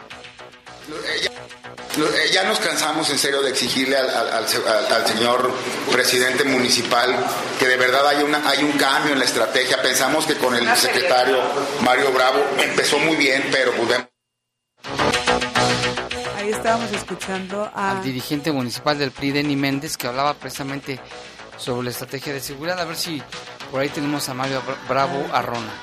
Eh, 1.97 2.29
Ya 2.31 2.43
nos 2.43 2.59
cansamos 2.59 3.09
en 3.09 3.17
serio 3.17 3.41
de 3.41 3.49
exigirle 3.49 3.97
al, 3.97 4.09
al- 4.09 4.29
al 4.29 4.47
se- 4.47 4.57
al- 4.67 4.91
al 4.93 5.07
señor 5.07 5.51
presidente 5.91 6.43
municipal 6.43 7.15
que 7.59 7.67
de 7.67 7.77
verdad 7.77 8.07
hay, 8.07 8.23
una, 8.23 8.47
hay 8.47 8.63
un 8.63 8.73
cambio 8.73 9.13
en 9.13 9.19
la 9.19 9.25
estrategia. 9.25 9.81
Pensamos 9.81 10.25
que 10.25 10.35
con 10.35 10.55
el 10.55 10.75
secretario 10.77 11.37
Mario 11.81 12.11
Bravo 12.11 12.39
empezó 12.61 12.99
muy 12.99 13.15
bien, 13.15 13.47
pero 13.51 13.71
pues 13.73 13.87
vemos 13.89 14.07
Ahí 16.37 16.49
estábamos 16.49 16.91
escuchando 16.91 17.69
a 17.73 17.91
al 17.97 18.03
dirigente 18.03 18.51
municipal 18.51 18.97
del 18.97 19.11
PRI, 19.11 19.31
Denny 19.31 19.55
Méndez, 19.55 19.97
que 19.97 20.07
hablaba 20.07 20.33
precisamente 20.35 20.99
sobre 21.57 21.85
la 21.85 21.89
estrategia 21.91 22.31
de 22.33 22.39
seguridad. 22.39 22.79
A 22.79 22.85
ver 22.85 22.95
si 22.95 23.21
por 23.71 23.81
ahí 23.81 23.89
tenemos 23.89 24.29
a 24.29 24.33
Mario 24.33 24.61
Bra- 24.65 24.87
Bravo 24.87 25.25
Arrona. 25.33 25.73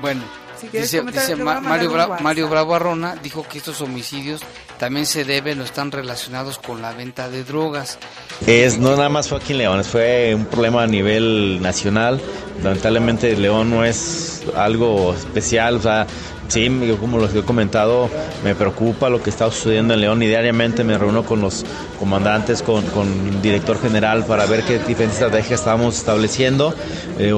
Bueno, 0.00 0.22
Si 0.62 0.68
quieres 0.68 0.90
dice, 0.92 1.36
Ma- 1.36 1.60
Mario, 1.60 1.90
Bra- 1.92 2.06
WhatsApp. 2.08 2.20
Mario 2.20 2.48
Bravo 2.48 2.74
Arrona 2.74 3.16
dijo 3.22 3.44
que 3.48 3.58
estos 3.58 3.80
homicidios 3.80 4.40
también 4.78 5.06
se 5.06 5.24
deben 5.24 5.60
o 5.60 5.64
están 5.64 5.90
relacionados 5.90 6.58
con 6.58 6.80
la 6.80 6.92
venta 6.92 7.28
de 7.28 7.44
drogas. 7.44 7.98
Es, 8.46 8.78
no 8.78 8.96
nada 8.96 9.08
más 9.08 9.28
fue 9.28 9.38
aquí 9.38 9.52
en 9.52 9.58
León, 9.58 9.84
fue 9.84 10.34
un 10.34 10.46
problema 10.46 10.84
a 10.84 10.86
nivel 10.86 11.60
nacional. 11.60 12.20
Lamentablemente 12.62 13.36
León 13.36 13.70
no 13.70 13.84
es 13.84 14.42
algo 14.56 15.14
especial, 15.14 15.76
o 15.76 15.82
sea, 15.82 16.06
sí, 16.52 16.68
yo 16.86 16.98
como 16.98 17.18
los 17.18 17.34
he 17.34 17.42
comentado, 17.42 18.10
me 18.44 18.54
preocupa 18.54 19.08
lo 19.08 19.22
que 19.22 19.30
está 19.30 19.50
sucediendo 19.50 19.94
en 19.94 20.02
León 20.02 20.22
y 20.22 20.26
diariamente 20.26 20.84
me 20.84 20.98
reúno 20.98 21.24
con 21.24 21.40
los 21.40 21.64
comandantes, 21.98 22.62
con, 22.62 22.84
con 22.88 23.08
el 23.08 23.40
director 23.40 23.80
general 23.80 24.26
para 24.26 24.44
ver 24.44 24.62
qué 24.64 24.78
diferentes 24.78 25.14
estrategias 25.14 25.60
estamos 25.60 25.96
estableciendo. 25.96 26.74
Eh, 27.18 27.32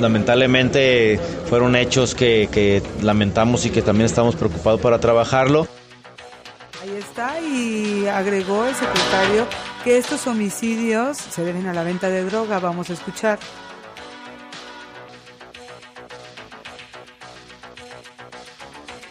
lamentablemente 0.00 1.18
fueron 1.48 1.74
hechos 1.74 2.14
que, 2.14 2.48
que 2.52 2.80
lamentamos 3.02 3.66
y 3.66 3.70
que 3.70 3.82
también 3.82 4.06
estamos 4.06 4.36
preocupados 4.36 4.80
para 4.80 5.00
trabajarlo. 5.00 5.66
Ahí 6.80 6.96
está 6.96 7.40
y 7.40 8.06
agregó 8.06 8.64
el 8.64 8.74
secretario 8.74 9.46
que 9.82 9.98
estos 9.98 10.28
homicidios 10.28 11.16
se 11.16 11.44
deben 11.44 11.66
a 11.66 11.74
la 11.74 11.82
venta 11.82 12.08
de 12.08 12.24
droga. 12.24 12.60
Vamos 12.60 12.88
a 12.90 12.92
escuchar. 12.92 13.40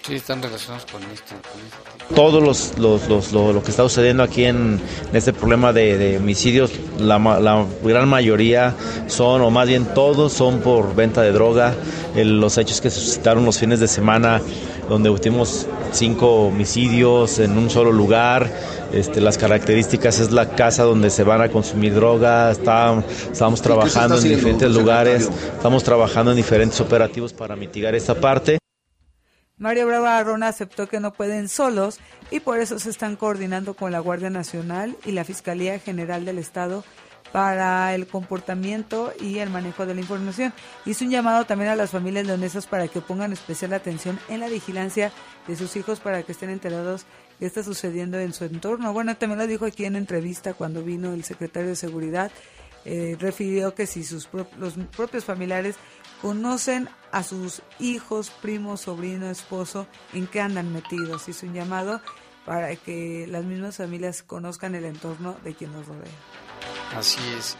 Sí, 0.07 0.15
están 0.15 0.41
relacionados 0.41 0.85
con 0.89 1.01
este. 1.03 1.35
este 1.35 2.15
Todos 2.15 2.41
los, 2.41 2.79
los, 2.79 3.09
los- 3.09 3.33
lo, 3.33 3.51
lo 3.51 3.61
que 3.61 3.71
está 3.71 3.83
sucediendo 3.83 4.23
aquí 4.23 4.45
en, 4.45 4.79
en 5.09 5.15
este 5.15 5.33
problema 5.33 5.73
de, 5.73 5.97
de 5.97 6.17
homicidios, 6.17 6.71
la, 6.97 7.19
ma- 7.19 7.41
la 7.41 7.65
gran 7.83 8.07
mayoría 8.07 8.73
son, 9.07 9.41
o 9.41 9.51
más 9.51 9.67
bien 9.67 9.83
todos, 9.93 10.31
son 10.31 10.61
por 10.61 10.95
venta 10.95 11.21
de 11.23 11.33
droga. 11.33 11.73
El- 12.15 12.39
los 12.39 12.57
hechos 12.57 12.79
que 12.79 12.89
se 12.89 13.01
suscitaron 13.01 13.43
los 13.43 13.59
fines 13.59 13.81
de 13.81 13.87
semana, 13.89 14.41
donde 14.87 15.09
tuvimos 15.19 15.67
cinco 15.91 16.47
homicidios 16.47 17.39
en 17.39 17.57
un 17.57 17.69
solo 17.69 17.91
lugar. 17.91 18.49
Este, 18.93 19.19
las 19.19 19.37
características 19.37 20.21
es 20.21 20.31
la 20.31 20.51
casa 20.51 20.83
donde 20.83 21.09
se 21.09 21.23
van 21.23 21.41
a 21.41 21.49
consumir 21.49 21.93
droga. 21.93 22.49
Está, 22.49 23.03
estamos 23.29 23.61
trabajando 23.61 24.17
en 24.17 24.23
diferentes 24.23 24.71
lugares, 24.71 25.23
secretario? 25.25 25.53
estamos 25.57 25.83
trabajando 25.83 26.31
en 26.31 26.37
diferentes 26.37 26.79
operativos 26.79 27.33
para 27.33 27.57
mitigar 27.57 27.93
esta 27.93 28.15
parte. 28.15 28.57
Mario 29.57 29.87
Bravo 29.87 30.05
Arrona 30.05 30.49
aceptó 30.49 30.87
que 30.87 30.99
no 30.99 31.13
pueden 31.13 31.49
solos 31.49 31.99
y 32.29 32.39
por 32.41 32.59
eso 32.59 32.77
se 32.77 32.89
están 32.91 33.15
coordinando 33.15 33.73
con 33.73 33.91
la 33.91 33.99
Guardia 33.99 34.29
Nacional 34.29 34.95
y 35.03 35.11
la 35.11 35.23
Fiscalía 35.23 35.79
General 35.79 36.25
del 36.25 36.37
Estado 36.37 36.83
para 37.31 37.93
el 37.95 38.07
comportamiento 38.07 39.11
y 39.19 39.39
el 39.39 39.49
manejo 39.49 39.85
de 39.85 39.95
la 39.95 40.01
información. 40.01 40.53
Hizo 40.85 41.03
un 41.05 41.11
llamado 41.11 41.45
también 41.45 41.71
a 41.71 41.75
las 41.75 41.89
familias 41.89 42.25
leonesas 42.25 42.67
para 42.67 42.87
que 42.87 43.01
pongan 43.01 43.33
especial 43.33 43.73
atención 43.73 44.19
en 44.29 44.39
la 44.39 44.47
vigilancia 44.47 45.11
de 45.47 45.55
sus 45.55 45.75
hijos 45.75 45.99
para 45.99 46.23
que 46.23 46.31
estén 46.31 46.51
enterados 46.51 47.05
qué 47.39 47.45
está 47.47 47.63
sucediendo 47.63 48.19
en 48.19 48.33
su 48.33 48.45
entorno. 48.45 48.93
Bueno, 48.93 49.17
también 49.17 49.39
lo 49.39 49.47
dijo 49.47 49.65
aquí 49.65 49.85
en 49.85 49.95
entrevista 49.95 50.53
cuando 50.53 50.83
vino 50.83 51.13
el 51.13 51.23
secretario 51.23 51.69
de 51.69 51.75
Seguridad. 51.75 52.31
Eh, 52.85 53.17
refirió 53.19 53.75
que 53.75 53.85
si 53.85 54.05
sus 54.05 54.27
pro- 54.27 54.47
los 54.57 54.75
propios 54.95 55.25
familiares 55.25 55.75
conocen 56.21 56.89
a 57.12 57.23
sus 57.23 57.62
hijos, 57.80 58.30
primos, 58.30 58.82
sobrino, 58.82 59.30
esposo, 59.30 59.88
en 60.13 60.27
qué 60.27 60.41
andan 60.41 60.73
metidos. 60.73 61.27
Hizo 61.30 61.45
un 61.45 61.53
llamado 61.53 62.01
para 62.45 62.75
que 62.75 63.27
las 63.27 63.43
mismas 63.43 63.77
familias 63.77 64.23
conozcan 64.23 64.75
el 64.75 64.86
entorno 64.86 65.38
de 65.43 65.53
quien 65.53 65.73
nos 65.73 65.86
rodea. 65.86 66.12
Así 66.95 67.19
es. 67.38 67.58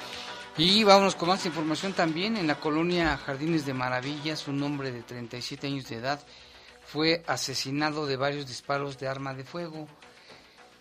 Y 0.58 0.84
vámonos 0.84 1.16
con 1.16 1.30
más 1.30 1.46
información 1.46 1.94
también. 1.94 2.38
En 2.38 2.48
la 2.48 2.60
colonia 2.60 3.18
Jardines 3.18 3.66
de 3.66 3.74
Maravillas, 3.74 4.48
un 4.48 4.62
hombre 4.64 4.92
de 4.92 5.04
37 5.04 5.68
años 5.68 5.88
de 5.90 5.98
edad 5.98 6.20
fue 6.86 7.24
asesinado 7.28 8.06
de 8.06 8.16
varios 8.16 8.48
disparos 8.48 8.98
de 8.98 9.08
arma 9.08 9.34
de 9.34 9.44
fuego. 9.44 9.88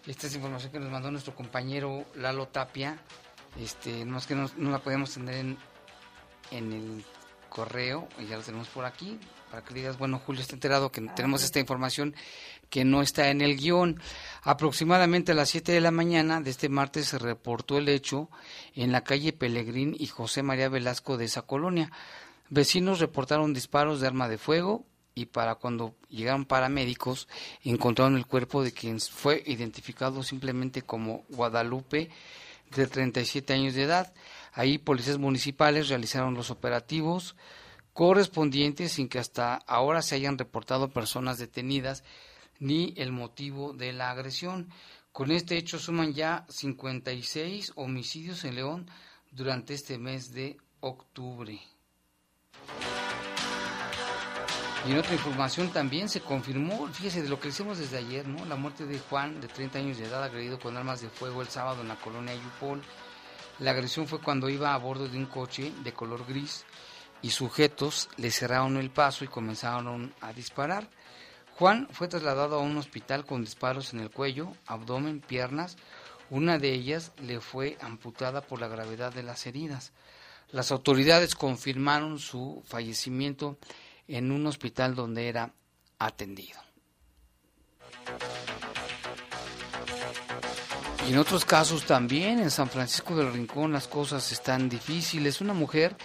Esta 0.06 0.28
es 0.28 0.36
información 0.36 0.72
que 0.72 0.78
nos 0.78 0.90
mandó 0.90 1.10
nuestro 1.10 1.34
compañero 1.34 2.06
Lalo 2.14 2.46
Tapia. 2.46 2.98
Este, 3.60 4.04
no 4.04 4.18
es 4.18 4.26
que 4.26 4.34
no, 4.34 4.48
no 4.56 4.70
la 4.70 4.78
podemos 4.78 5.12
tener 5.12 5.34
en, 5.34 5.58
en 6.52 6.72
el 6.72 7.04
correo, 7.56 8.06
y 8.18 8.26
ya 8.26 8.36
lo 8.36 8.42
tenemos 8.42 8.68
por 8.68 8.84
aquí, 8.84 9.18
para 9.50 9.64
que 9.64 9.72
digas, 9.72 9.96
bueno, 9.96 10.20
Julio 10.24 10.42
está 10.42 10.54
enterado 10.54 10.92
que 10.92 11.00
tenemos 11.00 11.42
esta 11.42 11.58
información 11.58 12.14
que 12.68 12.84
no 12.84 13.00
está 13.00 13.30
en 13.30 13.40
el 13.40 13.56
guion. 13.56 13.98
Aproximadamente 14.42 15.32
a 15.32 15.34
las 15.34 15.48
7 15.48 15.72
de 15.72 15.80
la 15.80 15.90
mañana 15.90 16.42
de 16.42 16.50
este 16.50 16.68
martes 16.68 17.06
se 17.06 17.18
reportó 17.18 17.78
el 17.78 17.88
hecho 17.88 18.28
en 18.74 18.92
la 18.92 19.04
calle 19.04 19.32
Pelegrín 19.32 19.96
y 19.98 20.06
José 20.06 20.42
María 20.42 20.68
Velasco 20.68 21.16
de 21.16 21.24
esa 21.24 21.42
colonia. 21.42 21.90
Vecinos 22.50 23.00
reportaron 23.00 23.54
disparos 23.54 24.00
de 24.00 24.06
arma 24.06 24.28
de 24.28 24.36
fuego 24.36 24.84
y 25.14 25.24
para 25.24 25.54
cuando 25.54 25.94
llegaron 26.10 26.44
paramédicos 26.44 27.26
encontraron 27.64 28.16
el 28.16 28.26
cuerpo 28.26 28.62
de 28.62 28.72
quien 28.72 29.00
fue 29.00 29.42
identificado 29.46 30.22
simplemente 30.22 30.82
como 30.82 31.24
Guadalupe 31.30 32.10
de 32.74 32.86
37 32.86 33.54
años 33.54 33.74
de 33.74 33.84
edad. 33.84 34.12
Ahí 34.56 34.78
policías 34.78 35.18
municipales 35.18 35.90
realizaron 35.90 36.32
los 36.32 36.50
operativos 36.50 37.36
correspondientes 37.92 38.92
sin 38.92 39.06
que 39.06 39.18
hasta 39.18 39.56
ahora 39.66 40.00
se 40.00 40.14
hayan 40.14 40.38
reportado 40.38 40.88
personas 40.88 41.36
detenidas 41.38 42.04
ni 42.58 42.94
el 42.96 43.12
motivo 43.12 43.74
de 43.74 43.92
la 43.92 44.10
agresión. 44.10 44.70
Con 45.12 45.30
este 45.30 45.58
hecho 45.58 45.78
suman 45.78 46.14
ya 46.14 46.46
56 46.48 47.72
homicidios 47.76 48.44
en 48.44 48.54
León 48.54 48.90
durante 49.30 49.74
este 49.74 49.98
mes 49.98 50.32
de 50.32 50.56
octubre. 50.80 51.60
Y 54.86 54.92
en 54.92 54.98
otra 54.98 55.12
información 55.12 55.68
también 55.70 56.08
se 56.08 56.22
confirmó, 56.22 56.88
fíjese 56.88 57.20
de 57.20 57.28
lo 57.28 57.38
que 57.38 57.48
hicimos 57.48 57.76
desde 57.76 57.98
ayer, 57.98 58.26
¿no? 58.26 58.42
La 58.46 58.56
muerte 58.56 58.86
de 58.86 58.98
Juan, 59.00 59.38
de 59.42 59.48
30 59.48 59.80
años 59.80 59.98
de 59.98 60.06
edad, 60.06 60.24
agredido 60.24 60.58
con 60.58 60.78
armas 60.78 61.02
de 61.02 61.10
fuego 61.10 61.42
el 61.42 61.48
sábado 61.48 61.82
en 61.82 61.88
la 61.88 61.96
colonia 61.96 62.34
Yupol. 62.34 62.80
La 63.58 63.70
agresión 63.70 64.06
fue 64.06 64.20
cuando 64.20 64.50
iba 64.50 64.74
a 64.74 64.78
bordo 64.78 65.08
de 65.08 65.16
un 65.16 65.26
coche 65.26 65.72
de 65.82 65.92
color 65.92 66.26
gris 66.26 66.64
y 67.22 67.30
sujetos 67.30 68.10
le 68.16 68.30
cerraron 68.30 68.76
el 68.76 68.90
paso 68.90 69.24
y 69.24 69.28
comenzaron 69.28 70.12
a 70.20 70.32
disparar. 70.32 70.90
Juan 71.58 71.88
fue 71.90 72.08
trasladado 72.08 72.56
a 72.56 72.62
un 72.62 72.76
hospital 72.76 73.24
con 73.24 73.42
disparos 73.42 73.94
en 73.94 74.00
el 74.00 74.10
cuello, 74.10 74.52
abdomen, 74.66 75.20
piernas. 75.20 75.78
Una 76.28 76.58
de 76.58 76.72
ellas 76.72 77.12
le 77.22 77.40
fue 77.40 77.78
amputada 77.80 78.42
por 78.42 78.60
la 78.60 78.68
gravedad 78.68 79.12
de 79.12 79.22
las 79.22 79.46
heridas. 79.46 79.92
Las 80.50 80.70
autoridades 80.70 81.34
confirmaron 81.34 82.18
su 82.18 82.62
fallecimiento 82.66 83.56
en 84.06 84.30
un 84.32 84.46
hospital 84.46 84.94
donde 84.94 85.28
era 85.28 85.54
atendido. 85.98 86.60
Y 91.06 91.12
en 91.12 91.18
otros 91.18 91.44
casos 91.44 91.84
también, 91.84 92.40
en 92.40 92.50
San 92.50 92.68
Francisco 92.68 93.14
del 93.14 93.32
Rincón 93.32 93.72
las 93.72 93.86
cosas 93.86 94.32
están 94.32 94.68
difíciles. 94.68 95.40
Una 95.40 95.52
mujer 95.52 95.96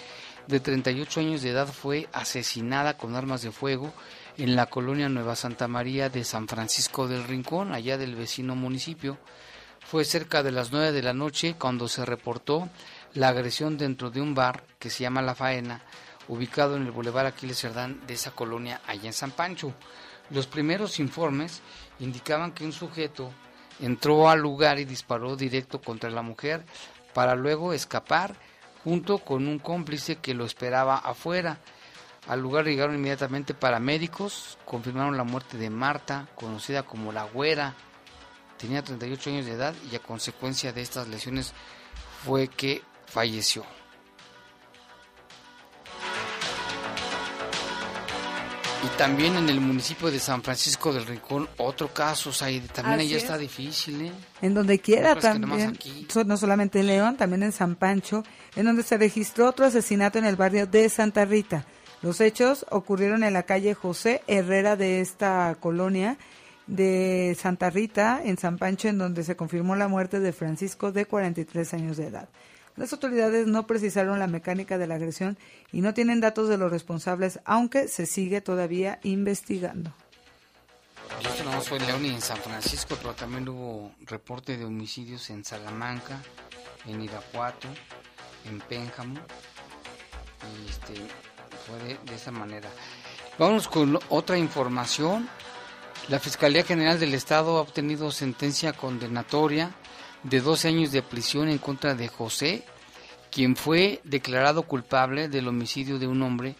de 0.48 0.60
38 0.60 1.22
años 1.22 1.42
de 1.42 1.50
edad 1.50 1.68
fue 1.68 2.08
asesinada 2.14 2.98
con 2.98 3.16
armas 3.16 3.42
de 3.42 3.52
fuego 3.52 3.92
en 4.38 4.56
la 4.56 4.68
colonia 4.68 5.10
Nueva 5.10 5.36
Santa 5.36 5.68
María 5.68 6.10
de 6.10 6.24
San 6.24 6.48
Francisco 6.48 7.08
del 7.08 7.24
Rincón, 7.24 7.74
allá 7.74 7.98
del 7.98 8.16
vecino 8.16 8.56
municipio. 8.56 9.18
Fue 9.80 10.06
cerca 10.06 10.44
de 10.44 10.52
las 10.52 10.72
9 10.72 10.92
de 10.92 11.02
la 11.02 11.14
noche 11.14 11.56
cuando 11.58 11.88
se 11.88 12.06
reportó 12.06 12.70
la 13.16 13.30
agresión 13.30 13.80
dentro 13.80 14.12
de 14.12 14.22
un 14.22 14.36
bar 14.36 14.64
que 14.78 14.92
se 14.92 15.02
llama 15.02 15.24
La 15.24 15.34
Faena, 15.34 15.82
ubicado 16.28 16.76
en 16.76 16.86
el 16.86 16.92
Boulevard 16.92 17.26
Aquiles 17.26 17.60
Cerdán 17.60 18.00
de 18.06 18.14
esa 18.14 18.32
colonia 18.32 18.82
allá 18.86 19.08
en 19.08 19.14
San 19.14 19.32
Pancho. 19.32 19.74
Los 20.30 20.46
primeros 20.46 21.00
informes 21.00 21.62
indicaban 22.00 22.52
que 22.52 22.66
un 22.66 22.72
sujeto 22.72 23.32
entró 23.82 24.30
al 24.30 24.40
lugar 24.40 24.80
y 24.80 24.86
disparó 24.86 25.36
directo 25.36 25.82
contra 25.82 26.10
la 26.10 26.22
mujer 26.22 26.64
para 27.14 27.36
luego 27.36 27.74
escapar 27.74 28.36
junto 28.84 29.20
con 29.20 29.48
un 29.48 29.60
cómplice 29.60 30.18
que 30.18 30.34
lo 30.34 30.46
esperaba 30.46 30.98
afuera. 30.98 31.60
Al 32.28 32.40
lugar 32.40 32.66
llegaron 32.66 32.96
inmediatamente 32.96 33.54
paramédicos, 33.54 34.58
confirmaron 34.66 35.18
la 35.18 35.24
muerte 35.24 35.58
de 35.58 35.70
Marta, 35.70 36.28
conocida 36.36 36.84
como 36.84 37.12
la 37.12 37.24
güera. 37.24 37.74
Tenía 38.58 38.84
38 38.84 39.30
años 39.32 39.46
de 39.46 39.54
edad 39.54 39.74
y 39.92 39.96
a 39.96 40.00
consecuencia 40.00 40.72
de 40.72 40.82
estas 40.82 41.08
lesiones 41.08 41.54
fue 42.24 42.48
que 42.48 42.84
falleció. 43.08 43.66
Y 48.84 48.88
también 48.98 49.36
en 49.36 49.48
el 49.48 49.62
municipio 49.62 50.10
de 50.10 50.20
San 50.20 50.42
Francisco 50.42 50.92
del 50.92 51.06
Rincón, 51.06 51.48
otro 51.58 51.94
caso, 51.94 52.34
Said, 52.34 52.64
también 52.74 53.00
Así 53.00 53.08
allá 53.10 53.18
es. 53.18 53.24
está 53.24 53.38
difícil, 53.38 54.02
¿eh? 54.02 54.12
En 54.42 54.56
donde 54.56 54.80
quiera 54.80 55.14
No 55.14 55.22
también, 55.22 55.78
no 56.26 56.38
solamente 56.38 56.80
en 56.80 56.88
León, 56.88 57.16
también 57.16 57.44
en 57.44 57.52
San 57.52 57.76
Pancho, 57.76 58.24
en 58.56 58.66
donde 58.66 58.82
se 58.82 58.98
registró 58.98 59.50
otro 59.50 59.66
asesinato 59.66 60.18
en 60.18 60.26
el 60.26 60.36
barrio 60.36 60.66
de 60.66 60.90
Santa 60.90 61.26
Rita. 61.26 61.66
Los 62.02 62.20
hechos 62.22 62.66
ocurrieron 62.72 63.24
en 63.24 63.34
la 63.34 63.44
calle 63.44 63.76
José 63.76 64.24
Herrera 64.26 64.76
de 64.76 65.02
esta 65.02 65.56
colonia 65.60 66.18
de 66.66 67.38
Santa 67.40 67.70
Rita, 67.70 68.22
en 68.24 68.40
San 68.40 68.58
Pancho, 68.58 68.88
en 68.88 68.98
donde 68.98 69.24
se 69.24 69.36
confirmó 69.36 69.76
la 69.76 69.88
muerte 69.88 70.20
de 70.20 70.34
Francisco 70.34 70.92
de 70.92 71.06
43 71.06 71.74
años 71.76 71.98
de 71.98 72.08
edad. 72.08 72.30
Las 72.76 72.94
autoridades 72.94 73.48
no 73.48 73.68
precisaron 73.68 74.20
la 74.20 74.28
mecánica 74.28 74.78
de 74.78 74.88
la 74.88 74.96
agresión 74.96 75.38
y 75.72 75.82
no 75.82 75.94
tienen 75.94 76.22
datos 76.22 76.48
de 76.48 76.58
los 76.58 76.72
responsables, 76.72 77.40
aunque 77.46 77.88
se 77.88 78.06
sigue 78.06 78.42
todavía 78.42 79.00
investigando. 79.04 79.94
Y 81.22 81.28
esto 81.28 81.44
no 81.44 81.62
fue 81.62 81.78
en 81.78 81.88
León 81.88 82.06
y 82.06 82.10
en 82.10 82.22
San 82.22 82.38
Francisco, 82.38 82.96
pero 83.02 83.14
también 83.14 83.48
hubo 83.50 83.92
reporte 84.06 84.58
de 84.58 84.66
homicidios 84.66 85.30
en 85.30 85.44
Salamanca, 85.44 86.22
en 86.88 87.02
Irapuato, 87.02 87.68
en 88.46 88.60
Pénjamo. 88.62 89.20
Y 90.42 90.70
este, 90.70 90.94
fue 91.68 91.78
de, 91.88 92.00
de 92.06 92.16
esa 92.16 92.32
manera. 92.32 92.70
Vamos 93.38 93.68
con 93.68 94.00
otra 94.10 94.38
información. 94.38 95.28
La 96.08 96.20
Fiscalía 96.20 96.64
General 96.64 97.00
del 97.00 97.14
Estado 97.14 97.58
ha 97.58 97.62
obtenido 97.62 98.12
sentencia 98.12 98.74
condenatoria 98.74 99.72
de 100.24 100.42
12 100.42 100.68
años 100.68 100.92
de 100.92 101.02
prisión 101.02 101.50
en 101.50 101.58
contra 101.58 101.96
de 101.96 102.08
José, 102.08 102.64
quien 103.32 103.56
fue 103.56 104.02
declarado 104.04 104.64
culpable 104.64 105.30
del 105.30 105.48
homicidio 105.48 106.00
de 106.00 106.08
un 106.08 106.22
hombre 106.22 106.56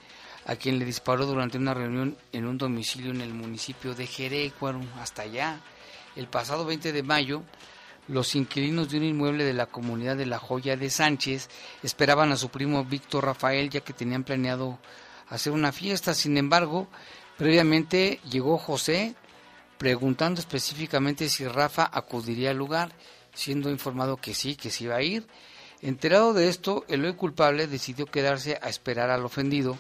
a 0.46 0.56
quien 0.56 0.80
le 0.80 0.86
disparó 0.86 1.26
durante 1.26 1.58
una 1.58 1.74
reunión 1.74 2.18
en 2.32 2.46
un 2.48 2.58
domicilio 2.58 3.12
en 3.12 3.22
el 3.22 3.34
municipio 3.34 3.94
de 3.94 4.08
Jerecuaro, 4.08 4.82
hasta 5.00 5.24
allá, 5.24 5.60
el 6.16 6.28
pasado 6.28 6.66
20 6.66 6.92
de 6.92 7.04
mayo, 7.04 7.44
los 8.08 8.36
inquilinos 8.36 8.90
de 8.90 8.98
un 8.98 9.04
inmueble 9.04 9.44
de 9.44 9.54
la 9.54 9.68
comunidad 9.68 10.18
de 10.18 10.26
La 10.26 10.40
Joya 10.40 10.76
de 10.76 10.90
Sánchez 10.90 11.50
esperaban 11.84 12.32
a 12.32 12.38
su 12.38 12.50
primo 12.50 12.84
Víctor 12.84 13.26
Rafael 13.26 13.70
ya 13.70 13.82
que 13.82 13.94
tenían 13.94 14.24
planeado 14.24 14.80
hacer 15.30 15.54
una 15.54 15.72
fiesta. 15.72 16.14
Sin 16.14 16.38
embargo, 16.38 16.88
previamente 17.38 18.20
llegó 18.30 18.58
José 18.58 19.16
preguntando 19.78 20.40
específicamente 20.40 21.30
si 21.30 21.48
Rafa 21.48 21.90
acudiría 21.92 22.52
al 22.52 22.58
lugar, 22.58 22.92
siendo 23.34 23.70
informado 23.70 24.18
que 24.18 24.34
sí, 24.34 24.56
que 24.56 24.72
se 24.72 24.86
iba 24.86 24.96
a 24.96 25.02
ir. 25.02 25.28
Enterado 25.82 26.34
de 26.34 26.48
esto, 26.48 26.86
el 26.88 27.04
hoy 27.06 27.14
culpable 27.14 27.68
decidió 27.68 28.06
quedarse 28.06 28.60
a 28.62 28.70
esperar 28.70 29.10
al 29.10 29.26
ofendido, 29.26 29.78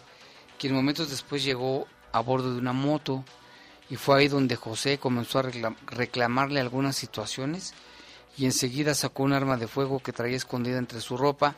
quien 0.57 0.73
momentos 0.73 1.09
después 1.09 1.43
llegó 1.43 1.87
a 2.11 2.19
bordo 2.21 2.53
de 2.53 2.59
una 2.59 2.73
moto 2.73 3.23
y 3.89 3.97
fue 3.97 4.19
ahí 4.19 4.27
donde 4.27 4.55
José 4.55 4.97
comenzó 4.97 5.39
a 5.39 5.51
reclamarle 5.87 6.59
algunas 6.59 6.95
situaciones 6.95 7.73
y 8.37 8.45
enseguida 8.45 8.93
sacó 8.93 9.23
un 9.23 9.33
arma 9.33 9.57
de 9.57 9.67
fuego 9.67 9.99
que 9.99 10.13
traía 10.13 10.37
escondida 10.37 10.77
entre 10.77 11.01
su 11.01 11.17
ropa, 11.17 11.55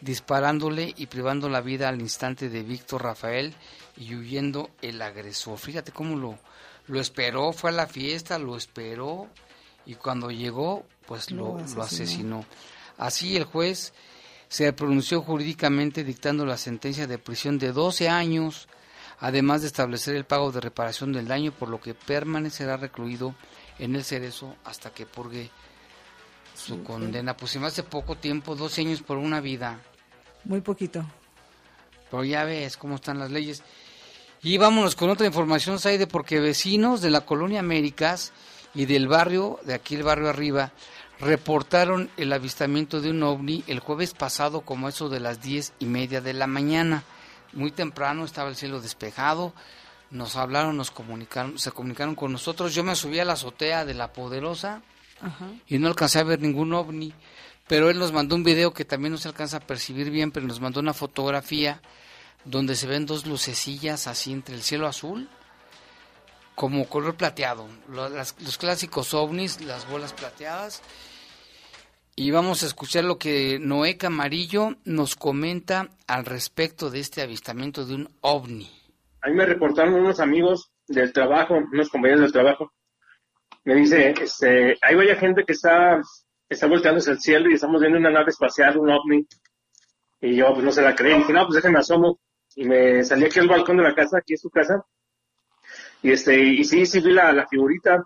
disparándole 0.00 0.94
y 0.96 1.06
privando 1.06 1.48
la 1.48 1.60
vida 1.60 1.88
al 1.88 2.00
instante 2.00 2.48
de 2.48 2.62
Víctor 2.62 3.02
Rafael 3.02 3.54
y 3.96 4.14
huyendo 4.14 4.70
el 4.82 5.02
agresor. 5.02 5.58
Fíjate 5.58 5.92
cómo 5.92 6.16
lo, 6.16 6.38
lo 6.86 7.00
esperó, 7.00 7.52
fue 7.52 7.70
a 7.70 7.74
la 7.74 7.86
fiesta, 7.86 8.38
lo 8.38 8.56
esperó 8.56 9.28
y 9.86 9.94
cuando 9.94 10.30
llegó, 10.30 10.84
pues 11.06 11.30
lo, 11.30 11.58
lo 11.74 11.82
asesinó. 11.82 12.44
Así 12.96 13.36
el 13.36 13.44
juez 13.44 13.92
se 14.48 14.72
pronunció 14.72 15.22
jurídicamente 15.22 16.04
dictando 16.04 16.46
la 16.46 16.56
sentencia 16.56 17.06
de 17.06 17.18
prisión 17.18 17.58
de 17.58 17.72
12 17.72 18.08
años, 18.08 18.68
además 19.18 19.62
de 19.62 19.66
establecer 19.66 20.14
el 20.14 20.24
pago 20.24 20.52
de 20.52 20.60
reparación 20.60 21.12
del 21.12 21.26
daño, 21.26 21.52
por 21.52 21.68
lo 21.68 21.80
que 21.80 21.94
permanecerá 21.94 22.76
recluido 22.76 23.34
en 23.78 23.96
el 23.96 24.04
cerezo 24.04 24.54
hasta 24.64 24.90
que 24.90 25.06
purgue 25.06 25.50
su 26.54 26.82
condena. 26.84 27.36
Pues 27.36 27.56
me 27.56 27.66
hace 27.66 27.82
poco 27.82 28.16
tiempo, 28.16 28.54
12 28.54 28.82
años 28.82 29.02
por 29.02 29.16
una 29.16 29.40
vida. 29.40 29.80
Muy 30.44 30.60
poquito. 30.60 31.04
Pero 32.10 32.24
ya 32.24 32.44
ves 32.44 32.76
cómo 32.76 32.96
están 32.96 33.18
las 33.18 33.30
leyes. 33.30 33.62
Y 34.42 34.58
vámonos 34.58 34.94
con 34.94 35.10
otra 35.10 35.26
información, 35.26 35.78
Saide, 35.78 36.06
porque 36.06 36.38
vecinos 36.38 37.00
de 37.00 37.10
la 37.10 37.22
colonia 37.22 37.60
Américas 37.60 38.32
y 38.74 38.86
del 38.86 39.08
barrio, 39.08 39.58
de 39.64 39.74
aquí 39.74 39.94
el 39.94 40.02
barrio 40.02 40.28
arriba, 40.28 40.72
reportaron 41.20 42.10
el 42.16 42.32
avistamiento 42.32 43.00
de 43.00 43.10
un 43.10 43.22
ovni 43.22 43.64
el 43.66 43.80
jueves 43.80 44.14
pasado 44.14 44.62
como 44.62 44.88
eso 44.88 45.08
de 45.08 45.20
las 45.20 45.40
diez 45.40 45.72
y 45.78 45.86
media 45.86 46.20
de 46.20 46.32
la 46.32 46.46
mañana. 46.46 47.04
Muy 47.52 47.70
temprano 47.70 48.24
estaba 48.24 48.48
el 48.48 48.56
cielo 48.56 48.80
despejado, 48.80 49.54
nos 50.10 50.36
hablaron, 50.36 50.76
nos 50.76 50.90
comunicaron, 50.90 51.58
se 51.58 51.70
comunicaron 51.70 52.14
con 52.14 52.32
nosotros. 52.32 52.74
Yo 52.74 52.82
me 52.82 52.96
subí 52.96 53.20
a 53.20 53.24
la 53.24 53.34
azotea 53.34 53.84
de 53.84 53.94
la 53.94 54.12
Poderosa 54.12 54.82
y 55.68 55.78
no 55.78 55.88
alcancé 55.88 56.18
a 56.18 56.24
ver 56.24 56.40
ningún 56.40 56.74
ovni, 56.74 57.14
pero 57.68 57.88
él 57.90 57.98
nos 57.98 58.12
mandó 58.12 58.34
un 58.34 58.44
video 58.44 58.74
que 58.74 58.84
también 58.84 59.12
no 59.12 59.18
se 59.18 59.28
alcanza 59.28 59.58
a 59.58 59.66
percibir 59.66 60.10
bien, 60.10 60.32
pero 60.32 60.46
nos 60.46 60.60
mandó 60.60 60.80
una 60.80 60.92
fotografía 60.92 61.80
donde 62.44 62.76
se 62.76 62.86
ven 62.86 63.06
dos 63.06 63.24
lucecillas 63.26 64.06
así 64.06 64.32
entre 64.32 64.54
el 64.54 64.62
cielo 64.62 64.86
azul, 64.86 65.28
como 66.54 66.88
color 66.88 67.16
plateado, 67.16 67.66
los, 67.88 68.58
clásicos 68.58 69.14
ovnis, 69.14 69.60
las 69.60 69.88
bolas 69.88 70.12
plateadas. 70.12 70.82
Y 72.16 72.30
vamos 72.30 72.62
a 72.62 72.66
escuchar 72.66 73.04
lo 73.04 73.18
que 73.18 73.58
Noé 73.58 73.96
Camarillo 73.96 74.76
nos 74.84 75.16
comenta 75.16 75.88
al 76.06 76.24
respecto 76.24 76.90
de 76.90 77.00
este 77.00 77.22
avistamiento 77.22 77.84
de 77.84 77.94
un 77.96 78.08
ovni. 78.20 78.70
A 79.20 79.28
mí 79.28 79.34
me 79.34 79.46
reportaron 79.46 79.94
unos 79.94 80.20
amigos 80.20 80.70
del 80.86 81.12
trabajo, 81.12 81.54
unos 81.72 81.88
compañeros 81.88 82.22
del 82.22 82.32
trabajo. 82.32 82.72
Me 83.64 83.74
dice, 83.74 84.14
este, 84.20 84.76
hay 84.80 84.94
vaya 84.94 85.16
gente 85.16 85.44
que 85.44 85.54
está, 85.54 86.00
está 86.48 86.68
volteando 86.68 86.98
hacia 86.98 87.14
el 87.14 87.20
cielo 87.20 87.50
y 87.50 87.54
estamos 87.54 87.80
viendo 87.80 87.98
una 87.98 88.10
nave 88.10 88.30
espacial, 88.30 88.78
un 88.78 88.90
ovni. 88.90 89.26
Y 90.20 90.36
yo, 90.36 90.52
pues 90.52 90.64
no 90.64 90.70
se 90.70 90.82
la 90.82 90.94
creí. 90.94 91.18
Dije, 91.18 91.32
no, 91.32 91.46
pues 91.46 91.56
déjenme 91.56 91.80
asomo 91.80 92.20
y 92.54 92.64
me 92.64 93.02
salí 93.02 93.24
aquí 93.24 93.40
al 93.40 93.48
balcón 93.48 93.78
de 93.78 93.82
la 93.82 93.94
casa, 93.94 94.18
aquí 94.18 94.34
es 94.34 94.40
su 94.40 94.50
casa, 94.50 94.84
y 96.04 96.12
este, 96.12 96.38
y 96.38 96.62
sí, 96.64 96.84
sí 96.84 97.00
vi 97.00 97.12
la, 97.12 97.32
la 97.32 97.48
figurita, 97.48 98.04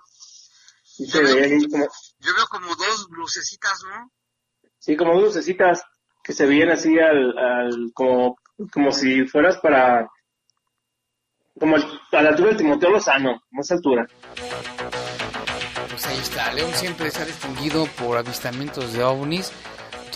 yo, 0.99 1.21
veo, 1.21 2.47
como, 2.49 2.77
dos 2.77 3.09
lucecitas, 3.11 3.83
¿no? 3.89 4.13
Sí, 4.79 4.97
como 4.97 5.15
dos 5.15 5.25
lucecitas 5.25 5.83
que 6.23 6.33
se 6.33 6.47
veían 6.47 6.71
así 6.71 6.97
al, 6.97 7.37
al 7.37 7.91
como, 7.93 8.37
como 8.73 8.93
si 8.93 9.25
fueras 9.27 9.59
para, 9.59 10.09
como 11.59 11.75
a 11.75 12.23
la 12.23 12.29
altura 12.29 12.51
del 12.51 12.59
Timoteo 12.59 12.91
Lozano, 12.91 13.43
más 13.51 13.69
altura. 13.73 14.07
Pues 15.91 16.07
ahí 16.07 16.19
está, 16.19 16.53
León 16.53 16.73
siempre 16.75 17.11
se 17.11 17.23
ha 17.23 17.27
distinguido 17.27 17.87
por 17.99 18.17
avistamientos 18.17 18.93
de 18.93 19.03
ovnis. 19.03 19.51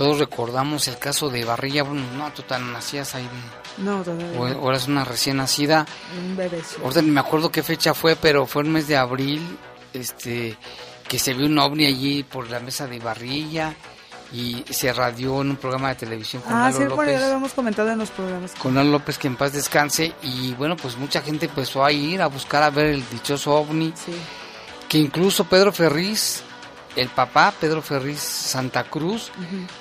Todos 0.02 0.18
recordamos 0.18 0.88
el 0.88 0.98
caso 0.98 1.30
de 1.30 1.44
Barrilla, 1.44 1.84
bueno, 1.84 2.02
no, 2.16 2.32
tú 2.32 2.42
tan 2.42 2.72
nacías 2.72 3.14
ahí 3.14 3.22
de 3.22 3.84
no, 3.84 4.02
todavía. 4.02 4.58
O, 4.60 4.68
eres 4.68 4.88
una 4.88 5.04
recién 5.04 5.36
nacida. 5.36 5.86
Un 6.18 6.36
bebé. 6.36 6.60
Ahorita 6.82 7.02
me 7.02 7.20
acuerdo 7.20 7.52
qué 7.52 7.62
fecha 7.62 7.94
fue, 7.94 8.16
pero 8.16 8.44
fue 8.44 8.64
el 8.64 8.68
mes 8.68 8.88
de 8.88 8.96
abril, 8.96 9.56
este, 9.92 10.58
que 11.06 11.20
se 11.20 11.34
vio 11.34 11.46
un 11.46 11.56
ovni 11.56 11.86
allí 11.86 12.24
por 12.24 12.50
la 12.50 12.58
mesa 12.58 12.88
de 12.88 12.98
barrilla 12.98 13.76
y 14.32 14.64
se 14.70 14.92
radió 14.92 15.40
en 15.40 15.50
un 15.50 15.56
programa 15.56 15.90
de 15.90 15.94
televisión 15.94 16.42
con 16.42 16.52
ah, 16.52 16.72
sí, 16.72 16.80
López. 16.80 16.96
Bueno, 16.96 17.12
ya 17.12 17.20
lo 17.20 17.24
habíamos 17.26 17.52
comentado 17.52 17.90
en 17.90 17.98
los 17.98 18.10
programas. 18.10 18.54
Con 18.56 18.74
Lalo 18.74 18.90
López, 18.90 19.18
que 19.18 19.28
en 19.28 19.36
paz 19.36 19.52
descanse. 19.52 20.14
Y 20.20 20.52
bueno, 20.54 20.76
pues 20.76 20.96
mucha 20.96 21.22
gente 21.22 21.46
empezó 21.46 21.84
a 21.84 21.92
ir 21.92 22.20
a 22.22 22.26
buscar 22.26 22.64
a 22.64 22.70
ver 22.70 22.86
el 22.86 23.08
dichoso 23.08 23.54
ovni. 23.54 23.92
Sí. 23.94 24.16
Que 24.88 24.98
incluso 24.98 25.44
Pedro 25.44 25.72
Ferriz, 25.72 26.42
el 26.96 27.08
papá, 27.08 27.52
Pedro 27.58 27.82
Ferriz 27.82 28.20
Santa 28.20 28.84
Cruz, 28.84 29.30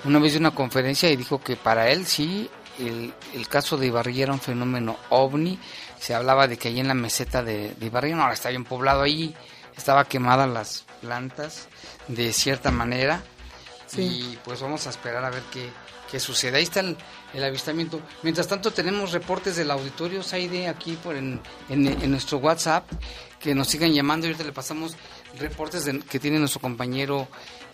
una 0.06 0.19
vez 0.19 0.34
dio 0.34 0.39
una 0.39 0.56
conferencia 0.56 1.10
y 1.10 1.15
dijo 1.15 1.41
que 1.41 1.56
para 1.56 1.89
él 1.89 2.06
sí 2.06 2.50
el, 2.80 3.13
el, 3.34 3.47
caso 3.47 3.78
de 3.78 3.88
Ibarrilla 3.88 4.24
era 4.24 4.34
un 4.34 4.39
fenómeno 4.39 4.97
ovni. 5.10 5.60
Se 6.00 6.15
hablaba 6.15 6.47
de 6.47 6.58
que 6.58 6.69
allí 6.69 6.80
en 6.80 6.88
la 6.88 6.93
meseta 6.93 7.43
de, 7.43 7.76
de 7.76 7.86
Ibarrilla, 7.86 8.15
no, 8.15 8.21
ahora 8.24 8.34
está 8.34 8.50
bien 8.50 8.63
poblado 8.63 9.02
allí, 9.02 9.36
estaba 9.76 10.06
quemadas 10.06 10.50
las 10.50 10.86
plantas 11.02 11.67
de 12.08 12.34
cierta 12.34 12.71
manera. 12.71 13.21
Y 13.97 14.38
pues 14.45 14.62
vamos 14.62 14.88
a 14.88 14.89
esperar 14.89 15.26
a 15.26 15.30
ver 15.30 15.43
qué, 15.52 15.69
qué 16.10 16.19
sucede. 16.19 16.58
Ahí 16.58 16.63
está 16.63 16.80
el, 16.80 17.43
avistamiento. 17.43 18.02
Mientras 18.24 18.47
tanto 18.47 18.71
tenemos 18.71 19.12
reportes 19.12 19.56
del 19.56 19.71
auditorio 19.71 20.24
Saide 20.24 20.67
aquí 20.67 20.97
por 21.02 21.15
en, 21.15 21.41
en, 21.69 22.12
nuestro 22.12 22.38
WhatsApp 22.38 22.86
que 23.41 23.56
nos 23.56 23.67
sigan 23.67 23.93
llamando. 23.93 24.27
Y 24.27 24.30
ahorita 24.30 24.43
le 24.43 24.54
pasamos 24.54 24.95
reportes 25.39 25.89
que 26.10 26.19
tiene 26.19 26.39
nuestro 26.39 26.62
compañero 26.62 27.27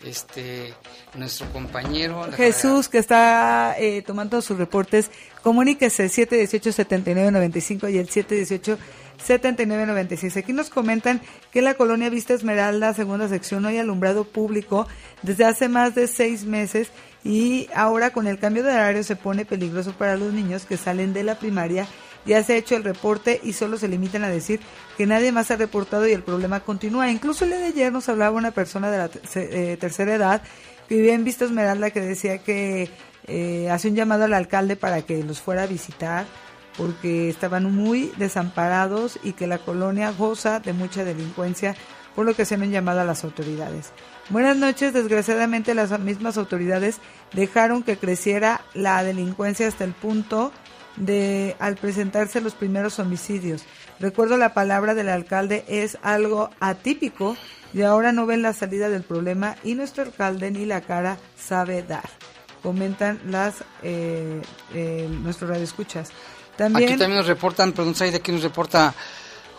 este 0.06 0.73
nuestro 1.15 1.51
compañero 1.51 2.27
Jesús 2.34 2.88
que 2.88 2.99
está 2.99 3.75
eh, 3.80 4.03
tomando 4.03 4.41
sus 4.41 4.58
reportes. 4.58 5.10
Comuníquese 5.41 6.10
718 6.10 6.71
7995 6.71 7.89
y 7.89 7.97
el 7.97 8.10
718 8.10 8.77
7996 9.23 10.38
aquí 10.38 10.53
nos 10.53 10.69
comentan 10.69 11.21
que 11.51 11.62
la 11.62 11.73
colonia 11.73 12.10
Vista 12.10 12.34
Esmeralda 12.34 12.93
segunda 12.93 13.27
sección 13.27 13.63
no 13.63 13.69
hay 13.69 13.80
alumbrado 13.80 14.25
público 14.25 14.88
desde 15.23 15.45
hace 15.45 15.69
más 15.69 15.95
de 15.95 16.08
seis 16.08 16.43
meses 16.43 16.89
y 17.23 17.67
ahora 17.73 18.12
con 18.12 18.27
el 18.27 18.38
cambio 18.38 18.63
de 18.63 18.71
horario 18.71 19.03
se 19.03 19.15
pone 19.15 19.45
peligroso 19.45 19.93
para 19.93 20.17
los 20.17 20.34
niños 20.34 20.65
que 20.65 20.77
salen 20.77 21.13
de 21.13 21.23
la 21.23 21.39
primaria 21.39 21.88
ya 22.27 22.43
se 22.43 22.53
ha 22.53 22.57
hecho 22.57 22.75
el 22.75 22.83
reporte 22.83 23.39
y 23.43 23.53
solo 23.53 23.77
se 23.77 23.87
limitan 23.87 24.23
a 24.23 24.29
decir 24.29 24.59
que 24.97 25.05
nadie 25.05 25.31
más 25.31 25.49
ha 25.49 25.55
reportado 25.55 26.07
y 26.07 26.11
el 26.11 26.23
problema 26.23 26.59
continúa. 26.59 27.09
Incluso 27.09 27.45
el 27.45 27.51
día 27.51 27.59
de 27.59 27.65
ayer 27.67 27.91
nos 27.91 28.09
hablaba 28.09 28.37
una 28.37 28.51
persona 28.51 28.91
de 28.91 28.97
la 28.97 29.09
eh, 29.35 29.77
tercera 29.79 30.13
edad 30.13 30.41
que 30.87 30.95
vivía 30.95 31.13
en 31.13 31.23
Vista 31.23 31.45
Esmeralda 31.45 31.89
que 31.91 32.01
decía 32.01 32.39
que 32.39 32.89
eh, 33.27 33.69
hace 33.71 33.89
un 33.89 33.95
llamado 33.95 34.25
al 34.25 34.33
alcalde 34.33 34.75
para 34.75 35.01
que 35.01 35.23
los 35.23 35.41
fuera 35.41 35.63
a 35.63 35.67
visitar 35.67 36.25
porque 36.77 37.27
estaban 37.27 37.73
muy 37.73 38.11
desamparados 38.17 39.19
y 39.23 39.33
que 39.33 39.47
la 39.47 39.57
colonia 39.57 40.11
goza 40.11 40.59
de 40.59 40.73
mucha 40.73 41.03
delincuencia, 41.03 41.75
por 42.15 42.25
lo 42.25 42.35
que 42.35 42.45
se 42.45 42.55
han 42.55 42.71
llamado 42.71 43.01
a 43.01 43.05
las 43.05 43.23
autoridades. 43.23 43.91
Buenas 44.29 44.57
noches, 44.57 44.93
desgraciadamente 44.93 45.73
las 45.73 45.97
mismas 45.99 46.37
autoridades 46.37 46.97
dejaron 47.33 47.83
que 47.83 47.97
creciera 47.97 48.61
la 48.73 49.03
delincuencia 49.03 49.67
hasta 49.67 49.83
el 49.83 49.93
punto 49.93 50.51
de 50.97 51.55
al 51.60 51.77
presentarse 51.77 52.41
los 52.41 52.53
primeros 52.53 52.99
homicidios. 52.99 53.63
Recuerdo 53.99 54.38
la 54.38 54.53
palabra 54.53 54.93
del 54.93 55.10
alcalde 55.10 55.63
es 55.67 55.97
algo 56.01 56.49
atípico 56.60 57.38
y 57.73 57.81
ahora 57.81 58.12
no 58.12 58.25
ven 58.25 58.41
la 58.41 58.53
salida 58.53 58.89
del 58.89 59.03
problema 59.03 59.55
y 59.63 59.75
nuestro 59.75 60.03
alcalde 60.03 60.51
ni 60.51 60.65
la 60.65 60.81
cara 60.81 61.17
sabe 61.38 61.83
dar. 61.83 62.10
Comentan 62.62 63.19
las 63.27 63.63
eh, 63.83 64.41
eh, 64.73 65.07
nuestros 65.10 65.49
radioescuchas. 65.49 66.10
También, 66.57 66.89
aquí 66.89 66.97
también 66.97 67.19
nos 67.19 67.27
reportan, 67.27 67.71
perdón, 67.71 67.93
de 67.93 68.15
aquí 68.15 68.31
nos 68.31 68.41
reporta 68.41 68.93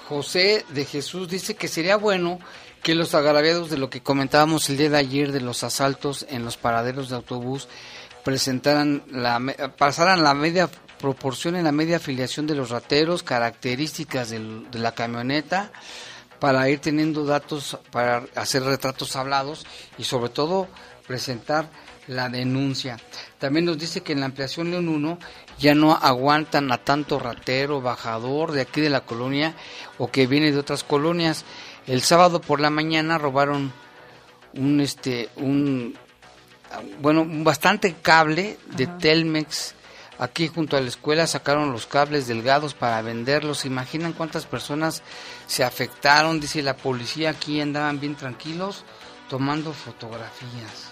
José 0.08 0.64
de 0.70 0.84
Jesús, 0.84 1.28
dice 1.28 1.54
que 1.54 1.68
sería 1.68 1.96
bueno 1.96 2.40
que 2.82 2.94
los 2.94 3.14
agraviados 3.14 3.70
de 3.70 3.78
lo 3.78 3.90
que 3.90 4.02
comentábamos 4.02 4.68
el 4.68 4.76
día 4.76 4.90
de 4.90 4.96
ayer 4.96 5.32
de 5.32 5.40
los 5.40 5.62
asaltos 5.64 6.26
en 6.28 6.44
los 6.44 6.56
paraderos 6.56 7.08
de 7.08 7.16
autobús 7.16 7.68
presentaran 8.24 9.02
la 9.10 9.40
pasaran 9.76 10.22
la 10.22 10.34
media 10.34 10.68
proporcionen 10.98 11.64
la 11.64 11.72
media 11.72 11.96
afiliación 11.96 12.46
de 12.46 12.54
los 12.54 12.70
rateros, 12.70 13.22
características 13.22 14.30
de 14.30 14.78
la 14.78 14.92
camioneta, 14.92 15.70
para 16.38 16.68
ir 16.68 16.80
teniendo 16.80 17.24
datos, 17.24 17.78
para 17.90 18.24
hacer 18.34 18.62
retratos 18.62 19.16
hablados 19.16 19.66
y 19.96 20.04
sobre 20.04 20.30
todo 20.30 20.68
presentar 21.06 21.68
la 22.06 22.28
denuncia. 22.28 22.98
También 23.38 23.64
nos 23.64 23.78
dice 23.78 24.02
que 24.02 24.12
en 24.12 24.20
la 24.20 24.26
ampliación 24.26 24.70
León 24.70 24.88
1 24.88 25.18
ya 25.58 25.74
no 25.74 25.92
aguantan 25.92 26.72
a 26.72 26.78
tanto 26.78 27.18
ratero, 27.18 27.80
bajador 27.80 28.52
de 28.52 28.62
aquí 28.62 28.80
de 28.80 28.90
la 28.90 29.02
colonia 29.02 29.54
o 29.98 30.10
que 30.10 30.26
viene 30.26 30.52
de 30.52 30.58
otras 30.58 30.84
colonias. 30.84 31.44
El 31.86 32.02
sábado 32.02 32.40
por 32.40 32.60
la 32.60 32.70
mañana 32.70 33.18
robaron 33.18 33.72
un 34.54 34.80
este 34.80 35.28
un 35.36 35.96
bueno, 37.00 37.24
bastante 37.26 37.94
cable 37.94 38.58
de 38.76 38.86
Telmex 38.86 39.74
aquí 40.18 40.48
junto 40.48 40.76
a 40.76 40.80
la 40.80 40.88
escuela 40.88 41.26
sacaron 41.26 41.72
los 41.72 41.86
cables 41.86 42.26
delgados 42.26 42.74
para 42.74 43.02
venderlos. 43.02 43.58
¿Se 43.58 43.68
imaginan 43.68 44.12
cuántas 44.12 44.46
personas 44.46 45.02
se 45.46 45.64
afectaron? 45.64 46.40
Dice 46.40 46.62
la 46.62 46.76
policía 46.76 47.30
aquí 47.30 47.60
andaban 47.60 48.00
bien 48.00 48.16
tranquilos 48.16 48.84
tomando 49.28 49.72
fotografías. 49.72 50.90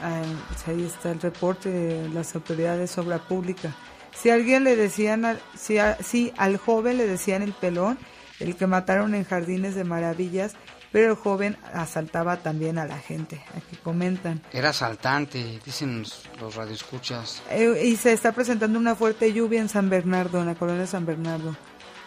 Ah, 0.00 0.22
pues 0.48 0.68
ahí 0.68 0.84
está 0.84 1.12
el 1.12 1.20
reporte 1.20 1.70
de 1.70 2.08
las 2.08 2.34
autoridades 2.34 2.94
de 2.94 3.02
obra 3.02 3.18
pública. 3.18 3.74
Si 4.14 4.30
a 4.30 4.34
alguien 4.34 4.64
le 4.64 4.76
decían, 4.76 5.38
si, 5.56 5.76
si 6.02 6.32
al 6.36 6.58
joven 6.58 6.98
le 6.98 7.06
decían 7.06 7.42
el 7.42 7.52
pelón, 7.52 7.98
el 8.40 8.56
que 8.56 8.66
mataron 8.66 9.14
en 9.14 9.24
Jardines 9.24 9.74
de 9.74 9.84
Maravillas, 9.84 10.54
pero 10.92 11.10
el 11.12 11.16
joven 11.16 11.56
asaltaba 11.72 12.36
también 12.36 12.78
a 12.78 12.84
la 12.84 12.98
gente. 12.98 13.42
Aquí 13.56 13.76
comentan. 13.76 14.42
Era 14.52 14.68
asaltante, 14.68 15.58
dicen 15.64 16.04
los 16.38 16.54
radioescuchas. 16.54 17.42
Eh, 17.50 17.82
y 17.84 17.96
se 17.96 18.12
está 18.12 18.32
presentando 18.32 18.78
una 18.78 18.94
fuerte 18.94 19.32
lluvia 19.32 19.60
en 19.60 19.70
San 19.70 19.88
Bernardo, 19.88 20.40
en 20.40 20.46
la 20.46 20.54
colonia 20.54 20.86
San 20.86 21.06
Bernardo, 21.06 21.56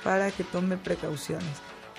para 0.03 0.29
que 0.31 0.43
tome 0.43 0.77
precauciones. 0.77 1.49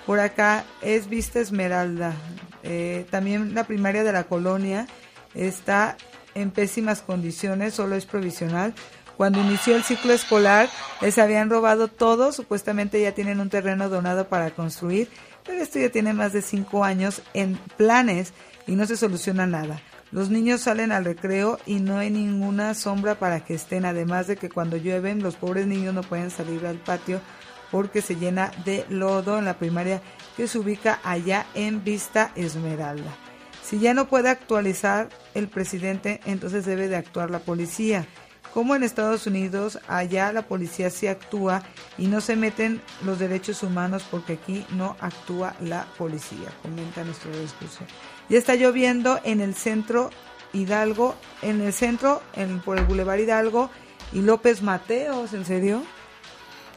Por 0.07 0.21
acá 0.21 0.65
es 0.81 1.09
Vista 1.09 1.41
Esmeralda. 1.41 2.15
Eh, 2.63 3.05
también 3.11 3.55
la 3.55 3.65
primaria 3.65 4.05
de 4.05 4.13
la 4.13 4.25
colonia 4.25 4.87
está 5.35 5.97
en 6.37 6.53
pésimas 6.53 7.03
condiciones, 7.03 7.75
solo 7.75 7.97
es 7.97 8.07
provisional. 8.07 8.75
Cuando 9.17 9.41
inició 9.41 9.75
el 9.75 9.83
ciclo 9.83 10.13
escolar, 10.13 10.69
les 11.01 11.19
habían 11.19 11.49
robado 11.51 11.89
todo, 11.89 12.33
supuestamente 12.33 13.01
ya 13.01 13.13
tienen 13.13 13.41
un 13.41 13.49
terreno 13.49 13.89
donado 13.89 14.29
para 14.29 14.51
construir 14.51 15.09
pero 15.47 15.63
esto 15.63 15.79
ya 15.79 15.91
tiene 15.91 16.13
más 16.13 16.33
de 16.33 16.43
cinco 16.43 16.85
años 16.85 17.23
en 17.35 17.57
planes 17.77 18.33
y 18.67 18.73
no 18.73 18.87
se 18.87 18.97
soluciona 18.97 19.47
nada. 19.47 19.81
Los 20.13 20.31
niños 20.31 20.61
salen 20.61 20.93
al 20.93 21.05
recreo 21.05 21.59
y 21.67 21.81
no 21.81 21.99
hay 21.99 22.11
ninguna 22.11 22.75
sombra 22.75 23.17
para 23.17 23.45
que 23.45 23.55
estén, 23.55 23.85
además 23.85 24.27
de 24.27 24.37
que 24.37 24.49
cuando 24.49 24.77
llueven 24.77 25.23
los 25.23 25.37
pobres 25.37 25.67
niños 25.67 25.95
no 25.95 26.03
pueden 26.03 26.31
salir 26.31 26.65
al 26.67 26.79
patio 26.79 27.21
porque 27.71 28.03
se 28.03 28.17
llena 28.17 28.53
de 28.65 28.87
lodo 28.89 29.39
en 29.39 29.45
la 29.45 29.59
primaria 29.59 30.01
que 30.37 30.47
se 30.47 30.59
ubica 30.59 31.01
allá 31.03 31.47
en 31.55 31.83
Vista 31.83 32.31
Esmeralda. 32.37 33.17
Si 33.65 33.81
ya 33.81 33.95
no 33.95 34.07
puede 34.07 34.29
actualizar 34.29 35.09
el 35.35 35.49
presidente, 35.49 36.21
entonces 36.25 36.65
debe 36.65 36.87
de 36.87 36.97
actuar 36.97 37.31
la 37.31 37.41
policía 37.41 38.07
como 38.57 38.75
en 38.75 38.83
Estados 38.83 39.27
Unidos, 39.27 39.79
allá 39.87 40.33
la 40.33 40.41
policía 40.41 40.89
sí 40.89 41.07
actúa 41.09 41.63
y 41.99 42.07
no 42.07 42.23
se 42.23 42.37
meten 42.37 42.81
los 43.05 43.19
derechos 43.19 43.63
humanos 43.63 44.03
porque 44.11 44.33
aquí 44.33 44.65
no 44.71 44.97
actúa 44.99 45.55
la 45.61 45.85
policía, 45.99 46.49
comenta 46.63 47.05
nuestro 47.05 47.39
discurso. 47.39 47.81
Ya 48.31 48.39
está 48.39 48.55
lloviendo 48.55 49.21
en 49.25 49.43
el 49.43 49.55
centro 49.55 50.09
Hidalgo, 50.55 51.17
en 51.43 51.61
el 51.61 51.75
centro, 51.75 52.23
en, 52.33 52.61
por 52.61 52.79
el 52.79 52.87
Boulevard 52.87 53.21
Hidalgo 53.21 53.69
y 54.15 54.23
López 54.23 54.63
Mateos, 54.63 55.35
¿en 55.35 55.45
serio? 55.45 55.83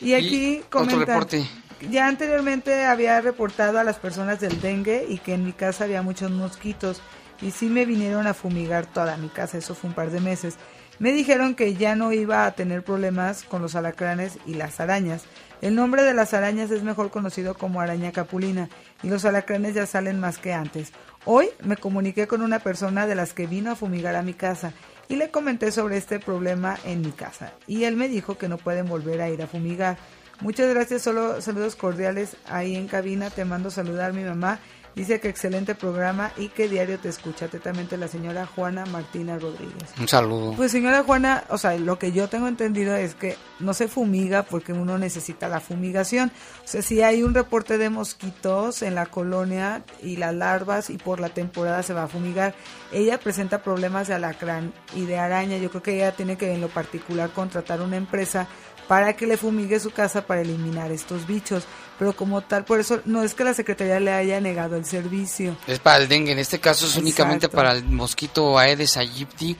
Y 0.00 0.14
aquí 0.14 0.62
otro 0.72 0.98
reporte. 0.98 1.46
Ya 1.90 2.08
anteriormente 2.08 2.86
había 2.86 3.20
reportado 3.20 3.78
a 3.78 3.84
las 3.84 3.98
personas 3.98 4.40
del 4.40 4.62
dengue 4.62 5.04
y 5.08 5.18
que 5.18 5.34
en 5.34 5.44
mi 5.44 5.52
casa 5.52 5.84
había 5.84 6.00
muchos 6.00 6.30
mosquitos 6.30 7.02
y 7.40 7.50
sí 7.50 7.66
me 7.66 7.84
vinieron 7.84 8.26
a 8.26 8.34
fumigar 8.34 8.86
toda 8.86 9.16
mi 9.16 9.28
casa, 9.28 9.58
eso 9.58 9.74
fue 9.74 9.90
un 9.90 9.96
par 9.96 10.10
de 10.10 10.20
meses. 10.20 10.56
Me 10.98 11.12
dijeron 11.12 11.54
que 11.54 11.74
ya 11.74 11.94
no 11.94 12.12
iba 12.12 12.46
a 12.46 12.52
tener 12.52 12.82
problemas 12.82 13.44
con 13.44 13.60
los 13.60 13.74
alacranes 13.74 14.38
y 14.46 14.54
las 14.54 14.80
arañas. 14.80 15.24
El 15.60 15.74
nombre 15.74 16.02
de 16.02 16.14
las 16.14 16.32
arañas 16.32 16.70
es 16.70 16.82
mejor 16.82 17.10
conocido 17.10 17.54
como 17.54 17.80
araña 17.80 18.12
capulina 18.12 18.70
y 19.02 19.08
los 19.08 19.24
alacranes 19.26 19.74
ya 19.74 19.86
salen 19.86 20.20
más 20.20 20.38
que 20.38 20.54
antes. 20.54 20.92
Hoy 21.26 21.48
me 21.62 21.76
comuniqué 21.76 22.26
con 22.26 22.40
una 22.40 22.60
persona 22.60 23.06
de 23.06 23.14
las 23.14 23.34
que 23.34 23.46
vino 23.46 23.70
a 23.70 23.76
fumigar 23.76 24.16
a 24.16 24.22
mi 24.22 24.32
casa 24.32 24.72
y 25.08 25.16
le 25.16 25.30
comenté 25.30 25.70
sobre 25.70 25.98
este 25.98 26.18
problema 26.18 26.78
en 26.84 27.02
mi 27.02 27.12
casa 27.12 27.52
y 27.66 27.84
él 27.84 27.96
me 27.96 28.08
dijo 28.08 28.38
que 28.38 28.48
no 28.48 28.56
pueden 28.56 28.86
volver 28.86 29.20
a 29.20 29.28
ir 29.28 29.42
a 29.42 29.46
fumigar. 29.46 29.98
Muchas 30.40 30.68
gracias, 30.68 31.02
solo 31.02 31.40
saludos 31.40 31.76
cordiales 31.76 32.36
ahí 32.46 32.76
en 32.76 32.88
cabina, 32.88 33.30
te 33.30 33.44
mando 33.44 33.70
saludar 33.70 34.12
mi 34.12 34.22
mamá 34.22 34.60
Dice 34.96 35.20
que 35.20 35.28
excelente 35.28 35.74
programa 35.74 36.32
y 36.38 36.48
que 36.48 36.70
diario 36.70 36.98
te 36.98 37.10
escucha 37.10 37.44
atentamente 37.44 37.98
la 37.98 38.08
señora 38.08 38.46
Juana 38.46 38.86
Martina 38.86 39.38
Rodríguez. 39.38 39.92
Un 40.00 40.08
saludo. 40.08 40.54
Pues 40.54 40.72
señora 40.72 41.02
Juana, 41.02 41.44
o 41.50 41.58
sea, 41.58 41.76
lo 41.76 41.98
que 41.98 42.12
yo 42.12 42.30
tengo 42.30 42.48
entendido 42.48 42.96
es 42.96 43.14
que 43.14 43.36
no 43.60 43.74
se 43.74 43.88
fumiga 43.88 44.44
porque 44.44 44.72
uno 44.72 44.96
necesita 44.96 45.50
la 45.50 45.60
fumigación. 45.60 46.32
O 46.64 46.66
sea, 46.66 46.80
si 46.80 47.02
hay 47.02 47.22
un 47.22 47.34
reporte 47.34 47.76
de 47.76 47.90
mosquitos 47.90 48.80
en 48.80 48.94
la 48.94 49.04
colonia 49.04 49.84
y 50.02 50.16
las 50.16 50.34
larvas 50.34 50.88
y 50.88 50.96
por 50.96 51.20
la 51.20 51.28
temporada 51.28 51.82
se 51.82 51.92
va 51.92 52.04
a 52.04 52.08
fumigar. 52.08 52.54
Ella 52.90 53.20
presenta 53.20 53.62
problemas 53.62 54.08
de 54.08 54.14
alacrán 54.14 54.72
y 54.94 55.04
de 55.04 55.18
araña. 55.18 55.58
Yo 55.58 55.68
creo 55.68 55.82
que 55.82 55.96
ella 55.96 56.12
tiene 56.12 56.38
que 56.38 56.54
en 56.54 56.62
lo 56.62 56.68
particular 56.68 57.28
contratar 57.32 57.82
una 57.82 57.98
empresa 57.98 58.48
para 58.88 59.14
que 59.14 59.26
le 59.26 59.36
fumigue 59.36 59.80
su 59.80 59.90
casa 59.90 60.26
para 60.26 60.40
eliminar 60.40 60.90
estos 60.90 61.26
bichos. 61.26 61.66
Pero 61.98 62.14
como 62.14 62.42
tal, 62.42 62.64
por 62.64 62.78
eso 62.78 63.00
no 63.06 63.22
es 63.22 63.34
que 63.34 63.44
la 63.44 63.54
Secretaría 63.54 63.98
le 64.00 64.12
haya 64.12 64.40
negado 64.40 64.76
el 64.76 64.84
servicio. 64.84 65.56
Es 65.66 65.78
para 65.78 65.98
el 65.98 66.08
dengue, 66.08 66.32
en 66.32 66.38
este 66.38 66.60
caso 66.60 66.86
es 66.86 66.96
únicamente 66.96 67.48
para 67.48 67.72
el 67.72 67.84
mosquito 67.84 68.58
Aedes 68.58 68.96
aegypti, 68.96 69.56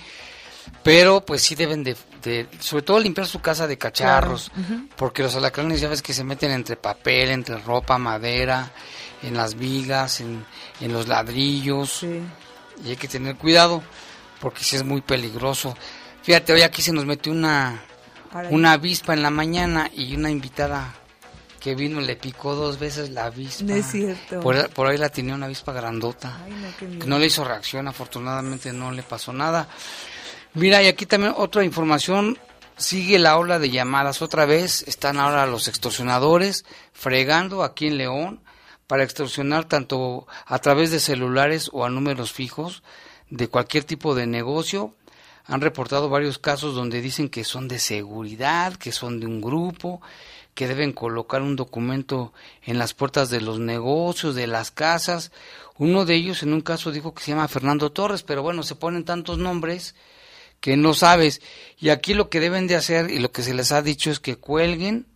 pero 0.83 1.25
pues 1.25 1.43
sí 1.43 1.55
deben 1.55 1.83
de, 1.83 1.97
sobre 2.61 2.83
todo 2.83 3.01
limpiar 3.01 3.27
su 3.27 3.41
casa 3.41 3.67
de 3.67 3.79
cacharros, 3.79 4.51
porque 4.97 5.23
los 5.23 5.35
alacranes 5.35 5.81
ya 5.81 5.89
ves 5.89 6.03
que 6.03 6.13
se 6.13 6.25
meten 6.25 6.51
entre 6.51 6.77
papel, 6.77 7.31
entre 7.31 7.59
ropa, 7.59 7.97
madera, 7.97 8.71
en 9.23 9.35
las 9.35 9.55
vigas, 9.55 10.21
en, 10.21 10.45
en 10.81 10.93
los 10.93 11.09
ladrillos, 11.09 12.03
y 12.03 12.91
hay 12.91 12.97
que 12.97 13.09
tener 13.09 13.37
cuidado, 13.37 13.83
porque 14.41 14.63
sí 14.63 14.77
es 14.77 14.85
muy 14.85 15.01
peligroso. 15.01 15.75
Fíjate, 16.23 16.53
hoy 16.53 16.63
aquí 16.63 16.83
se 16.83 16.93
nos 16.93 17.07
metió 17.07 17.33
una 17.33 17.81
una 18.51 18.73
avispa 18.73 19.15
en 19.15 19.23
la 19.23 19.31
mañana 19.31 19.91
y 19.95 20.15
una 20.15 20.31
invitada 20.31 20.93
que 21.67 21.75
vino 21.75 22.01
le 22.01 22.15
picó 22.15 22.55
dos 22.55 22.79
veces 22.79 23.11
la 23.11 23.25
avispa. 23.25 23.65
No 23.65 23.75
es 23.75 23.87
cierto. 23.87 24.39
Por, 24.39 24.71
por 24.71 24.87
ahí 24.87 24.97
la 24.99 25.09
tenía 25.09 25.35
una 25.35 25.47
avispa 25.47 25.73
grandota. 25.73 26.41
Ay, 26.45 26.53
no, 26.53 26.69
qué 26.69 26.77
que 26.77 26.87
miedo. 26.87 27.07
no 27.09 27.19
le 27.19 27.27
hizo 27.27 27.43
reacción, 27.43 27.89
afortunadamente 27.89 28.73
no 28.73 28.93
le 28.93 29.03
pasó 29.03 29.33
nada. 29.33 29.67
Mira, 30.55 30.81
y 30.81 30.87
aquí 30.87 31.07
también 31.07 31.35
otra 31.37 31.65
información, 31.65 32.39
sigue 32.77 33.19
la 33.19 33.37
ola 33.37 33.59
de 33.59 33.71
llamadas 33.71 34.23
otra 34.23 34.47
vez, 34.47 34.85
están 34.87 35.19
ahora 35.19 35.45
los 35.47 35.67
extorsionadores 35.67 36.65
fregando 36.93 37.65
aquí 37.65 37.89
en 37.89 37.99
León 37.99 38.41
para 38.87 39.03
extorsionar 39.03 39.65
tanto 39.65 40.29
a 40.47 40.61
través 40.61 40.93
de 40.93 41.01
celulares 41.01 41.69
o 41.73 41.85
a 41.85 41.91
números 41.91 42.31
fijos 42.31 42.85
de 43.29 43.49
cualquier 43.49 43.83
tipo 43.83 44.15
de 44.15 44.29
negocio. 44.29 44.95
Han 45.47 45.61
reportado 45.61 46.09
varios 46.09 46.39
casos 46.39 46.77
donde 46.77 47.01
dicen 47.01 47.29
que 47.29 47.43
son 47.43 47.67
de 47.67 47.81
seguridad, 47.81 48.75
que 48.75 48.93
son 48.93 49.19
de 49.19 49.27
un 49.27 49.41
grupo, 49.41 50.01
que 50.57 50.67
deben 50.67 50.93
colocar 50.93 51.43
un 51.43 51.55
documento 51.55 52.33
en 52.63 52.79
las 52.79 52.95
puertas 52.95 53.29
de 53.29 53.43
los 53.43 53.61
negocios, 53.61 54.35
de 54.35 54.47
las 54.47 54.71
casas. 54.71 55.31
Uno 55.77 56.07
de 56.07 56.15
ellos 56.15 56.43
en 56.43 56.55
un 56.55 56.63
caso 56.63 56.91
dijo 56.91 57.15
que 57.15 57.23
se 57.23 57.33
llama 57.33 57.47
Fernando 57.47 57.93
Torres, 57.93 58.23
pero 58.23 58.43
bueno, 58.43 58.63
se 58.63 58.75
ponen 58.75 59.05
tantos 59.05 59.37
nombres 59.37 59.95
que 60.61 60.79
no 60.79 60.95
sabes. 60.95 61.43
Y 61.79 61.91
aquí 61.91 62.15
lo 62.15 62.31
que 62.31 62.41
deben 62.41 62.67
de 62.67 62.75
hacer 62.75 63.11
y 63.11 63.19
lo 63.19 63.31
que 63.31 63.43
se 63.43 63.53
les 63.53 63.71
ha 63.71 63.83
dicho 63.83 64.11
es 64.11 64.19
que 64.19 64.37
cuelguen 64.37 65.07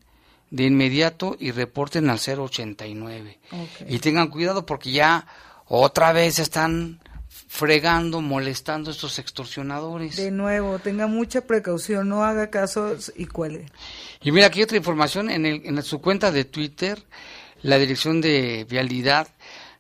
de 0.50 0.64
inmediato 0.64 1.38
y 1.40 1.52
reporten 1.52 2.10
al 2.10 2.18
089. 2.18 3.38
Ok. 3.50 3.88
Y 3.88 3.98
tengan 3.98 4.28
cuidado 4.28 4.66
porque 4.66 4.92
ya 4.92 5.26
otra 5.64 6.12
vez 6.12 6.38
están 6.38 7.00
fregando, 7.52 8.20
molestando 8.20 8.90
a 8.90 8.92
estos 8.92 9.18
extorsionadores. 9.18 10.16
De 10.16 10.30
nuevo, 10.30 10.78
tenga 10.78 11.08
mucha 11.08 11.40
precaución, 11.40 12.08
no 12.08 12.24
haga 12.24 12.48
casos 12.48 13.12
y 13.16 13.26
cuelgue. 13.26 13.66
Y 14.22 14.30
mira, 14.30 14.46
aquí 14.46 14.60
hay 14.60 14.64
otra 14.64 14.76
información. 14.76 15.28
En, 15.28 15.44
el, 15.44 15.62
en 15.64 15.82
su 15.82 16.00
cuenta 16.00 16.30
de 16.30 16.44
Twitter, 16.44 17.02
la 17.62 17.76
Dirección 17.76 18.20
de 18.20 18.64
Vialidad 18.70 19.26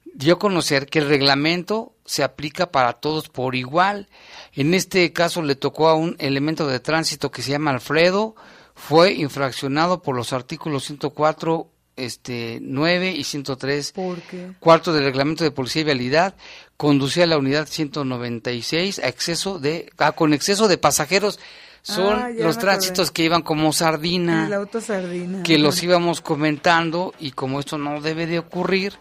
dio 0.04 0.34
a 0.34 0.38
conocer 0.40 0.86
que 0.86 0.98
el 0.98 1.08
reglamento 1.08 1.94
se 2.04 2.24
aplica 2.24 2.72
para 2.72 2.94
todos 2.94 3.28
por 3.28 3.54
igual. 3.54 4.08
En 4.52 4.74
este 4.74 5.12
caso 5.12 5.40
le 5.40 5.54
tocó 5.54 5.88
a 5.88 5.94
un 5.94 6.16
elemento 6.18 6.66
de 6.66 6.80
tránsito 6.80 7.30
que 7.30 7.42
se 7.42 7.52
llama 7.52 7.70
Alfredo, 7.70 8.34
fue 8.74 9.12
infraccionado 9.12 10.02
por 10.02 10.16
los 10.16 10.32
artículos 10.32 10.86
104, 10.86 11.68
este, 12.00 12.58
9 12.62 13.12
y 13.12 13.24
103 13.24 13.92
¿Por 13.92 14.18
qué? 14.22 14.52
cuarto 14.60 14.92
del 14.92 15.04
reglamento 15.04 15.44
de 15.44 15.50
policía 15.50 15.82
y 15.82 15.84
vialidad, 15.84 16.34
conducía 16.76 17.26
la 17.26 17.38
unidad 17.38 17.66
196 17.68 18.98
a 19.00 19.08
exceso 19.08 19.58
de, 19.58 19.90
ah, 19.98 20.12
con 20.12 20.32
exceso 20.34 20.68
de 20.68 20.78
pasajeros. 20.78 21.38
Son 21.82 22.18
Ah, 22.18 22.28
los 22.30 22.58
tránsitos 22.58 23.10
que 23.10 23.24
iban 23.24 23.40
como 23.42 23.72
sardina 23.72 24.46
El 24.46 24.52
auto 24.52 24.80
sardina. 24.82 25.42
que 25.42 25.56
los 25.58 25.82
íbamos 25.82 26.20
comentando 26.20 27.14
y 27.18 27.30
como 27.30 27.58
esto 27.58 27.78
no 27.78 28.02
debe 28.02 28.26
de 28.26 28.38
ocurrir, 28.38 28.94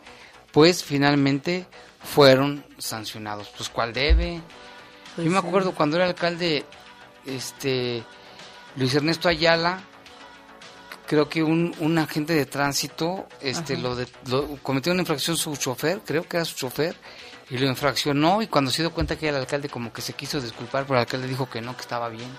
pues 0.54 0.82
finalmente 0.84 1.66
fueron 2.02 2.64
sancionados. 2.78 3.50
Pues 3.58 3.68
cuál 3.68 3.92
debe. 3.92 4.42
Pues 5.16 5.26
Yo 5.26 5.32
me 5.32 5.42
sí. 5.42 5.46
acuerdo 5.48 5.74
cuando 5.76 5.98
era 5.98 6.06
alcalde 6.06 6.64
este 7.26 8.02
Luis 8.78 8.96
Ernesto 8.96 9.28
Ayala, 9.28 9.82
creo 11.10 11.28
que 11.28 11.42
un, 11.42 11.74
un 11.80 11.98
agente 11.98 12.34
de 12.34 12.46
tránsito 12.46 13.28
este 13.42 13.74
Ajá. 13.74 13.82
lo, 13.82 13.96
de, 13.96 14.08
lo 14.28 14.58
cometió 14.62 14.92
una 14.92 15.02
infracción 15.02 15.36
su 15.36 15.56
chofer, 15.58 16.02
creo 16.06 16.22
que 16.28 16.38
era 16.38 16.46
su 16.46 16.56
chofer 16.56 16.96
y 17.50 17.58
lo 17.58 17.66
infraccionó 17.66 18.44
y 18.44 18.48
cuando 18.48 18.70
se 18.70 18.84
dio 18.84 18.94
cuenta 18.94 19.18
que 19.18 19.28
el 19.28 19.36
alcalde 19.36 19.70
como 19.70 19.92
que 19.92 20.04
se 20.04 20.14
quiso 20.14 20.40
disculpar, 20.40 20.84
pero 20.84 21.00
el 21.00 21.00
alcalde 21.00 21.28
dijo 21.28 21.50
que 21.50 21.62
no, 21.62 21.76
que 21.76 21.82
estaba 21.82 22.10
bien 22.10 22.30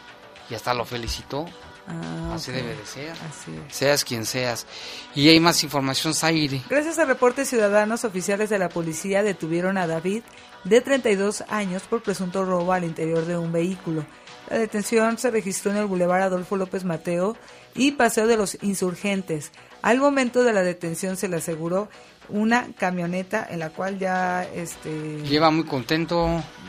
y 0.49 0.55
hasta 0.55 0.73
lo 0.73 0.85
felicitó. 0.85 1.47
Ah, 1.89 2.35
Así 2.35 2.53
debe 2.53 2.77
de 2.77 2.87
ser. 2.87 3.11
Así 3.11 3.51
es. 3.67 3.75
Seas 3.75 4.05
quien 4.05 4.25
seas. 4.25 4.67
Y 5.17 5.29
hay 5.29 5.41
más 5.41 5.65
información, 5.65 6.15
Zaire. 6.15 6.63
Gracias 6.71 7.01
a 7.01 7.05
reportes 7.05 7.49
ciudadanos, 7.49 8.05
oficiales 8.05 8.51
de 8.51 8.61
la 8.61 8.69
policía 8.69 9.25
detuvieron 9.25 9.79
a 9.79 9.89
David, 9.89 10.23
de 10.63 10.81
32 10.81 11.43
años, 11.49 11.83
por 11.91 12.03
presunto 12.03 12.45
robo 12.45 12.73
al 12.73 12.85
interior 12.85 13.25
de 13.25 13.37
un 13.37 13.51
vehículo. 13.51 14.07
La 14.51 14.59
detención 14.59 15.17
se 15.17 15.31
registró 15.31 15.71
en 15.71 15.77
el 15.79 15.87
Boulevard 15.87 16.23
Adolfo 16.23 16.57
López 16.57 16.85
Mateo 16.85 17.37
y 17.75 17.93
Paseo 17.93 18.27
de 18.27 18.37
los 18.37 18.59
Insurgentes. 18.63 19.53
Al 19.83 19.99
momento 19.99 20.43
de 20.43 20.53
la 20.53 20.63
detención 20.63 21.17
se 21.17 21.29
le 21.29 21.37
aseguró 21.37 21.89
una 22.29 22.67
camioneta 22.79 23.47
en 23.49 23.59
la 23.61 23.71
cual 23.71 23.99
ya 23.99 24.45
este 24.45 25.21
Lleva 25.23 25.51
muy 25.51 25.65
contento, 25.65 26.27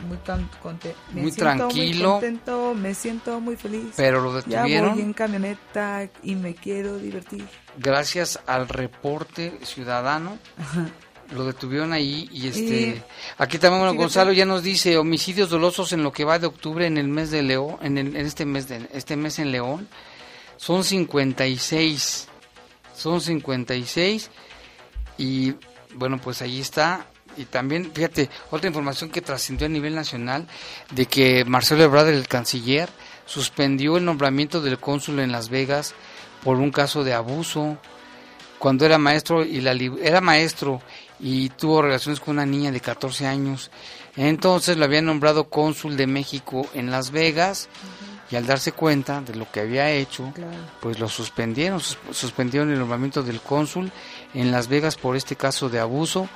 muy 0.08 0.16
tan- 0.24 0.48
conte- 0.62 0.94
muy 1.12 1.30
tranquilo. 1.32 2.10
muy 2.12 2.20
contento, 2.20 2.74
me 2.74 2.94
siento 2.94 3.38
muy 3.40 3.56
feliz. 3.56 3.92
pero 3.96 4.20
lo 4.20 4.40
ya 4.40 4.58
detuvieron 4.62 4.92
voy 4.94 5.02
en 5.02 5.12
camioneta 5.12 6.08
y 6.22 6.34
me 6.36 6.54
quiero 6.54 6.98
divertir. 6.98 7.46
gracias 7.78 8.40
al 8.46 8.68
reporte 8.68 9.58
ciudadano. 9.62 10.38
Lo 11.32 11.44
detuvieron 11.44 11.92
ahí 11.92 12.28
y 12.32 12.48
este 12.48 13.02
aquí 13.38 13.58
también 13.58 13.80
bueno. 13.84 13.94
Gonzalo 13.98 14.32
ya 14.32 14.44
nos 14.44 14.62
dice 14.62 14.98
homicidios 14.98 15.48
dolosos 15.50 15.92
en 15.92 16.02
lo 16.02 16.12
que 16.12 16.24
va 16.24 16.38
de 16.38 16.46
octubre 16.46 16.86
en 16.86 16.98
el 16.98 17.08
mes 17.08 17.30
de 17.30 17.42
León, 17.42 17.76
en, 17.82 17.96
el- 17.98 18.14
en 18.16 18.26
este 18.26 18.44
mes 18.44 18.68
de 18.68 18.88
este 18.92 19.16
mes 19.16 19.38
en 19.38 19.50
León 19.50 19.88
son 20.58 20.84
56. 20.84 22.28
Son 22.94 23.20
56 23.20 24.30
y 25.18 25.54
bueno, 25.94 26.20
pues 26.20 26.42
ahí 26.42 26.60
está 26.60 27.06
y 27.36 27.44
también 27.46 27.90
fíjate, 27.92 28.28
otra 28.50 28.68
información 28.68 29.08
que 29.10 29.22
trascendió 29.22 29.66
a 29.66 29.70
nivel 29.70 29.94
nacional 29.94 30.46
de 30.90 31.06
que 31.06 31.44
Marcelo 31.46 31.82
Ebrard, 31.84 32.08
el 32.08 32.28
canciller, 32.28 32.90
suspendió 33.24 33.96
el 33.96 34.04
nombramiento 34.04 34.60
del 34.60 34.78
cónsul 34.78 35.20
en 35.20 35.32
Las 35.32 35.48
Vegas 35.48 35.94
por 36.44 36.58
un 36.58 36.70
caso 36.70 37.04
de 37.04 37.14
abuso 37.14 37.78
cuando 38.58 38.84
era 38.84 38.98
maestro 38.98 39.44
y 39.44 39.60
la 39.60 39.72
era 40.02 40.20
maestro 40.20 40.80
y 41.22 41.48
tuvo 41.50 41.80
relaciones 41.82 42.18
con 42.20 42.34
una 42.34 42.44
niña 42.44 42.70
de 42.72 42.80
14 42.80 43.26
años. 43.26 43.70
Entonces 44.16 44.76
lo 44.76 44.84
había 44.84 45.00
nombrado 45.00 45.44
cónsul 45.48 45.96
de 45.96 46.06
México 46.06 46.66
en 46.74 46.90
Las 46.90 47.12
Vegas 47.12 47.68
y 48.30 48.36
al 48.36 48.46
darse 48.46 48.72
cuenta 48.72 49.20
de 49.20 49.34
lo 49.36 49.50
que 49.50 49.60
había 49.60 49.90
hecho, 49.90 50.32
Claro. 50.34 50.50
pues 50.80 50.98
lo 50.98 51.08
suspendieron, 51.08 51.80
sus- 51.80 51.98
suspendieron 52.10 52.70
el 52.72 52.78
nombramiento 52.78 53.22
del 53.22 53.40
cónsul 53.40 53.90
en 54.34 54.50
Las 54.50 54.68
Vegas 54.68 54.96
por 54.96 55.16
este 55.16 55.36
caso 55.36 55.68
de 55.68 55.78
abuso. 55.78 56.28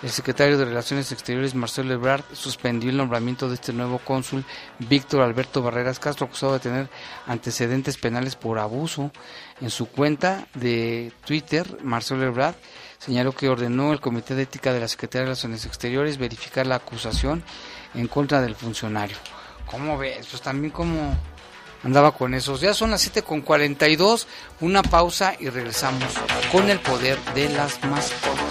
El 0.00 0.10
secretario 0.10 0.56
de 0.56 0.64
Relaciones 0.64 1.10
Exteriores, 1.10 1.56
Marcelo 1.56 1.92
Ebrard, 1.92 2.22
suspendió 2.32 2.88
el 2.90 2.96
nombramiento 2.96 3.48
de 3.48 3.54
este 3.56 3.72
nuevo 3.72 3.98
cónsul, 3.98 4.44
Víctor 4.78 5.22
Alberto 5.22 5.60
Barreras 5.60 5.98
Castro, 5.98 6.26
acusado 6.26 6.52
de 6.52 6.60
tener 6.60 6.88
antecedentes 7.26 7.96
penales 7.96 8.36
por 8.36 8.60
abuso. 8.60 9.10
En 9.60 9.70
su 9.70 9.86
cuenta 9.86 10.46
de 10.54 11.12
Twitter, 11.26 11.78
Marcelo 11.82 12.22
Ebrard 12.24 12.54
señaló 12.98 13.32
que 13.32 13.48
ordenó 13.48 13.92
el 13.92 14.00
Comité 14.00 14.34
de 14.34 14.42
Ética 14.42 14.72
de 14.72 14.80
la 14.80 14.88
Secretaría 14.88 15.20
de 15.20 15.26
Relaciones 15.26 15.64
Exteriores 15.66 16.18
verificar 16.18 16.66
la 16.66 16.76
acusación 16.76 17.42
en 17.94 18.08
contra 18.08 18.40
del 18.40 18.54
funcionario. 18.54 19.16
¿Cómo 19.66 19.98
ves? 19.98 20.26
Pues 20.30 20.42
también 20.42 20.72
como 20.72 21.16
andaba 21.84 22.12
con 22.12 22.34
esos. 22.34 22.60
Ya 22.60 22.74
son 22.74 22.90
las 22.90 23.00
7 23.02 23.22
con 23.22 23.42
42, 23.42 24.26
una 24.60 24.82
pausa 24.82 25.34
y 25.38 25.48
regresamos 25.48 26.12
con 26.50 26.68
el 26.70 26.80
poder 26.80 27.18
de 27.34 27.48
las 27.50 27.82
mascotas. 27.84 28.48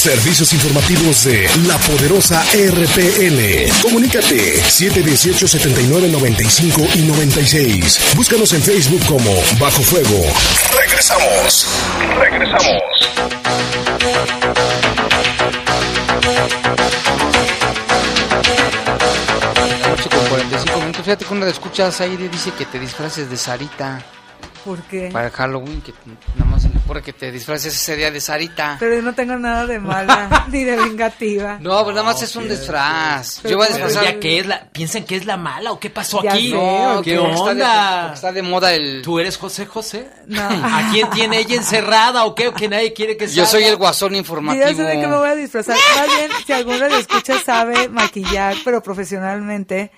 Servicios 0.00 0.52
informativos 0.54 1.24
de 1.24 1.46
la 1.66 1.76
poderosa 1.76 2.42
RPN. 2.54 3.68
Comunícate 3.82 4.62
718-7995 4.62 6.96
y 6.96 7.02
96. 7.02 8.14
Búscanos 8.16 8.50
en 8.54 8.62
Facebook 8.62 9.04
como 9.04 9.30
Bajo 9.58 9.82
Fuego. 9.82 10.24
Regresamos. 10.74 11.66
Regresamos. 12.18 12.80
Con 20.08 20.26
45 20.30 20.80
minutos. 20.80 21.04
Fíjate 21.04 21.26
que 21.26 21.34
una 21.34 21.44
de 21.44 21.52
escuchas 21.52 22.00
ahí 22.00 22.16
dice 22.16 22.52
que 22.52 22.64
te 22.64 22.78
disfraces 22.78 23.28
de 23.28 23.36
Sarita 23.36 24.02
¿Por 24.64 24.82
qué? 24.82 25.08
para 25.12 25.30
Halloween, 25.30 25.80
que 25.80 25.92
nada 26.36 26.50
más 26.50 26.62
se 26.62 26.68
le 26.68 26.78
ocurre 26.78 27.02
que 27.02 27.12
te 27.12 27.30
disfraces 27.32 27.74
ese 27.74 27.96
día 27.96 28.10
de 28.10 28.20
Sarita. 28.20 28.76
Pero 28.78 28.96
yo 28.96 29.02
no 29.02 29.14
tengo 29.14 29.36
nada 29.36 29.66
de 29.66 29.78
mala 29.78 30.46
ni 30.52 30.64
de 30.64 30.76
vengativa. 30.76 31.58
No, 31.60 31.82
pues 31.84 31.94
nada 31.96 32.06
más 32.06 32.20
es 32.22 32.34
un 32.36 32.48
disfraz. 32.48 33.42
Yo 33.44 33.56
voy 33.56 33.66
a 33.66 33.70
disfrazar. 33.70 34.04
¿Ya 34.04 34.20
qué 34.20 34.38
es 34.40 34.46
la, 34.46 34.68
¿Piensan 34.70 35.04
que 35.04 35.16
es 35.16 35.24
la 35.24 35.36
mala 35.36 35.72
o 35.72 35.80
qué 35.80 35.88
pasó 35.90 36.22
Ya 36.22 36.32
aquí? 36.32 36.52
No, 36.52 37.00
¿Qué 37.02 37.16
porque 37.16 37.30
está 37.34 37.44
de- 37.44 37.50
onda? 37.62 38.00
porque 38.02 38.14
está 38.14 38.32
de 38.32 38.42
moda 38.42 38.74
el. 38.74 39.02
¿Tú 39.02 39.18
eres 39.18 39.36
José 39.38 39.66
José? 39.66 40.08
No. 40.26 40.42
¿A 40.48 40.88
quién 40.92 41.08
tiene 41.10 41.38
ella 41.38 41.56
encerrada 41.56 42.24
o 42.24 42.34
qué? 42.34 42.48
¿O 42.48 42.54
que 42.54 42.68
nadie 42.68 42.92
quiere 42.92 43.16
que 43.16 43.26
Yo 43.28 43.46
salga? 43.46 43.50
soy 43.50 43.64
el 43.64 43.76
guasón 43.76 44.14
Y 44.14 44.18
informativo. 44.18 44.64
ya 44.66 44.74
sé 44.74 44.82
de 44.82 45.00
qué 45.00 45.06
me 45.06 45.16
voy 45.16 45.28
a 45.30 45.34
disfrazar. 45.36 45.76
Más 45.96 46.06
bien, 46.06 46.30
si 46.46 46.52
alguno 46.52 46.78
de 46.88 46.98
escucha 46.98 47.38
sabe 47.38 47.88
maquillar, 47.88 48.56
pero 48.64 48.82
profesionalmente, 48.82 49.90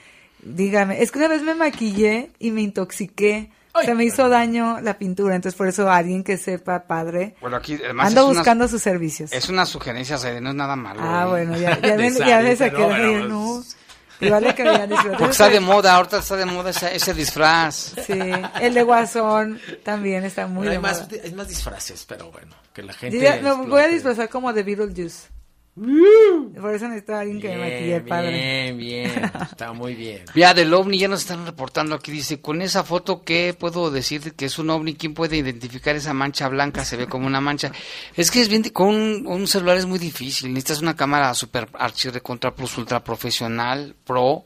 dígame. 0.42 1.02
Es 1.02 1.10
que 1.10 1.18
una 1.18 1.28
vez 1.28 1.42
me 1.42 1.54
maquillé 1.54 2.30
y 2.38 2.50
me 2.50 2.62
intoxiqué. 2.62 3.50
Ay. 3.74 3.86
Se 3.86 3.94
me 3.94 4.04
hizo 4.04 4.28
daño 4.28 4.80
la 4.82 4.98
pintura, 4.98 5.34
entonces 5.34 5.56
por 5.56 5.66
eso 5.66 5.90
alguien 5.90 6.22
que 6.22 6.36
sepa, 6.36 6.84
padre, 6.84 7.34
Bueno, 7.40 7.56
aquí 7.56 7.78
además 7.82 8.08
ando 8.08 8.26
una- 8.26 8.38
buscando 8.40 8.68
sus 8.68 8.82
servicios. 8.82 9.32
Es 9.32 9.48
una 9.48 9.64
sugerencia, 9.64 10.18
Zaire, 10.18 10.40
no 10.42 10.50
es 10.50 10.56
nada 10.56 10.76
malo. 10.76 11.00
Ah, 11.02 11.24
¿eh? 11.24 11.28
bueno, 11.30 11.56
ya, 11.56 11.80
ya, 11.80 11.96
me, 11.96 12.10
De 12.10 12.18
ya 12.26 12.40
me 12.40 12.54
saqué 12.56 12.78
no, 12.78 12.86
bueno, 12.88 13.28
no. 13.28 13.46
pues, 13.56 13.76
Y 14.20 14.28
vale 14.30 14.54
que 14.54 14.62
disfraces. 14.62 15.10
Porque 15.18 15.30
está 15.32 15.48
de 15.48 15.60
moda, 15.60 15.94
ahorita 15.96 16.18
está 16.18 16.36
de 16.36 16.44
moda 16.44 16.68
ese, 16.70 16.94
ese 16.94 17.14
disfraz. 17.14 17.94
Sí, 18.06 18.12
el 18.60 18.74
de 18.74 18.82
Guasón 18.82 19.58
también 19.82 20.24
está 20.24 20.46
muy 20.46 20.68
Pero 20.68 20.70
de 20.70 20.76
hay, 20.76 20.82
más, 20.82 21.00
moda. 21.10 21.22
hay 21.24 21.32
más 21.32 21.48
disfraces, 21.48 22.04
pero 22.06 22.30
bueno, 22.30 22.54
que 22.74 22.82
la 22.82 22.92
gente... 22.92 23.18
Ya 23.18 23.40
me 23.40 23.52
voy 23.54 23.80
a 23.80 23.88
disfrazar 23.88 24.28
como 24.28 24.52
de 24.52 24.62
Beetlejuice. 24.64 25.28
Por 25.74 26.74
eso 26.74 26.86
necesito 26.86 27.14
a 27.14 27.20
alguien 27.20 27.40
que 27.40 27.48
me 27.48 27.56
maquille 27.56 27.80
Bien, 28.00 28.06
padre. 28.06 28.30
bien, 28.30 28.76
bien, 28.78 29.32
está 29.50 29.72
muy 29.72 29.94
bien. 29.94 30.24
Ya 30.34 30.52
del 30.52 30.72
ovni 30.74 30.98
ya 30.98 31.08
nos 31.08 31.20
están 31.20 31.46
reportando 31.46 31.94
aquí, 31.94 32.12
dice, 32.12 32.42
con 32.42 32.60
esa 32.60 32.84
foto 32.84 33.22
¿qué 33.22 33.56
puedo 33.58 33.90
decir 33.90 34.34
que 34.34 34.44
es 34.44 34.58
un 34.58 34.68
ovni? 34.68 34.94
¿Quién 34.94 35.14
puede 35.14 35.38
identificar 35.38 35.96
esa 35.96 36.12
mancha 36.12 36.46
blanca? 36.48 36.84
Se 36.84 36.96
ve 36.98 37.06
como 37.06 37.26
una 37.26 37.40
mancha. 37.40 37.72
Es 38.14 38.30
que 38.30 38.42
es 38.42 38.48
bien, 38.48 38.62
con 38.64 38.88
un, 38.88 39.26
un 39.26 39.46
celular 39.46 39.78
es 39.78 39.86
muy 39.86 39.98
difícil, 39.98 40.52
necesitas 40.52 40.82
una 40.82 40.94
cámara 40.94 41.32
super 41.32 41.68
archi 41.72 42.10
contra 42.22 42.54
plus 42.54 42.76
ultra 42.76 43.02
profesional, 43.02 43.96
pro, 44.04 44.44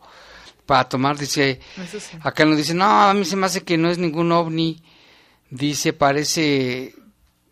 para 0.64 0.89
tomar, 0.89 1.18
dice, 1.18 1.59
sí. 1.99 2.16
acá 2.22 2.45
nos 2.45 2.57
dice, 2.57 2.72
no, 2.74 2.85
a 2.85 3.12
mí 3.14 3.24
se 3.24 3.35
me 3.37 3.47
hace 3.47 3.64
que 3.64 3.77
no 3.77 3.91
es 3.91 3.99
ningún 3.99 4.31
ovni, 4.31 4.81
dice, 5.51 5.93
parece, 5.93 6.95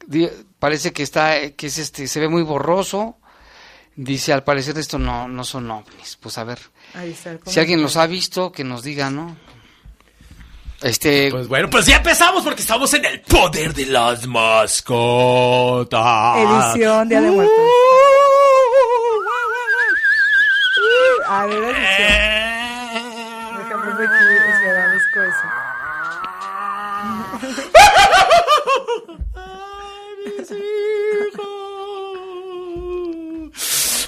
di- 0.07 0.29
parece 0.61 0.93
que 0.93 1.03
está, 1.03 1.51
que 1.51 1.66
es 1.66 1.79
este, 1.79 2.07
se 2.07 2.20
ve 2.20 2.29
muy 2.29 2.43
borroso, 2.43 3.18
dice, 3.97 4.32
al 4.32 4.45
parecer 4.45 4.78
esto 4.78 4.99
no, 4.99 5.28
no 5.28 5.45
son 5.45 5.70
ovnis, 5.70 6.16
pues 6.20 6.38
a 6.38 6.45
ver. 6.45 6.59
Ahí 6.95 7.11
está 7.11 7.32
el 7.32 7.40
Si 7.47 7.61
alguien 7.61 7.82
los 7.82 7.97
ha 7.97 8.07
visto, 8.07 8.51
que 8.53 8.64
nos 8.64 8.82
diga, 8.82 9.11
¿no? 9.11 9.36
Este, 10.82 11.30
Pues 11.30 11.49
bueno, 11.49 11.70
pues 11.70 11.86
ya 11.86 11.97
empezamos 11.97 12.45
porque 12.45 12.61
estamos 12.61 12.92
en 12.95 13.05
el 13.07 13.20
poder 13.22 13.72
de 13.72 13.86
las 13.86 14.26
mascotas. 14.26 16.36
Edición 16.36 17.09
Día 17.09 17.22
de 17.22 17.30
Muertos. 17.30 17.55
A 21.26 21.47
ver, 21.47 21.57
edición. 21.57 21.74
Déjame 23.57 23.95
ver 23.95 24.09
aquí, 24.09 24.34
espera, 24.53 24.92
busco 24.95 25.22
eso. 25.22 25.47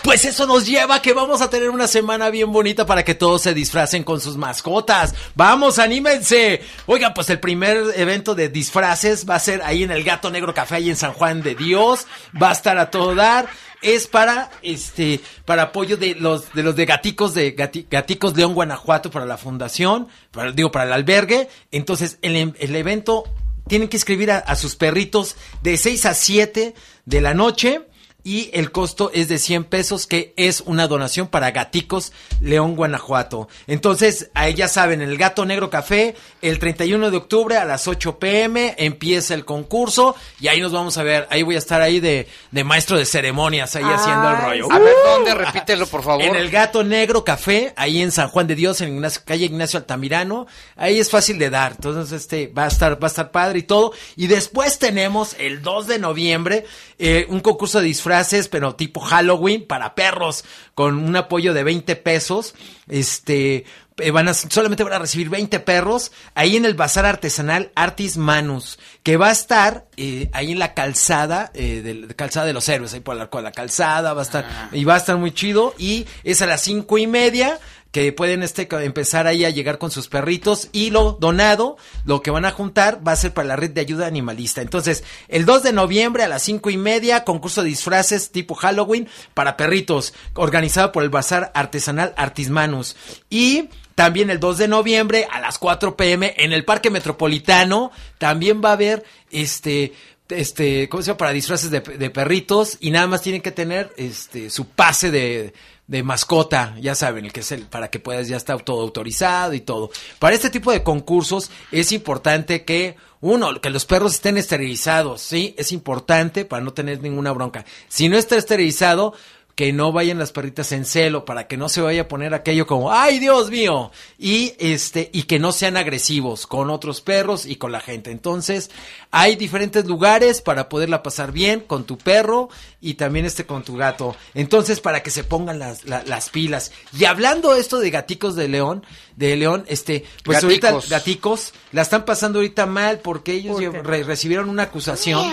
Pues 0.07 0.25
eso 0.25 0.47
nos 0.47 0.65
lleva 0.67 0.95
a 0.95 1.03
que 1.03 1.13
vamos 1.13 1.41
a 1.41 1.51
tener 1.51 1.69
una 1.69 1.89
semana 1.89 2.31
bien 2.31 2.53
bonita 2.53 2.87
para 2.87 3.05
que 3.05 3.17
todos 3.17 3.43
se 3.43 3.55
disfracen 3.55 4.05
con 4.05 4.21
sus 4.21 4.37
mascotas. 4.37 5.13
Vamos, 5.35 5.81
anímense. 5.81 6.61
Oigan, 6.87 7.13
pues 7.13 7.29
el 7.29 7.41
primer 7.41 7.77
evento 7.97 8.37
de 8.37 8.49
disfraces 8.49 9.29
va 9.29 9.35
a 9.35 9.41
ser 9.41 9.63
ahí 9.63 9.83
en 9.83 9.91
el 9.91 10.05
Gato 10.05 10.31
Negro 10.31 10.55
Café, 10.55 10.77
ahí 10.77 10.91
en 10.91 10.97
San 10.97 11.13
Juan 11.13 11.43
de 11.43 11.57
Dios. 11.57 12.07
Va 12.41 12.51
a 12.51 12.53
estar 12.53 12.79
a 12.79 12.89
todo 12.89 13.17
dar. 13.17 13.49
Es 13.83 14.07
para, 14.07 14.49
este, 14.63 15.21
para 15.45 15.63
apoyo 15.65 15.97
de 15.97 16.15
los, 16.15 16.53
de 16.53 16.63
los 16.63 16.77
de 16.77 16.87
Gaticos 16.87 17.35
de 17.35 17.57
Gati- 17.57 17.87
Gaticos 17.91 18.37
León 18.37 18.55
Guanajuato 18.55 19.11
para 19.11 19.27
la 19.27 19.37
fundación, 19.37 20.07
para, 20.31 20.53
digo, 20.53 20.71
para 20.71 20.85
el 20.85 20.93
albergue. 20.93 21.49
Entonces, 21.73 22.19
el, 22.23 22.55
el 22.57 22.77
evento 22.77 23.25
tienen 23.67 23.89
que 23.89 23.97
escribir 23.97 24.31
a, 24.31 24.39
a 24.39 24.55
sus 24.55 24.77
perritos 24.77 25.35
de 25.65 25.77
6 25.77 26.07
a 26.07 26.15
7 26.15 26.75
de 27.07 27.21
la 27.21 27.35
noche 27.35 27.81
y 28.27 28.51
el 28.55 28.73
costo 28.73 29.13
es 29.15 29.29
de 29.29 29.39
100 29.39 29.63
pesos, 29.67 30.09
que 30.09 30.35
es 30.37 30.61
una 30.67 30.89
donación 30.89 31.29
para 31.29 31.53
Gaticos 31.53 32.13
León, 32.41 32.75
Guanajuato. 32.75 33.49
Entonces, 33.69 34.31
ahí 34.35 34.55
ya 34.55 34.67
saben, 34.67 35.01
en 35.01 35.09
el 35.11 35.17
Gato 35.17 35.45
Negro 35.47 35.71
Café, 35.71 36.17
el 36.43 36.59
31 36.59 37.13
de 37.13 37.17
octubre 37.19 37.57
a 37.57 37.65
las 37.65 37.87
8 37.87 38.19
pm 38.19 38.75
empieza 38.79 39.33
el 39.35 39.45
concurso 39.45 40.17
y 40.41 40.49
ahí 40.49 40.61
nos 40.61 40.73
vamos 40.73 40.99
a 40.99 41.05
ver. 41.05 41.29
Ahí 41.31 41.45
voy 41.45 41.55
a 41.55 41.59
estar 41.59 41.81
ahí 41.83 42.01
de, 42.01 42.27
de 42.51 42.65
maestro 42.65 42.99
de 42.99 43.05
ceremonias, 43.07 43.77
ahí 43.77 43.85
haciendo 43.85 44.29
el 44.29 44.37
rollo. 44.39 44.73
a 44.73 44.79
ver, 44.81 44.95
¿dónde? 45.05 45.33
Repítelo, 45.35 45.87
por 45.87 46.03
favor. 46.03 46.23
En 46.25 46.35
el 46.35 46.51
Gato 46.51 46.83
Negro 46.83 47.23
Café, 47.23 47.75
ahí 47.77 48.03
en 48.03 48.11
San 48.11 48.29
Juan 48.29 48.49
de 48.49 48.57
Dios, 48.57 48.81
en 48.81 48.89
Ignacio- 48.97 49.23
calle 49.25 49.45
Ignacio 49.45 49.79
Altamirano, 49.79 50.49
ahí 50.75 50.99
es 50.99 51.11
fácil 51.11 51.39
de 51.39 51.49
dar. 51.51 51.73
Entonces, 51.77 52.11
este, 52.23 52.49
va 52.49 52.65
a 52.65 52.69
estar, 52.69 53.01
va 53.01 53.07
a 53.07 53.11
estar 53.11 53.31
padre 53.31 53.61
y 53.61 53.63
todo. 53.63 53.93
Y 54.17 54.27
después 54.27 54.81
tenemos 54.81 55.37
el 55.39 55.63
2 55.63 55.87
de 55.87 56.01
noviembre, 56.01 56.65
eh, 56.99 57.27
un 57.29 57.39
concurso 57.39 57.79
de 57.81 57.87
disfraces, 58.17 58.49
pero 58.49 58.75
tipo 58.75 59.01
Halloween 59.01 59.67
para 59.67 59.95
perros, 59.95 60.45
con 60.75 60.99
un 60.99 61.17
apoyo 61.17 61.55
de 61.55 61.65
20 61.65 61.97
pesos. 61.97 62.55
Este, 62.89 63.65
eh, 63.99 64.11
van 64.11 64.29
a, 64.29 64.35
solamente 64.35 64.85
van 64.85 64.93
a 64.93 64.99
recibir 64.99 65.31
20 65.31 65.59
perros 65.61 66.13
ahí 66.35 66.57
en 66.57 66.67
el 66.67 66.75
bazar 66.75 67.07
artesanal 67.07 67.73
Artis 67.75 68.17
Manus, 68.17 68.79
que 69.03 69.17
va 69.17 69.29
a 69.29 69.33
estar 69.33 69.87
eh, 69.97 70.29
ahí 70.33 70.53
en 70.53 70.59
la 70.59 70.75
calzada, 70.75 71.51
eh, 71.55 71.81
de 71.83 72.15
calzada 72.15 72.47
de 72.47 72.53
los 72.53 72.69
héroes, 72.69 72.93
ahí 72.93 73.01
por 73.01 73.17
la, 73.17 73.53
calzada, 73.53 74.13
va 74.13 74.21
a 74.21 74.25
estar, 74.25 74.69
y 74.73 74.85
va 74.85 74.95
a 74.95 74.99
estar 74.99 75.17
muy 75.17 75.33
chido, 75.33 75.75
y 75.79 76.07
es 76.25 76.43
a 76.43 76.47
las 76.47 76.61
cinco 76.61 76.99
y 76.99 77.07
media, 77.07 77.59
que 77.97 78.13
pueden 78.13 78.43
este 78.43 78.69
empezar 78.85 79.27
ahí 79.27 79.47
a 79.47 79.49
llegar 79.49 79.79
con 79.79 79.91
sus 79.91 80.09
perritos 80.09 80.69
y 80.71 80.91
lo 80.91 81.13
donado, 81.13 81.79
lo 82.05 82.21
que 82.21 82.31
van 82.31 82.45
a 82.45 82.51
juntar 82.51 83.01
va 83.07 83.13
a 83.13 83.17
ser 83.17 83.33
para 83.33 83.49
la 83.49 83.57
red 83.57 83.71
de 83.71 83.81
ayuda 83.81 84.07
animalista. 84.07 84.61
Entonces, 84.61 85.03
el 85.29 85.47
2 85.47 85.63
de 85.63 85.73
noviembre 85.73 86.23
a 86.23 86.29
las 86.29 86.43
cinco 86.43 86.69
y 86.69 86.77
media, 86.77 87.25
concurso 87.25 87.63
de 87.63 87.71
disfraces 87.71 88.33
tipo 88.33 88.55
Halloween 88.55 89.09
para 89.33 89.57
perritos, 89.57 90.13
organizado 90.35 90.93
por 90.93 91.05
el 91.05 91.09
Bazar 91.09 91.51
Artesanal 91.55 92.13
Artismanus. 92.19 92.97
Y 93.31 93.71
también 93.95 94.29
el 94.29 94.41
2 94.41 94.59
de 94.59 94.69
noviembre 94.69 95.27
a 95.33 95.41
las 95.41 95.57
4 95.57 95.97
pm 95.97 96.35
en 96.37 96.53
el 96.53 96.67
Parque 96.67 96.91
Metropolitano 96.91 97.93
también 98.19 98.61
va 98.63 98.69
a 98.69 98.75
haber 98.75 99.05
este 99.31 99.95
este, 100.29 100.89
¿cómo 100.89 101.03
se 101.03 101.07
llama? 101.07 101.19
Para 101.19 101.31
disfraces 101.31 101.71
de, 101.71 101.81
de 101.81 102.11
perritos 102.11 102.79
y 102.81 102.91
nada 102.91 103.07
más 103.07 103.23
tienen 103.23 103.43
que 103.43 103.53
tener 103.53 103.93
este 103.97 104.51
su 104.51 104.67
pase 104.67 105.13
de, 105.13 105.55
de 105.87 106.03
mascota, 106.03 106.75
ya 106.81 106.95
saben, 106.95 107.27
el 107.27 107.33
que 107.33 107.41
es 107.41 107.53
el 107.53 107.63
para 107.63 107.91
que 107.91 108.01
puedas 108.01 108.29
ya 108.29 108.37
estar 108.37 108.61
todo 108.63 108.81
autorizado 108.83 109.55
y 109.55 109.61
todo. 109.61 109.91
Para 110.19 110.35
este 110.35 110.51
tipo 110.51 110.73
de 110.73 110.83
concursos 110.83 111.51
es 111.71 111.93
importante 111.93 112.65
que 112.65 112.97
uno, 113.21 113.61
que 113.61 113.71
los 113.71 113.87
perros 113.87 114.15
estén 114.15 114.37
esterilizados, 114.37 115.23
¿sí? 115.23 115.55
Es 115.57 115.73
importante 115.73 116.45
para 116.45 116.63
no 116.63 116.73
tener 116.73 117.01
ninguna 117.01 117.33
bronca. 117.33 117.65
Si 117.89 118.09
no 118.09 118.17
está 118.17 118.37
esterilizado, 118.37 119.15
que 119.57 119.73
no 119.73 119.91
vayan 119.91 120.19
las 120.19 120.33
perritas 120.33 120.71
en 120.73 120.85
celo 120.85 121.25
para 121.25 121.49
que 121.49 121.57
no 121.57 121.69
se 121.71 121.81
vaya 121.81 122.03
a 122.03 122.09
poner 122.09 122.35
aquello 122.35 122.67
como 122.67 122.93
ay 122.93 123.19
Dios 123.19 123.51
mío 123.51 123.91
y 124.19 124.53
este 124.59 125.09
y 125.15 125.23
que 125.23 125.39
no 125.39 125.51
sean 125.51 125.77
agresivos 125.79 126.47
con 126.47 126.69
otros 126.71 127.01
perros 127.01 127.47
y 127.47 127.57
con 127.57 127.73
la 127.73 127.81
gente. 127.81 128.11
Entonces 128.11 128.71
hay 129.11 129.35
diferentes 129.35 129.87
lugares 129.87 130.43
para 130.43 130.69
poderla 130.69 131.03
pasar 131.03 131.33
bien 131.33 131.61
con 131.61 131.85
tu 131.85 131.97
perro 131.97 132.51
y 132.83 132.95
también 132.95 133.25
este 133.25 133.47
con 133.47 133.65
tu 133.65 133.77
gato. 133.77 134.15
Entonces 134.35 134.81
para 134.81 135.03
que 135.03 135.11
se 135.11 135.25
pongan 135.25 135.59
las, 135.59 135.85
la- 135.85 136.05
las 136.05 136.29
pilas. 136.29 136.71
Y 136.97 137.07
hablando 137.07 137.55
esto 137.55 137.79
de 137.79 137.91
gaticos 137.91 138.37
de 138.37 138.49
león 138.49 138.85
de 139.17 139.35
león 139.37 139.65
este 139.69 140.05
pues 140.23 140.43
Gaticos. 140.43 140.75
ahorita 140.75 140.89
gaticos. 140.95 141.55
la 141.73 141.81
están 141.81 142.05
pasando 142.05 142.41
ahorita 142.41 142.67
mal 142.67 142.99
porque 142.99 143.33
ellos 143.33 143.59
recibieron 143.83 144.51
una 144.51 144.65
acusación 144.65 145.27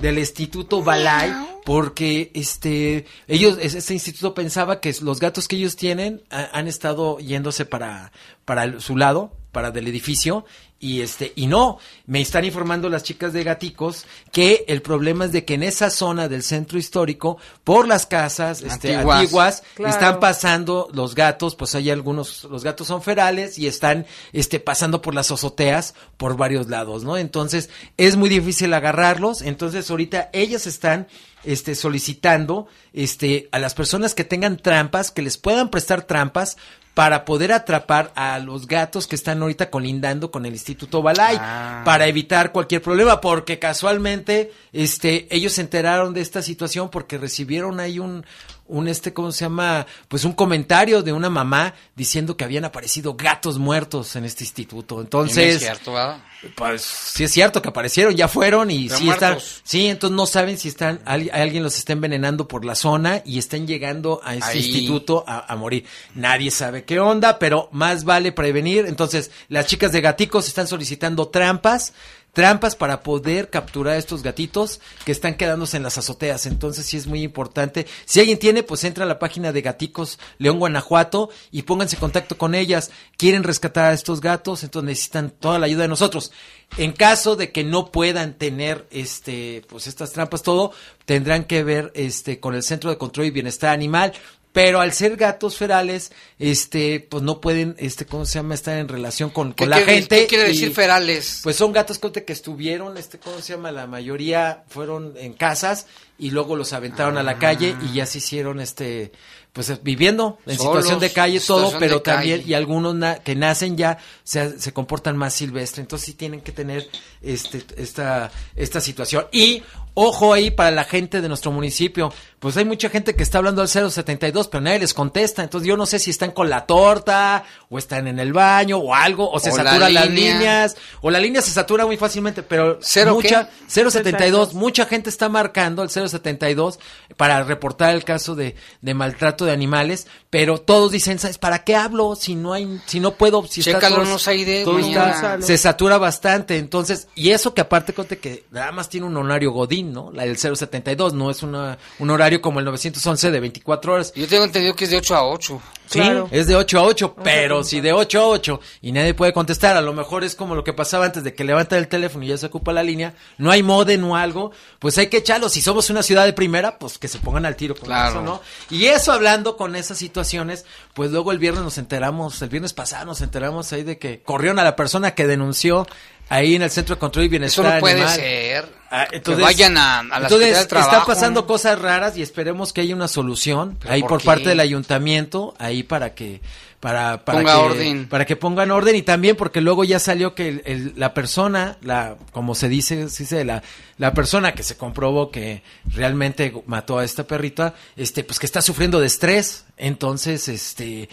del 0.00 0.18
Instituto 0.18 0.82
Balay 0.82 1.32
porque 1.64 2.30
este 2.34 3.04
ellos 3.28 3.58
es- 3.60 3.74
este 3.74 3.92
instituto 3.94 4.34
pensaba 4.34 4.80
que 4.80 4.94
los 5.02 5.20
gatos 5.20 5.46
que 5.46 5.56
ellos 5.56 5.76
tienen 5.76 6.22
ha- 6.30 6.48
han 6.58 6.66
estado 6.68 7.18
yéndose 7.18 7.64
para 7.66 8.12
para 8.44 8.64
el- 8.64 8.80
su 8.80 8.96
lado 8.96 9.32
para 9.52 9.70
del 9.70 9.88
edificio 9.88 10.44
y 10.82 11.02
este 11.02 11.32
y 11.36 11.46
no 11.46 11.78
me 12.06 12.22
están 12.22 12.46
informando 12.46 12.88
las 12.88 13.02
chicas 13.02 13.34
de 13.34 13.44
gaticos 13.44 14.06
que 14.32 14.64
el 14.66 14.80
problema 14.80 15.26
es 15.26 15.32
de 15.32 15.44
que 15.44 15.54
en 15.54 15.62
esa 15.62 15.90
zona 15.90 16.26
del 16.26 16.42
centro 16.42 16.78
histórico 16.78 17.36
por 17.64 17.86
las 17.86 18.06
casas 18.06 18.62
este, 18.62 18.96
Antiguas. 18.96 19.20
antiguas, 19.20 19.62
Claro. 19.74 19.92
están 19.92 20.20
pasando 20.20 20.88
los 20.92 21.14
gatos 21.14 21.54
pues 21.54 21.74
hay 21.74 21.90
algunos 21.90 22.44
los 22.44 22.64
gatos 22.64 22.86
son 22.86 23.02
ferales 23.02 23.58
y 23.58 23.66
están 23.66 24.06
este 24.32 24.58
pasando 24.58 25.02
por 25.02 25.14
las 25.14 25.30
azoteas 25.30 25.94
por 26.16 26.38
varios 26.38 26.68
lados 26.68 27.04
no 27.04 27.18
entonces 27.18 27.68
es 27.98 28.16
muy 28.16 28.30
difícil 28.30 28.72
agarrarlos 28.72 29.42
entonces 29.42 29.90
ahorita 29.90 30.30
ellas 30.32 30.66
están 30.66 31.08
este 31.44 31.74
solicitando 31.74 32.68
este 32.94 33.48
a 33.52 33.58
las 33.58 33.74
personas 33.74 34.14
que 34.14 34.24
tengan 34.24 34.56
trampas 34.56 35.10
que 35.10 35.22
les 35.22 35.36
puedan 35.36 35.70
prestar 35.70 36.02
trampas 36.02 36.56
para 36.94 37.24
poder 37.24 37.52
atrapar 37.52 38.12
a 38.16 38.38
los 38.40 38.66
gatos 38.66 39.06
que 39.06 39.14
están 39.16 39.40
ahorita 39.42 39.70
colindando 39.70 40.30
con 40.30 40.44
el 40.44 40.52
Instituto 40.52 41.02
Balay 41.02 41.36
Ah. 41.40 41.82
para 41.84 42.06
evitar 42.08 42.52
cualquier 42.52 42.82
problema 42.82 43.20
porque 43.20 43.58
casualmente 43.58 44.52
este 44.72 45.26
ellos 45.34 45.52
se 45.52 45.60
enteraron 45.62 46.12
de 46.14 46.20
esta 46.20 46.42
situación 46.42 46.90
porque 46.90 47.16
recibieron 47.18 47.80
ahí 47.80 47.98
un 47.98 48.24
un 48.70 48.88
este 48.88 49.12
cómo 49.12 49.32
se 49.32 49.44
llama 49.44 49.86
pues 50.08 50.24
un 50.24 50.32
comentario 50.32 51.02
de 51.02 51.12
una 51.12 51.28
mamá 51.30 51.74
diciendo 51.94 52.36
que 52.36 52.44
habían 52.44 52.64
aparecido 52.64 53.14
gatos 53.14 53.58
muertos 53.58 54.16
en 54.16 54.24
este 54.24 54.44
instituto 54.44 55.00
entonces 55.00 55.56
es 55.56 55.60
cierto, 55.60 55.92
¿verdad? 55.92 56.22
pues 56.56 56.80
sí 56.82 57.24
es 57.24 57.32
cierto 57.32 57.60
que 57.60 57.68
aparecieron, 57.68 58.14
ya 58.16 58.26
fueron 58.26 58.70
y 58.70 58.86
Pero 58.88 58.98
sí 58.98 59.10
están, 59.10 59.32
muertos. 59.32 59.60
sí, 59.62 59.86
entonces 59.88 60.16
no 60.16 60.24
saben 60.26 60.56
si 60.56 60.68
están, 60.68 61.00
al- 61.04 61.30
alguien 61.34 61.62
los 61.62 61.76
está 61.76 61.92
envenenando 61.92 62.48
por 62.48 62.64
la 62.64 62.74
zona 62.74 63.22
y 63.26 63.38
están 63.38 63.66
llegando 63.66 64.20
a 64.24 64.34
ese 64.36 64.50
Ahí. 64.52 64.58
instituto 64.66 65.22
a, 65.26 65.52
a 65.52 65.56
morir. 65.56 65.84
Nadie 66.14 66.50
sabe 66.50 66.84
qué 66.84 66.98
onda, 66.98 67.38
pero 67.38 67.68
más 67.72 68.04
vale 68.04 68.32
prevenir. 68.32 68.86
Entonces, 68.86 69.30
las 69.48 69.66
chicas 69.66 69.92
de 69.92 70.00
Gaticos 70.00 70.48
están 70.48 70.66
solicitando 70.66 71.28
trampas, 71.28 71.92
trampas 72.32 72.76
para 72.76 73.02
poder 73.02 73.50
capturar 73.50 73.94
a 73.94 73.98
estos 73.98 74.22
gatitos 74.22 74.80
que 75.04 75.12
están 75.12 75.34
quedándose 75.34 75.76
en 75.76 75.82
las 75.82 75.98
azoteas. 75.98 76.46
Entonces 76.46 76.86
sí 76.86 76.96
es 76.96 77.06
muy 77.06 77.22
importante. 77.22 77.86
Si 78.04 78.20
alguien 78.20 78.38
tiene, 78.38 78.62
pues 78.62 78.84
entra 78.84 79.04
a 79.04 79.08
la 79.08 79.18
página 79.18 79.52
de 79.52 79.62
Gaticos 79.62 80.18
León 80.38 80.58
Guanajuato 80.58 81.30
y 81.50 81.62
pónganse 81.62 81.96
en 81.96 82.00
contacto 82.00 82.38
con 82.38 82.54
ellas. 82.54 82.90
Quieren 83.16 83.42
rescatar 83.42 83.86
a 83.86 83.92
estos 83.92 84.20
gatos, 84.20 84.62
entonces 84.62 84.86
necesitan 84.86 85.30
toda 85.30 85.58
la 85.58 85.66
ayuda 85.66 85.82
de 85.82 85.88
nosotros. 85.88 86.32
En 86.76 86.92
caso 86.92 87.34
de 87.34 87.50
que 87.50 87.64
no 87.64 87.90
puedan 87.90 88.34
tener 88.34 88.86
este 88.90 89.62
pues 89.68 89.86
estas 89.86 90.12
trampas 90.12 90.42
todo, 90.42 90.72
tendrán 91.04 91.44
que 91.44 91.64
ver 91.64 91.90
este 91.94 92.38
con 92.38 92.54
el 92.54 92.62
Centro 92.62 92.90
de 92.90 92.98
Control 92.98 93.26
y 93.26 93.30
Bienestar 93.30 93.70
Animal 93.70 94.12
pero 94.52 94.80
al 94.80 94.92
ser 94.92 95.16
gatos 95.16 95.56
ferales, 95.56 96.10
este, 96.38 97.00
pues 97.08 97.22
no 97.22 97.40
pueden, 97.40 97.76
este, 97.78 98.04
¿cómo 98.06 98.24
se 98.26 98.34
llama? 98.40 98.54
Estar 98.54 98.78
en 98.78 98.88
relación 98.88 99.30
con, 99.30 99.52
¿Qué 99.52 99.64
con 99.64 99.70
la 99.70 99.76
quiere- 99.76 99.92
gente. 99.94 100.20
qué 100.22 100.26
quiere 100.26 100.44
decir 100.48 100.68
y, 100.70 100.74
ferales? 100.74 101.40
Pues 101.42 101.56
son 101.56 101.72
gatos 101.72 101.98
conte, 101.98 102.24
que 102.24 102.32
estuvieron, 102.32 102.96
este, 102.96 103.18
¿cómo 103.18 103.40
se 103.40 103.52
llama? 103.54 103.70
La 103.70 103.86
mayoría 103.86 104.64
fueron 104.68 105.14
en 105.16 105.34
casas 105.34 105.86
y 106.18 106.30
luego 106.32 106.56
los 106.56 106.72
aventaron 106.72 107.16
a 107.16 107.22
la 107.22 107.38
calle 107.38 107.76
y 107.88 107.94
ya 107.94 108.06
se 108.06 108.18
hicieron, 108.18 108.60
este, 108.60 109.12
pues 109.52 109.82
viviendo 109.82 110.38
en 110.46 110.56
Solos, 110.56 110.72
situación 110.84 111.00
de 111.00 111.12
calle 111.12 111.40
todo, 111.40 111.72
pero 111.78 112.02
también, 112.02 112.40
calle. 112.40 112.50
y 112.50 112.54
algunos 112.54 112.94
na- 112.94 113.16
que 113.20 113.34
nacen 113.36 113.76
ya 113.76 113.98
se, 114.24 114.58
se 114.58 114.72
comportan 114.72 115.16
más 115.16 115.32
silvestre, 115.34 115.80
entonces 115.82 116.06
sí 116.06 116.14
tienen 116.14 116.40
que 116.40 116.52
tener 116.52 116.88
este, 117.22 117.62
esta, 117.76 118.30
esta 118.54 118.80
situación. 118.80 119.26
Y 119.32 119.62
ojo 119.94 120.32
ahí 120.32 120.50
para 120.50 120.70
la 120.70 120.84
gente 120.84 121.20
de 121.20 121.28
nuestro 121.28 121.50
municipio, 121.52 122.12
pues 122.38 122.56
hay 122.56 122.64
mucha 122.64 122.88
gente 122.88 123.14
que 123.14 123.22
está 123.22 123.38
hablando 123.38 123.60
al 123.60 123.68
072, 123.68 124.48
pero 124.48 124.62
nadie 124.62 124.78
les 124.78 124.94
contesta, 124.94 125.42
entonces 125.42 125.68
yo 125.68 125.76
no 125.76 125.84
sé 125.84 125.98
si 125.98 126.10
están 126.10 126.30
con 126.30 126.48
la 126.48 126.64
torta, 126.66 127.44
o 127.68 127.78
están 127.78 128.06
en 128.06 128.18
el 128.18 128.32
baño, 128.32 128.78
o 128.78 128.94
algo, 128.94 129.30
o 129.30 129.38
se 129.38 129.50
O 129.50 129.56
la 129.58 129.64
saturan 129.64 129.92
las 129.92 130.08
línea. 130.08 130.32
líneas, 130.34 130.76
o 131.02 131.10
la 131.10 131.18
línea 131.18 131.42
se 131.42 131.50
satura 131.50 131.84
muy 131.84 131.96
fácilmente, 131.98 132.42
pero 132.42 132.78
¿Cero 132.80 133.14
mucha, 133.14 133.48
qué? 133.48 133.50
072, 133.68 134.54
mucha 134.54 134.86
gente 134.86 135.10
está 135.10 135.28
marcando 135.28 135.82
el 135.82 135.90
072 135.90 136.78
para 137.16 137.42
reportar 137.44 137.94
el 137.94 138.04
caso 138.04 138.34
de, 138.34 138.56
de 138.80 138.94
maltrato 138.94 139.44
de 139.44 139.52
animales, 139.52 140.06
pero 140.30 140.58
todos 140.60 140.92
dicen, 140.92 141.18
¿sabes 141.18 141.36
para 141.38 141.64
qué 141.64 141.76
hablo 141.76 142.14
si 142.16 142.34
no 142.36 142.52
hay, 142.54 142.80
si 142.86 143.00
no 143.00 143.12
puedo, 143.12 143.46
si 143.46 143.60
está 143.60 143.72
Chécalo, 143.74 143.96
todo- 143.96 144.04
no 144.06 144.18
sé, 144.18 144.30
de 144.44 144.64
todo 144.64 144.78
está- 144.78 145.40
se 145.42 145.58
satura 145.58 145.98
bastante, 145.98 146.56
entonces, 146.56 147.08
y 147.14 147.30
eso 147.30 147.52
que 147.54 147.60
aparte 147.60 147.92
conte 147.92 148.18
que 148.18 148.44
nada 148.50 148.72
más 148.72 148.88
tiene 148.88 149.06
un 149.06 149.16
horario 149.16 149.52
godín, 149.52 149.79
¿no? 149.84 150.10
La 150.12 150.24
del 150.24 150.36
072, 150.36 151.12
no 151.14 151.30
es 151.30 151.42
una, 151.42 151.78
un 151.98 152.10
horario 152.10 152.40
como 152.40 152.58
el 152.58 152.64
911 152.64 153.30
de 153.30 153.40
24 153.40 153.92
horas. 153.94 154.12
Yo 154.14 154.26
tengo 154.28 154.44
entendido 154.44 154.74
que 154.74 154.84
es 154.84 154.90
de 154.90 154.96
8 154.98 155.16
a 155.16 155.26
8. 155.28 155.62
Sí, 155.86 155.98
Claro. 155.98 156.28
es 156.30 156.46
de 156.46 156.54
8 156.54 156.78
a 156.78 156.82
8, 156.84 157.16
pero 157.24 157.64
si 157.64 157.80
de 157.80 157.92
8 157.92 158.20
a 158.20 158.26
8 158.28 158.60
y 158.80 158.92
nadie 158.92 159.12
puede 159.12 159.32
contestar, 159.32 159.76
a 159.76 159.80
lo 159.80 159.92
mejor 159.92 160.22
es 160.22 160.36
como 160.36 160.54
lo 160.54 160.62
que 160.62 160.72
pasaba 160.72 161.04
antes 161.04 161.24
de 161.24 161.34
que 161.34 161.42
levanta 161.42 161.76
el 161.76 161.88
teléfono 161.88 162.24
y 162.24 162.28
ya 162.28 162.38
se 162.38 162.46
ocupa 162.46 162.72
la 162.72 162.84
línea, 162.84 163.14
no 163.38 163.50
hay 163.50 163.64
modem 163.64 164.04
o 164.04 164.16
algo, 164.16 164.52
pues 164.78 164.96
hay 164.98 165.08
que 165.08 165.16
echarlo. 165.16 165.48
Si 165.48 165.60
somos 165.60 165.90
una 165.90 166.04
ciudad 166.04 166.24
de 166.26 166.32
primera, 166.32 166.78
pues 166.78 166.96
que 166.96 167.08
se 167.08 167.18
pongan 167.18 167.44
al 167.44 167.56
tiro 167.56 167.74
con 167.74 167.86
Claro. 167.86 168.10
eso, 168.10 168.22
¿no? 168.22 168.40
Y 168.70 168.86
eso 168.86 169.10
hablando 169.10 169.56
con 169.56 169.74
esas 169.74 169.98
situaciones, 169.98 170.64
pues 170.94 171.10
luego 171.10 171.32
el 171.32 171.38
viernes 171.40 171.64
nos 171.64 171.76
enteramos, 171.76 172.40
el 172.40 172.50
viernes 172.50 172.72
pasado 172.72 173.06
nos 173.06 173.20
enteramos 173.20 173.72
ahí 173.72 173.82
de 173.82 173.98
que 173.98 174.22
corrieron 174.22 174.60
a 174.60 174.64
la 174.64 174.76
persona 174.76 175.16
que 175.16 175.26
denunció 175.26 175.88
ahí 176.30 176.54
en 176.54 176.62
el 176.62 176.70
Centro 176.70 176.94
de 176.94 176.98
Control 176.98 177.24
y 177.24 177.26
Eso 177.26 177.30
Bienestar 177.30 177.74
no 177.74 177.80
puede 177.80 177.94
Animal. 178.00 178.14
ser. 178.16 178.80
Ah, 178.92 179.06
que 179.08 179.20
vayan 179.36 179.76
a, 179.76 180.00
a 180.00 180.02
la 180.02 180.16
entonces, 180.26 180.56
del 180.56 180.66
Trabajo. 180.66 180.90
están 180.90 181.06
pasando 181.06 181.46
cosas 181.46 181.78
raras 181.78 182.16
y 182.16 182.22
esperemos 182.22 182.72
que 182.72 182.80
haya 182.80 182.92
una 182.96 183.06
solución 183.06 183.76
¿Pero 183.78 183.92
ahí 183.94 184.02
por 184.02 184.20
parte 184.24 184.48
del 184.48 184.58
ayuntamiento 184.58 185.54
ahí 185.60 185.84
para 185.84 186.12
que 186.14 186.40
para, 186.80 187.24
para 187.24 187.38
Ponga 187.38 187.52
que, 187.54 187.58
orden. 187.60 188.08
para 188.08 188.24
que 188.26 188.34
pongan 188.34 188.72
orden 188.72 188.96
y 188.96 189.02
también 189.02 189.36
porque 189.36 189.60
luego 189.60 189.84
ya 189.84 190.00
salió 190.00 190.34
que 190.34 190.48
el- 190.48 190.62
el- 190.64 190.92
la 190.96 191.14
persona 191.14 191.76
la 191.82 192.16
como 192.32 192.56
se 192.56 192.68
dice 192.68 193.08
se 193.10 193.22
dice 193.22 193.44
la 193.44 193.62
la 193.96 194.12
persona 194.12 194.54
que 194.54 194.64
se 194.64 194.76
comprobó 194.76 195.30
que 195.30 195.62
realmente 195.94 196.52
mató 196.66 196.98
a 196.98 197.04
esta 197.04 197.22
perrita 197.24 197.74
este 197.96 198.24
pues 198.24 198.40
que 198.40 198.46
está 198.46 198.60
sufriendo 198.60 198.98
de 198.98 199.06
estrés 199.06 199.66
entonces 199.76 200.48
este 200.48 201.08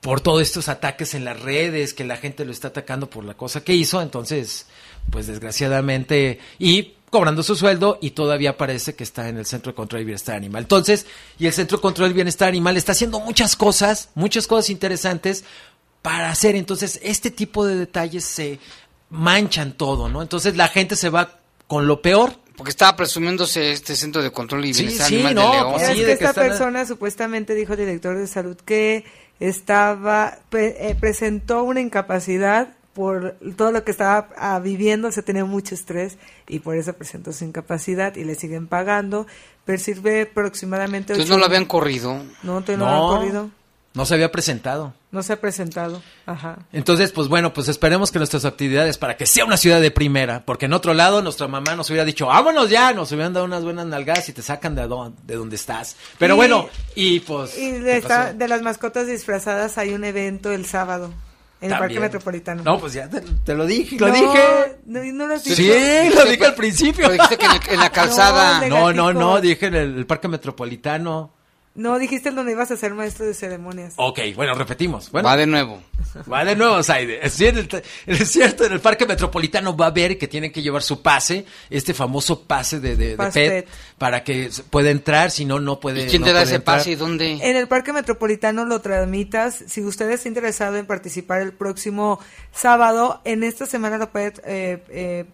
por 0.00 0.20
todos 0.20 0.42
estos 0.42 0.68
ataques 0.68 1.14
en 1.14 1.24
las 1.24 1.40
redes, 1.40 1.92
que 1.94 2.04
la 2.04 2.16
gente 2.16 2.44
lo 2.44 2.52
está 2.52 2.68
atacando 2.68 3.10
por 3.10 3.24
la 3.24 3.34
cosa 3.34 3.62
que 3.62 3.74
hizo, 3.74 4.00
entonces, 4.00 4.66
pues 5.10 5.26
desgraciadamente, 5.26 6.38
y 6.58 6.94
cobrando 7.10 7.42
su 7.42 7.56
sueldo 7.56 7.98
y 8.00 8.10
todavía 8.10 8.56
parece 8.56 8.94
que 8.94 9.02
está 9.02 9.28
en 9.28 9.38
el 9.38 9.46
Centro 9.46 9.72
de 9.72 9.76
Control 9.76 10.02
y 10.02 10.04
Bienestar 10.04 10.36
Animal. 10.36 10.62
Entonces, 10.64 11.06
y 11.38 11.46
el 11.46 11.52
Centro 11.52 11.78
de 11.78 11.82
Control 11.82 12.10
y 12.10 12.14
Bienestar 12.14 12.48
Animal 12.48 12.76
está 12.76 12.92
haciendo 12.92 13.18
muchas 13.20 13.56
cosas, 13.56 14.10
muchas 14.14 14.46
cosas 14.46 14.70
interesantes 14.70 15.44
para 16.02 16.30
hacer, 16.30 16.54
entonces, 16.54 17.00
este 17.02 17.30
tipo 17.30 17.66
de 17.66 17.76
detalles 17.76 18.24
se 18.24 18.60
manchan 19.10 19.72
todo, 19.72 20.08
¿no? 20.08 20.22
Entonces 20.22 20.56
la 20.56 20.68
gente 20.68 20.96
se 20.96 21.08
va 21.10 21.38
con 21.66 21.86
lo 21.86 22.02
peor. 22.02 22.34
Porque 22.56 22.70
estaba 22.70 22.96
presumiéndose 22.96 23.72
este 23.72 23.94
centro 23.94 24.20
de 24.22 24.30
control 24.32 24.64
y 24.64 24.72
bienestar 24.72 25.08
sí, 25.08 25.14
animal 25.14 25.34
no, 25.34 25.50
de 25.50 25.56
León. 25.58 25.72
pues 25.74 25.82
Es 25.84 25.88
que 25.90 26.00
de 26.00 26.06
que 26.06 26.12
esta 26.12 26.28
están- 26.30 26.48
persona 26.48 26.86
supuestamente 26.86 27.54
dijo 27.54 27.72
el 27.74 27.78
director 27.78 28.18
de 28.18 28.26
salud 28.26 28.56
que 28.56 29.04
estaba 29.40 30.38
pre- 30.50 30.90
eh, 30.90 30.94
presentó 30.98 31.62
una 31.62 31.80
incapacidad 31.80 32.68
por 32.94 33.36
todo 33.56 33.70
lo 33.70 33.84
que 33.84 33.92
estaba 33.92 34.28
ah, 34.36 34.58
viviendo, 34.58 35.12
se 35.12 35.22
tenía 35.22 35.44
mucho 35.44 35.74
estrés 35.74 36.18
y 36.48 36.58
por 36.58 36.76
eso 36.76 36.92
presentó 36.94 37.32
su 37.32 37.44
incapacidad 37.44 38.16
y 38.16 38.24
le 38.24 38.34
siguen 38.34 38.66
pagando. 38.66 39.26
Percibe 39.64 40.22
aproximadamente. 40.22 41.12
Entonces 41.12 41.26
ocho- 41.30 41.34
no 41.34 41.38
lo 41.40 41.46
habían 41.46 41.64
corrido. 41.66 42.20
No, 42.42 42.60
todavía 42.62 42.78
no, 42.78 42.84
lo 42.86 42.90
No. 42.90 43.12
han 43.12 43.18
corrido. 43.20 43.50
No 43.94 44.04
se 44.04 44.14
había 44.14 44.32
presentado. 44.32 44.94
No 45.10 45.22
se 45.22 45.32
ha 45.32 45.40
presentado. 45.40 46.02
Ajá. 46.26 46.58
Entonces, 46.70 47.12
pues 47.12 47.28
bueno, 47.28 47.54
pues 47.54 47.68
esperemos 47.68 48.12
que 48.12 48.18
nuestras 48.18 48.44
actividades 48.44 48.98
para 48.98 49.16
que 49.16 49.24
sea 49.24 49.46
una 49.46 49.56
ciudad 49.56 49.80
de 49.80 49.90
primera, 49.90 50.44
porque 50.44 50.66
en 50.66 50.74
otro 50.74 50.92
lado 50.92 51.22
nuestra 51.22 51.48
mamá 51.48 51.74
nos 51.76 51.88
hubiera 51.88 52.04
dicho, 52.04 52.26
vámonos 52.26 52.68
ya, 52.68 52.92
nos 52.92 53.10
hubieran 53.12 53.32
dado 53.32 53.46
unas 53.46 53.64
buenas 53.64 53.86
nalgadas 53.86 54.28
y 54.28 54.32
te 54.34 54.42
sacan 54.42 54.74
de, 54.74 54.82
de 54.82 55.34
donde 55.36 55.56
estás. 55.56 55.96
Pero 56.18 56.34
Y- 56.34 56.36
bueno, 56.36 56.68
y 56.94 57.20
pues... 57.20 57.56
Y 57.56 57.70
¿qué 57.72 57.80
de, 57.80 57.96
esta- 57.96 58.34
de 58.34 58.48
las 58.48 58.60
mascotas 58.60 59.06
disfrazadas 59.06 59.78
hay 59.78 59.94
un 59.94 60.04
evento 60.04 60.52
el 60.52 60.66
sábado 60.66 61.10
en 61.62 61.72
el 61.72 61.78
Parque. 61.78 61.98
Metropolitano. 62.00 62.62
No, 62.62 62.78
pues 62.78 62.92
ya 62.92 63.08
te, 63.08 63.22
te 63.22 63.54
lo 63.54 63.64
dije, 63.66 63.96
lo 63.98 64.08
No, 64.08 64.14
dije. 64.14 64.76
No, 64.84 65.02
no 65.04 65.26
lo 65.26 65.38
Sí, 65.38 65.66
lo 66.14 66.24
dije 66.26 66.44
al 66.46 66.54
principio. 66.54 67.08
Pero 67.08 67.12
dijiste 67.14 67.38
que 67.38 67.46
en, 67.46 67.52
el- 67.52 67.68
en 67.70 67.80
la 67.80 67.90
calzada. 67.92 68.68
No, 68.68 68.92
no, 68.92 69.14
no, 69.14 69.40
dije 69.40 69.66
en 69.66 69.74
el, 69.74 69.96
el 69.96 70.06
Parque 70.06 70.28
Metropolitano. 70.28 71.32
No, 71.78 71.96
dijiste 71.96 72.32
donde 72.32 72.50
ibas 72.50 72.72
a 72.72 72.76
ser 72.76 72.92
maestro 72.92 73.24
de 73.24 73.34
ceremonias. 73.34 73.94
Ok, 73.98 74.18
bueno, 74.34 74.52
repetimos. 74.54 75.12
Bueno, 75.12 75.28
Va 75.28 75.36
de 75.36 75.46
nuevo. 75.46 75.80
Va 76.30 76.44
de 76.44 76.56
nuevo, 76.56 76.82
Saide. 76.82 77.24
Es 77.24 77.34
cierto, 77.34 77.80
es 78.04 78.28
cierto, 78.32 78.64
en 78.64 78.72
el 78.72 78.80
Parque 78.80 79.06
Metropolitano 79.06 79.76
va 79.76 79.86
a 79.86 79.90
ver 79.92 80.18
que 80.18 80.26
tienen 80.26 80.50
que 80.50 80.60
llevar 80.60 80.82
su 80.82 81.02
pase, 81.02 81.46
este 81.70 81.94
famoso 81.94 82.42
pase 82.42 82.80
de, 82.80 82.96
de, 82.96 83.16
PET, 83.16 83.68
para 83.96 84.24
que 84.24 84.50
pueda 84.70 84.90
entrar, 84.90 85.30
si 85.30 85.44
no, 85.44 85.60
no 85.60 85.78
puede 85.78 86.06
¿Y 86.06 86.08
quién 86.08 86.22
no 86.22 86.26
te 86.26 86.32
da 86.32 86.42
ese 86.42 86.56
entrar. 86.56 86.78
pase 86.78 86.90
y 86.90 86.94
dónde? 86.96 87.34
En 87.34 87.54
el 87.54 87.68
Parque 87.68 87.92
Metropolitano 87.92 88.64
lo 88.64 88.80
tramitas. 88.80 89.62
Si 89.68 89.80
usted 89.84 90.10
está 90.10 90.26
interesado 90.26 90.78
en 90.78 90.86
participar 90.86 91.42
el 91.42 91.52
próximo 91.52 92.18
sábado, 92.52 93.20
en 93.24 93.44
esta 93.44 93.66
semana 93.66 93.98
lo 93.98 94.10
puede 94.10 94.32
eh, 94.44 94.82
eh, 94.88 95.24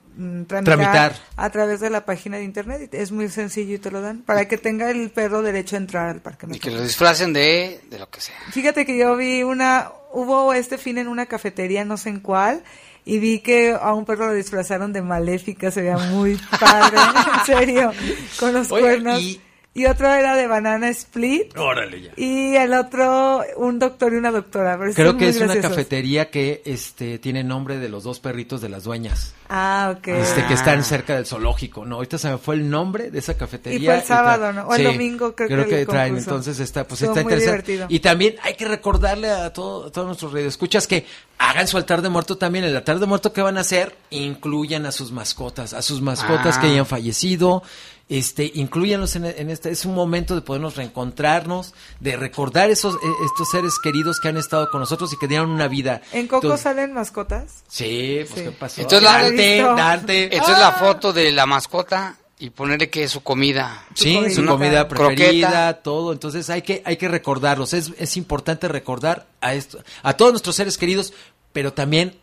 tramitar, 0.46 0.64
Tramitar. 0.64 1.12
a 1.36 1.50
través 1.50 1.80
de 1.80 1.90
la 1.90 2.04
página 2.04 2.36
de 2.38 2.44
internet. 2.44 2.92
Es 2.94 3.10
muy 3.12 3.28
sencillo 3.28 3.74
y 3.74 3.78
te 3.78 3.90
lo 3.90 4.00
dan 4.00 4.18
para 4.22 4.46
que 4.48 4.58
tenga 4.58 4.90
el 4.90 5.10
perro 5.10 5.42
derecho 5.42 5.76
a 5.76 5.78
entrar 5.78 6.08
al 6.10 6.20
Parque 6.20 6.46
Y 6.50 6.58
que 6.58 6.70
lo 6.70 6.82
disfracen 6.82 7.32
de, 7.32 7.80
de 7.90 7.98
lo 7.98 8.08
que 8.10 8.20
sea. 8.20 8.36
Fíjate 8.50 8.86
que 8.86 8.96
yo 8.96 9.16
vi 9.16 9.42
una, 9.42 9.90
hubo 10.12 10.52
este 10.52 10.78
fin 10.78 10.98
en 10.98 11.08
una 11.08 11.26
cafetería, 11.26 11.84
no 11.84 11.96
sé 11.96 12.10
en 12.10 12.20
cuál, 12.20 12.62
y 13.04 13.18
vi 13.18 13.40
que 13.40 13.72
a 13.78 13.92
un 13.92 14.04
perro 14.04 14.28
lo 14.28 14.32
disfrazaron 14.34 14.92
de 14.92 15.02
maléfica, 15.02 15.70
se 15.70 15.82
veía 15.82 15.98
muy 15.98 16.40
padre, 16.58 16.96
en 17.40 17.46
serio, 17.46 17.92
con 18.38 18.52
los 18.54 18.70
Oye, 18.72 18.82
cuernos. 18.82 19.20
y- 19.20 19.40
Y... 19.74 19.86
otro 19.86 20.08
era 20.12 20.36
de 20.36 20.46
banana 20.46 20.88
split. 20.90 21.56
Órale 21.58 22.00
ya. 22.02 22.10
Y 22.16 22.54
el 22.56 22.72
otro, 22.74 23.42
un 23.56 23.78
doctor 23.78 24.12
y 24.12 24.16
una 24.16 24.30
doctora. 24.30 24.78
pero 24.78 24.92
Creo 24.94 25.12
que 25.16 25.24
muy 25.26 25.28
es 25.28 25.40
una 25.40 25.60
cafetería 25.60 26.30
que 26.30 26.62
este 26.64 27.18
tiene 27.18 27.42
nombre 27.44 27.78
de 27.78 27.88
los 27.88 28.04
dos 28.04 28.20
perritos 28.20 28.60
de 28.60 28.68
las 28.68 28.84
dueñas. 28.84 29.34
Ah, 29.48 29.94
ok. 29.98 30.08
Este, 30.08 30.46
que 30.46 30.54
están 30.54 30.82
cerca 30.84 31.16
del 31.16 31.26
zoológico, 31.26 31.84
¿no? 31.84 31.96
Ahorita 31.96 32.18
se 32.18 32.30
me 32.30 32.38
fue 32.38 32.54
el 32.54 32.70
nombre 32.70 33.10
de 33.10 33.18
esa 33.18 33.36
cafetería. 33.36 33.78
Y 33.80 33.84
fue 33.84 33.94
el 33.96 34.02
sábado, 34.02 34.52
¿no? 34.52 34.66
O 34.68 34.74
el 34.74 34.84
domingo, 34.84 35.34
creo 35.34 35.66
que 35.66 35.80
el 35.82 35.86
traen, 35.86 36.14
concurso. 36.14 36.30
entonces 36.30 36.60
está, 36.60 36.84
pues 36.86 37.02
Estuvo 37.02 37.12
está 37.16 37.24
muy 37.24 37.32
interesante. 37.34 37.72
divertido. 37.72 37.86
Y 37.90 38.00
también 38.00 38.36
hay 38.42 38.54
que 38.54 38.66
recordarle 38.66 39.28
a, 39.30 39.52
todo, 39.52 39.86
a 39.86 39.92
todos 39.92 40.06
nuestros 40.06 40.32
radioescuchas 40.32 40.86
que 40.86 41.04
hagan 41.38 41.66
su 41.68 41.76
altar 41.76 42.00
de 42.00 42.08
muerto 42.08 42.38
también. 42.38 42.64
El 42.64 42.76
altar 42.76 42.98
de 43.00 43.06
muerto 43.06 43.32
que 43.32 43.42
van 43.42 43.58
a 43.58 43.62
hacer, 43.62 43.94
incluyan 44.10 44.86
a 44.86 44.92
sus 44.92 45.12
mascotas, 45.12 45.74
a 45.74 45.82
sus 45.82 46.00
mascotas 46.00 46.56
Ah. 46.56 46.60
que 46.60 46.66
hayan 46.68 46.86
fallecido. 46.86 47.62
Este, 48.06 48.50
incluyanlos 48.54 49.16
en, 49.16 49.24
en 49.24 49.48
este, 49.48 49.70
es 49.70 49.86
un 49.86 49.94
momento 49.94 50.34
de 50.34 50.42
podernos 50.42 50.76
reencontrarnos, 50.76 51.72
de 52.00 52.16
recordar 52.16 52.68
esos, 52.70 52.96
eh, 52.96 52.98
estos 53.24 53.48
seres 53.50 53.78
queridos 53.82 54.20
que 54.20 54.28
han 54.28 54.36
estado 54.36 54.68
con 54.70 54.80
nosotros 54.80 55.10
y 55.14 55.16
que 55.18 55.26
dieron 55.26 55.50
una 55.50 55.68
vida. 55.68 56.02
¿En 56.12 56.26
Coco 56.26 56.46
Entonces- 56.48 56.62
salen 56.64 56.92
mascotas? 56.92 57.64
Sí, 57.66 58.18
pues 58.28 58.28
Sí. 58.40 58.44
qué 58.44 58.50
pasó. 58.52 58.80
Entonces 58.82 59.02
la- 59.02 59.22
Dante. 59.22 59.62
Dante. 59.62 60.36
Esta 60.36 60.52
es 60.52 60.58
la 60.58 60.72
foto 60.72 61.14
de 61.14 61.32
la 61.32 61.46
mascota 61.46 62.18
y 62.38 62.50
ponerle 62.50 62.90
que 62.90 63.04
es 63.04 63.10
su 63.10 63.22
comida. 63.22 63.86
Sí, 63.94 64.18
su 64.34 64.44
comida 64.44 64.86
Croqueta. 64.86 65.14
preferida, 65.16 65.72
todo. 65.82 66.12
Entonces 66.12 66.50
hay 66.50 66.60
que, 66.60 66.82
hay 66.84 66.98
que 66.98 67.08
recordarlos. 67.08 67.72
Es, 67.72 67.90
es 67.96 68.18
importante 68.18 68.68
recordar 68.68 69.28
a 69.40 69.54
esto, 69.54 69.82
a 70.02 70.12
todos 70.14 70.30
nuestros 70.32 70.56
seres 70.56 70.76
queridos, 70.76 71.14
pero 71.54 71.72
también 71.72 72.18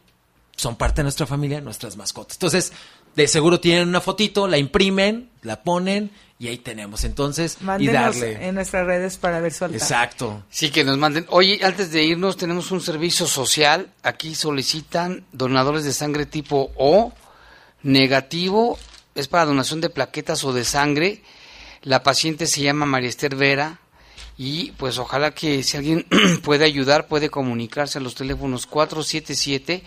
son 0.55 0.75
parte 0.75 0.97
de 0.97 1.03
nuestra 1.05 1.25
familia, 1.25 1.59
nuestras 1.59 1.97
mascotas. 1.97 2.36
Entonces, 2.36 2.71
de 3.15 3.27
seguro 3.27 3.59
tienen 3.59 3.88
una 3.88 3.99
fotito, 3.99 4.47
la 4.47 4.59
imprimen, 4.59 5.30
la 5.41 5.63
ponen 5.63 6.11
y 6.39 6.47
ahí 6.47 6.57
tenemos. 6.57 7.03
Entonces, 7.03 7.57
y 7.79 7.87
darle. 7.87 8.47
en 8.47 8.55
nuestras 8.55 8.85
redes 8.85 9.17
para 9.17 9.39
ver 9.39 9.53
su 9.53 9.65
altar. 9.65 9.79
Exacto. 9.79 10.43
Sí, 10.49 10.71
que 10.71 10.83
nos 10.83 10.97
manden. 10.97 11.25
Oye, 11.29 11.59
antes 11.63 11.91
de 11.91 12.03
irnos, 12.03 12.37
tenemos 12.37 12.71
un 12.71 12.81
servicio 12.81 13.27
social. 13.27 13.91
Aquí 14.03 14.35
solicitan 14.35 15.23
donadores 15.31 15.83
de 15.83 15.93
sangre 15.93 16.25
tipo 16.25 16.71
O, 16.75 17.13
negativo, 17.83 18.77
es 19.15 19.27
para 19.27 19.45
donación 19.45 19.81
de 19.81 19.89
plaquetas 19.89 20.43
o 20.43 20.53
de 20.53 20.63
sangre. 20.63 21.21
La 21.83 22.03
paciente 22.03 22.47
se 22.47 22.61
llama 22.61 22.85
María 22.85 23.09
Esther 23.09 23.35
Vera. 23.35 23.79
Y 24.37 24.71
pues 24.71 24.97
ojalá 24.97 25.31
que 25.31 25.61
si 25.61 25.77
alguien 25.77 26.07
puede 26.43 26.65
ayudar, 26.65 27.07
puede 27.07 27.29
comunicarse 27.29 27.99
a 27.99 28.01
los 28.01 28.15
teléfonos 28.15 28.65
477 28.65 29.83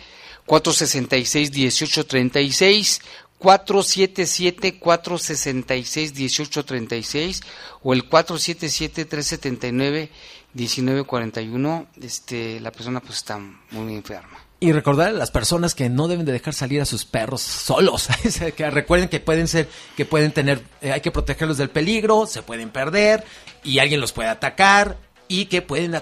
466 0.47 1.51
1836 1.51 3.01
477 3.45 4.79
466 4.79 6.15
1836 6.15 7.43
o 7.83 7.93
el 7.93 8.09
477 8.09 9.05
379 9.05 10.11
1941 10.55 11.87
este 12.01 12.59
la 12.61 12.73
persona 12.73 13.01
pues 13.01 13.17
está 13.17 13.39
muy 13.71 13.95
enferma 13.95 14.39
Y 14.61 14.73
recordar 14.73 15.09
a 15.09 15.13
las 15.13 15.31
personas 15.31 15.75
que 15.75 15.91
no 15.91 16.09
deben 16.09 16.25
de 16.25 16.33
dejar 16.33 16.55
salir 16.55 16.81
a 16.81 16.87
sus 16.87 17.05
perros 17.05 17.43
solos. 17.43 18.09
Recuerden 18.59 19.11
que 19.11 19.21
pueden 19.21 19.47
ser, 19.47 19.69
que 19.95 20.07
pueden 20.07 20.33
tener, 20.33 20.63
eh, 20.81 20.93
hay 20.93 21.03
que 21.03 21.11
protegerlos 21.11 21.59
del 21.59 21.69
peligro, 21.69 22.27
se 22.27 22.41
pueden 22.41 22.71
perder 22.71 23.25
y 23.63 23.79
alguien 23.79 24.01
los 24.01 24.13
puede 24.13 24.31
atacar 24.31 24.97
y 25.29 25.47
que 25.47 25.61
pueden 25.61 26.01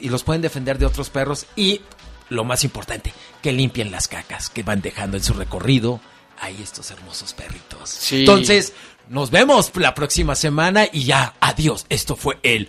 y 0.00 0.08
los 0.10 0.22
pueden 0.22 0.42
defender 0.42 0.78
de 0.78 0.86
otros 0.86 1.10
perros 1.10 1.46
y 1.56 1.80
lo 2.28 2.44
más 2.44 2.62
importante, 2.62 3.12
que 3.42 3.52
limpien 3.52 3.90
las 3.90 4.06
cacas 4.06 4.48
que 4.48 4.62
van 4.62 4.80
dejando 4.80 5.16
en 5.16 5.24
su 5.24 5.34
recorrido 5.34 6.00
ahí 6.40 6.60
estos 6.62 6.90
hermosos 6.90 7.32
perritos. 7.32 7.88
Sí. 7.90 8.20
Entonces, 8.20 8.72
nos 9.08 9.30
vemos 9.30 9.70
la 9.76 9.94
próxima 9.94 10.34
semana 10.34 10.86
y 10.92 11.04
ya, 11.04 11.34
adiós. 11.40 11.86
Esto 11.88 12.16
fue 12.16 12.38
el 12.42 12.68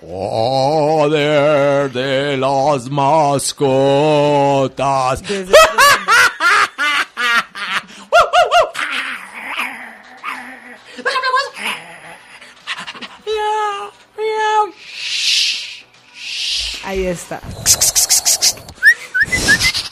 Poder 0.00 1.92
de 1.92 2.38
las 2.38 2.88
mascotas. 2.88 4.72
Desde- 5.22 5.52
Ahí 16.84 17.06
está. 17.06 17.40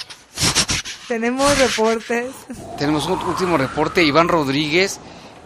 Tenemos 1.13 1.59
reportes. 1.59 2.31
tenemos 2.79 3.05
un 3.05 3.19
último 3.25 3.59
reporte 3.59 4.03
Iván 4.03 4.29
Rodríguez 4.29 4.99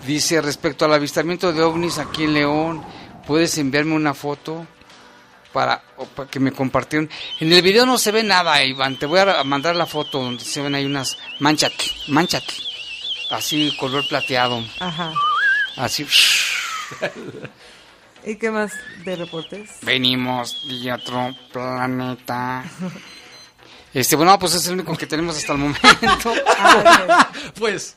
dice 0.07 0.41
respecto 0.41 0.85
al 0.85 0.95
avistamiento 0.95 1.53
de 1.53 1.61
ovnis 1.65 1.99
aquí 1.99 2.23
en 2.23 2.35
León 2.35 2.85
puedes 3.27 3.59
enviarme 3.59 3.95
una 3.95 4.15
foto 4.15 4.65
para, 5.53 5.83
para 6.15 6.31
que 6.31 6.39
me 6.39 6.53
compartieron 6.53 7.11
en 7.41 7.53
el 7.53 7.63
video 7.63 7.85
no 7.85 7.99
se 7.99 8.13
ve 8.13 8.23
nada 8.23 8.63
Iván 8.63 8.97
te 8.97 9.07
voy 9.07 9.19
a 9.19 9.43
mandar 9.43 9.75
la 9.75 9.87
foto 9.87 10.21
donde 10.23 10.45
se 10.45 10.63
ven 10.63 10.77
ahí 10.77 10.85
unas 10.87 11.19
manchate 11.41 11.85
manchate 12.09 12.55
así 13.33 13.77
color 13.77 14.07
plateado 14.09 14.63
Ajá. 14.79 15.13
así 15.79 16.07
¿Y 18.25 18.37
qué 18.37 18.51
más 18.53 18.73
de 19.05 19.17
reportes? 19.17 19.71
venimos 19.83 20.57
de 20.69 20.93
otro 20.93 21.35
planeta 21.53 22.63
este 24.01 24.17
bueno 24.17 24.39
pues 24.39 24.55
es 24.55 24.67
el 24.67 24.75
único 24.75 24.97
que 24.97 25.07
tenemos 25.07 25.37
hasta 25.37 25.53
el 25.53 25.59
momento 25.59 25.81
Ah, 26.59 27.31
Pues. 27.59 27.97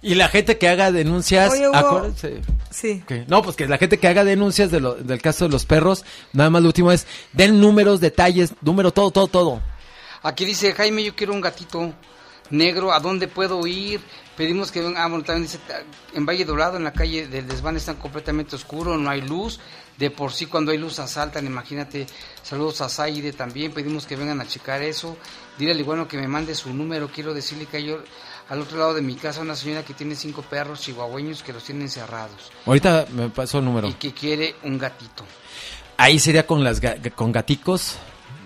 Y 0.00 0.14
la 0.14 0.28
gente 0.28 0.58
que 0.58 0.68
haga 0.68 0.92
denuncias, 0.92 1.50
Oye, 1.50 1.66
Hugo. 1.68 1.76
acuérdense. 1.76 2.40
Sí. 2.70 3.02
No, 3.26 3.42
pues 3.42 3.56
que 3.56 3.66
la 3.66 3.78
gente 3.78 3.98
que 3.98 4.06
haga 4.06 4.22
denuncias 4.22 4.70
de 4.70 4.78
lo- 4.78 4.94
del 4.94 5.20
caso 5.20 5.46
de 5.46 5.50
los 5.50 5.66
perros, 5.66 6.04
nada 6.32 6.50
más 6.50 6.62
lo 6.62 6.68
último 6.68 6.92
es, 6.92 7.04
den 7.32 7.60
números, 7.60 7.98
detalles, 8.00 8.52
número, 8.60 8.92
todo, 8.92 9.10
todo, 9.10 9.26
todo. 9.26 9.60
Aquí 10.22 10.44
dice 10.44 10.72
Jaime, 10.72 11.02
yo 11.02 11.16
quiero 11.16 11.32
un 11.32 11.40
gatito 11.40 11.92
negro, 12.50 12.92
¿a 12.92 13.00
dónde 13.00 13.26
puedo 13.26 13.66
ir? 13.66 14.00
Pedimos 14.38 14.70
que 14.72 14.80
vengan, 14.80 15.02
ah, 15.02 15.08
bueno, 15.08 15.24
también 15.24 15.42
dice, 15.42 15.58
en 16.14 16.24
Valle 16.24 16.44
Dorado, 16.46 16.76
en 16.78 16.84
la 16.84 16.92
calle 16.92 17.26
del 17.26 17.46
desván 17.48 17.76
están 17.76 17.96
completamente 17.96 18.54
oscuro, 18.56 18.96
no 18.96 19.10
hay 19.10 19.20
luz, 19.20 19.58
de 19.98 20.10
por 20.12 20.32
sí 20.32 20.46
cuando 20.46 20.70
hay 20.70 20.78
luz 20.78 21.00
asaltan, 21.00 21.44
imagínate, 21.44 22.06
saludos 22.44 22.80
a 22.80 22.88
Zaire 22.88 23.32
también, 23.32 23.72
pedimos 23.72 24.06
que 24.06 24.14
vengan 24.14 24.40
a 24.40 24.46
checar 24.46 24.80
eso, 24.80 25.16
dile 25.58 25.72
al 25.72 25.80
iguano 25.80 26.06
que 26.06 26.16
me 26.16 26.28
mande 26.28 26.54
su 26.54 26.72
número, 26.72 27.10
quiero 27.12 27.34
decirle 27.34 27.66
que 27.66 27.78
hay 27.78 27.96
al 28.48 28.60
otro 28.60 28.78
lado 28.78 28.94
de 28.94 29.02
mi 29.02 29.16
casa 29.16 29.40
una 29.40 29.56
señora 29.56 29.82
que 29.84 29.92
tiene 29.92 30.14
cinco 30.14 30.42
perros 30.42 30.80
chihuahueños 30.82 31.42
que 31.42 31.52
los 31.52 31.64
tienen 31.64 31.82
encerrados 31.82 32.52
Ahorita 32.64 33.06
me 33.12 33.28
pasó 33.30 33.58
el 33.58 33.64
número. 33.64 33.88
y 33.88 33.94
que 33.94 34.14
quiere 34.14 34.54
un 34.62 34.78
gatito. 34.78 35.24
Ahí 35.96 36.20
sería 36.20 36.46
con 36.46 36.62
las 36.62 36.80
ga- 36.80 37.12
con 37.12 37.32
gaticos. 37.32 37.96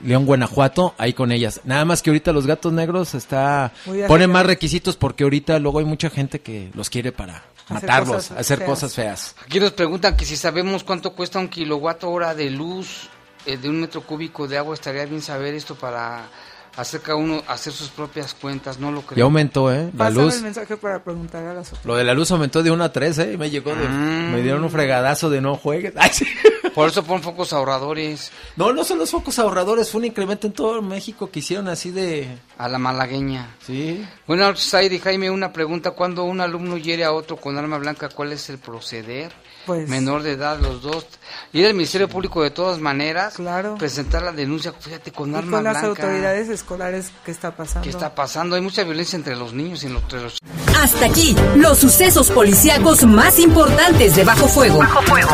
León, 0.03 0.26
Guanajuato, 0.26 0.94
ahí 0.98 1.12
con 1.12 1.32
ellas. 1.32 1.61
Nada 1.64 1.84
más 1.84 2.03
que 2.03 2.11
ahorita 2.11 2.32
los 2.32 2.46
gatos 2.46 2.72
negros 2.72 3.14
está 3.14 3.72
ponen 4.09 4.30
más 4.30 4.46
requisitos 4.46 4.96
porque 4.96 5.24
ahorita 5.24 5.59
luego 5.59 5.78
hay 5.78 5.84
mucha 5.84 6.11
gente 6.11 6.40
que 6.40 6.70
los 6.74 6.90
quiere 6.90 7.12
para 7.12 7.44
matarlos, 7.68 8.16
cosas 8.16 8.38
hacer 8.38 8.59
feas. 8.59 8.70
cosas 8.70 8.94
feas. 8.94 9.36
Aquí 9.44 9.61
nos 9.61 9.72
preguntan 9.72 10.16
que 10.16 10.24
si 10.24 10.36
sabemos 10.36 10.84
cuánto 10.84 11.14
cuesta 11.14 11.38
un 11.38 11.48
kilowatt 11.48 12.05
hora 12.05 12.34
de 12.34 12.50
luz 12.50 13.09
eh, 13.46 13.57
de 13.57 13.68
un 13.68 13.80
metro 13.80 14.03
cúbico 14.03 14.46
de 14.48 14.59
agua, 14.59 14.74
estaría 14.74 15.05
bien 15.07 15.22
saber 15.22 15.55
esto 15.55 15.74
para 15.74 16.28
hacer 16.76 17.00
cada 17.00 17.16
uno 17.16 17.42
hacer 17.46 17.72
sus 17.72 17.88
propias 17.88 18.34
cuentas, 18.34 18.78
no 18.78 18.90
lo 18.90 19.02
creo. 19.02 19.18
Ya 19.18 19.24
aumentó, 19.24 19.72
¿eh? 19.72 19.90
La 19.92 20.06
Pásame 20.06 20.24
luz. 20.24 20.36
el 20.36 20.42
mensaje 20.42 20.76
para 20.76 21.02
preguntar 21.02 21.44
a 21.44 21.54
las 21.54 21.68
otras. 21.68 21.84
Lo 21.84 21.96
de 21.96 22.04
la 22.04 22.14
luz 22.14 22.30
aumentó 22.30 22.62
de 22.62 22.70
1 22.70 22.84
a 22.84 22.92
3, 22.92 23.18
¿eh? 23.18 23.32
Y 23.34 23.36
Me 23.36 23.50
llegó 23.50 23.74
de... 23.74 23.88
Mm. 23.88 24.32
Me 24.32 24.42
dieron 24.42 24.64
un 24.64 24.70
fregadazo 24.70 25.30
de 25.30 25.40
no 25.40 25.56
juegues. 25.56 25.92
Ay, 25.98 26.10
sí. 26.12 26.26
Por 26.74 26.88
eso 26.88 27.04
pon 27.04 27.22
focos 27.22 27.52
ahorradores 27.52 28.32
No, 28.56 28.72
no 28.72 28.82
son 28.84 28.98
los 28.98 29.10
focos 29.10 29.38
ahorradores, 29.38 29.90
fue 29.90 29.98
un 29.98 30.06
incremento 30.06 30.46
en 30.46 30.54
todo 30.54 30.80
México 30.80 31.30
que 31.30 31.40
hicieron 31.40 31.68
así 31.68 31.90
de... 31.90 32.38
a 32.56 32.68
la 32.68 32.78
malagueña. 32.78 33.54
Sí. 33.66 34.06
Bueno, 34.26 34.56
Saidi 34.56 34.98
Jaime, 34.98 35.30
una 35.30 35.52
pregunta. 35.52 35.90
Cuando 35.90 36.24
un 36.24 36.40
alumno 36.40 36.78
hiere 36.78 37.04
a 37.04 37.12
otro 37.12 37.36
con 37.36 37.58
arma 37.58 37.78
blanca, 37.78 38.08
¿cuál 38.08 38.32
es 38.32 38.48
el 38.48 38.58
proceder? 38.58 39.32
Pues- 39.66 39.88
Menor 39.88 40.22
de 40.22 40.32
edad, 40.32 40.58
los 40.60 40.82
dos. 40.82 41.06
Ir 41.52 41.66
al 41.66 41.74
Ministerio 41.74 42.08
Público 42.08 42.42
de 42.42 42.50
todas 42.50 42.78
maneras. 42.78 43.34
Claro. 43.34 43.76
Presentar 43.76 44.22
la 44.22 44.32
denuncia, 44.32 44.72
fíjate, 44.72 45.12
con 45.12 45.32
Y 45.32 45.34
arma 45.36 45.50
con 45.58 45.64
las 45.64 45.80
blanca. 45.80 45.88
autoridades 46.02 46.48
escolares, 46.48 47.10
¿qué 47.24 47.30
está 47.30 47.54
pasando? 47.54 47.84
¿Qué 47.84 47.90
está 47.90 48.14
pasando? 48.14 48.56
Hay 48.56 48.62
mucha 48.62 48.82
violencia 48.84 49.16
entre 49.16 49.36
los 49.36 49.52
niños 49.52 49.82
y 49.84 49.86
entre 49.86 50.22
los 50.22 50.38
Hasta 50.80 51.06
aquí, 51.06 51.36
los 51.56 51.78
sucesos 51.78 52.30
policíacos 52.30 53.04
más 53.04 53.38
importantes 53.38 54.16
de 54.16 54.24
Bajo 54.24 54.48
Fuego. 54.48 54.78
Bajo 54.78 55.02
Fuego. 55.02 55.30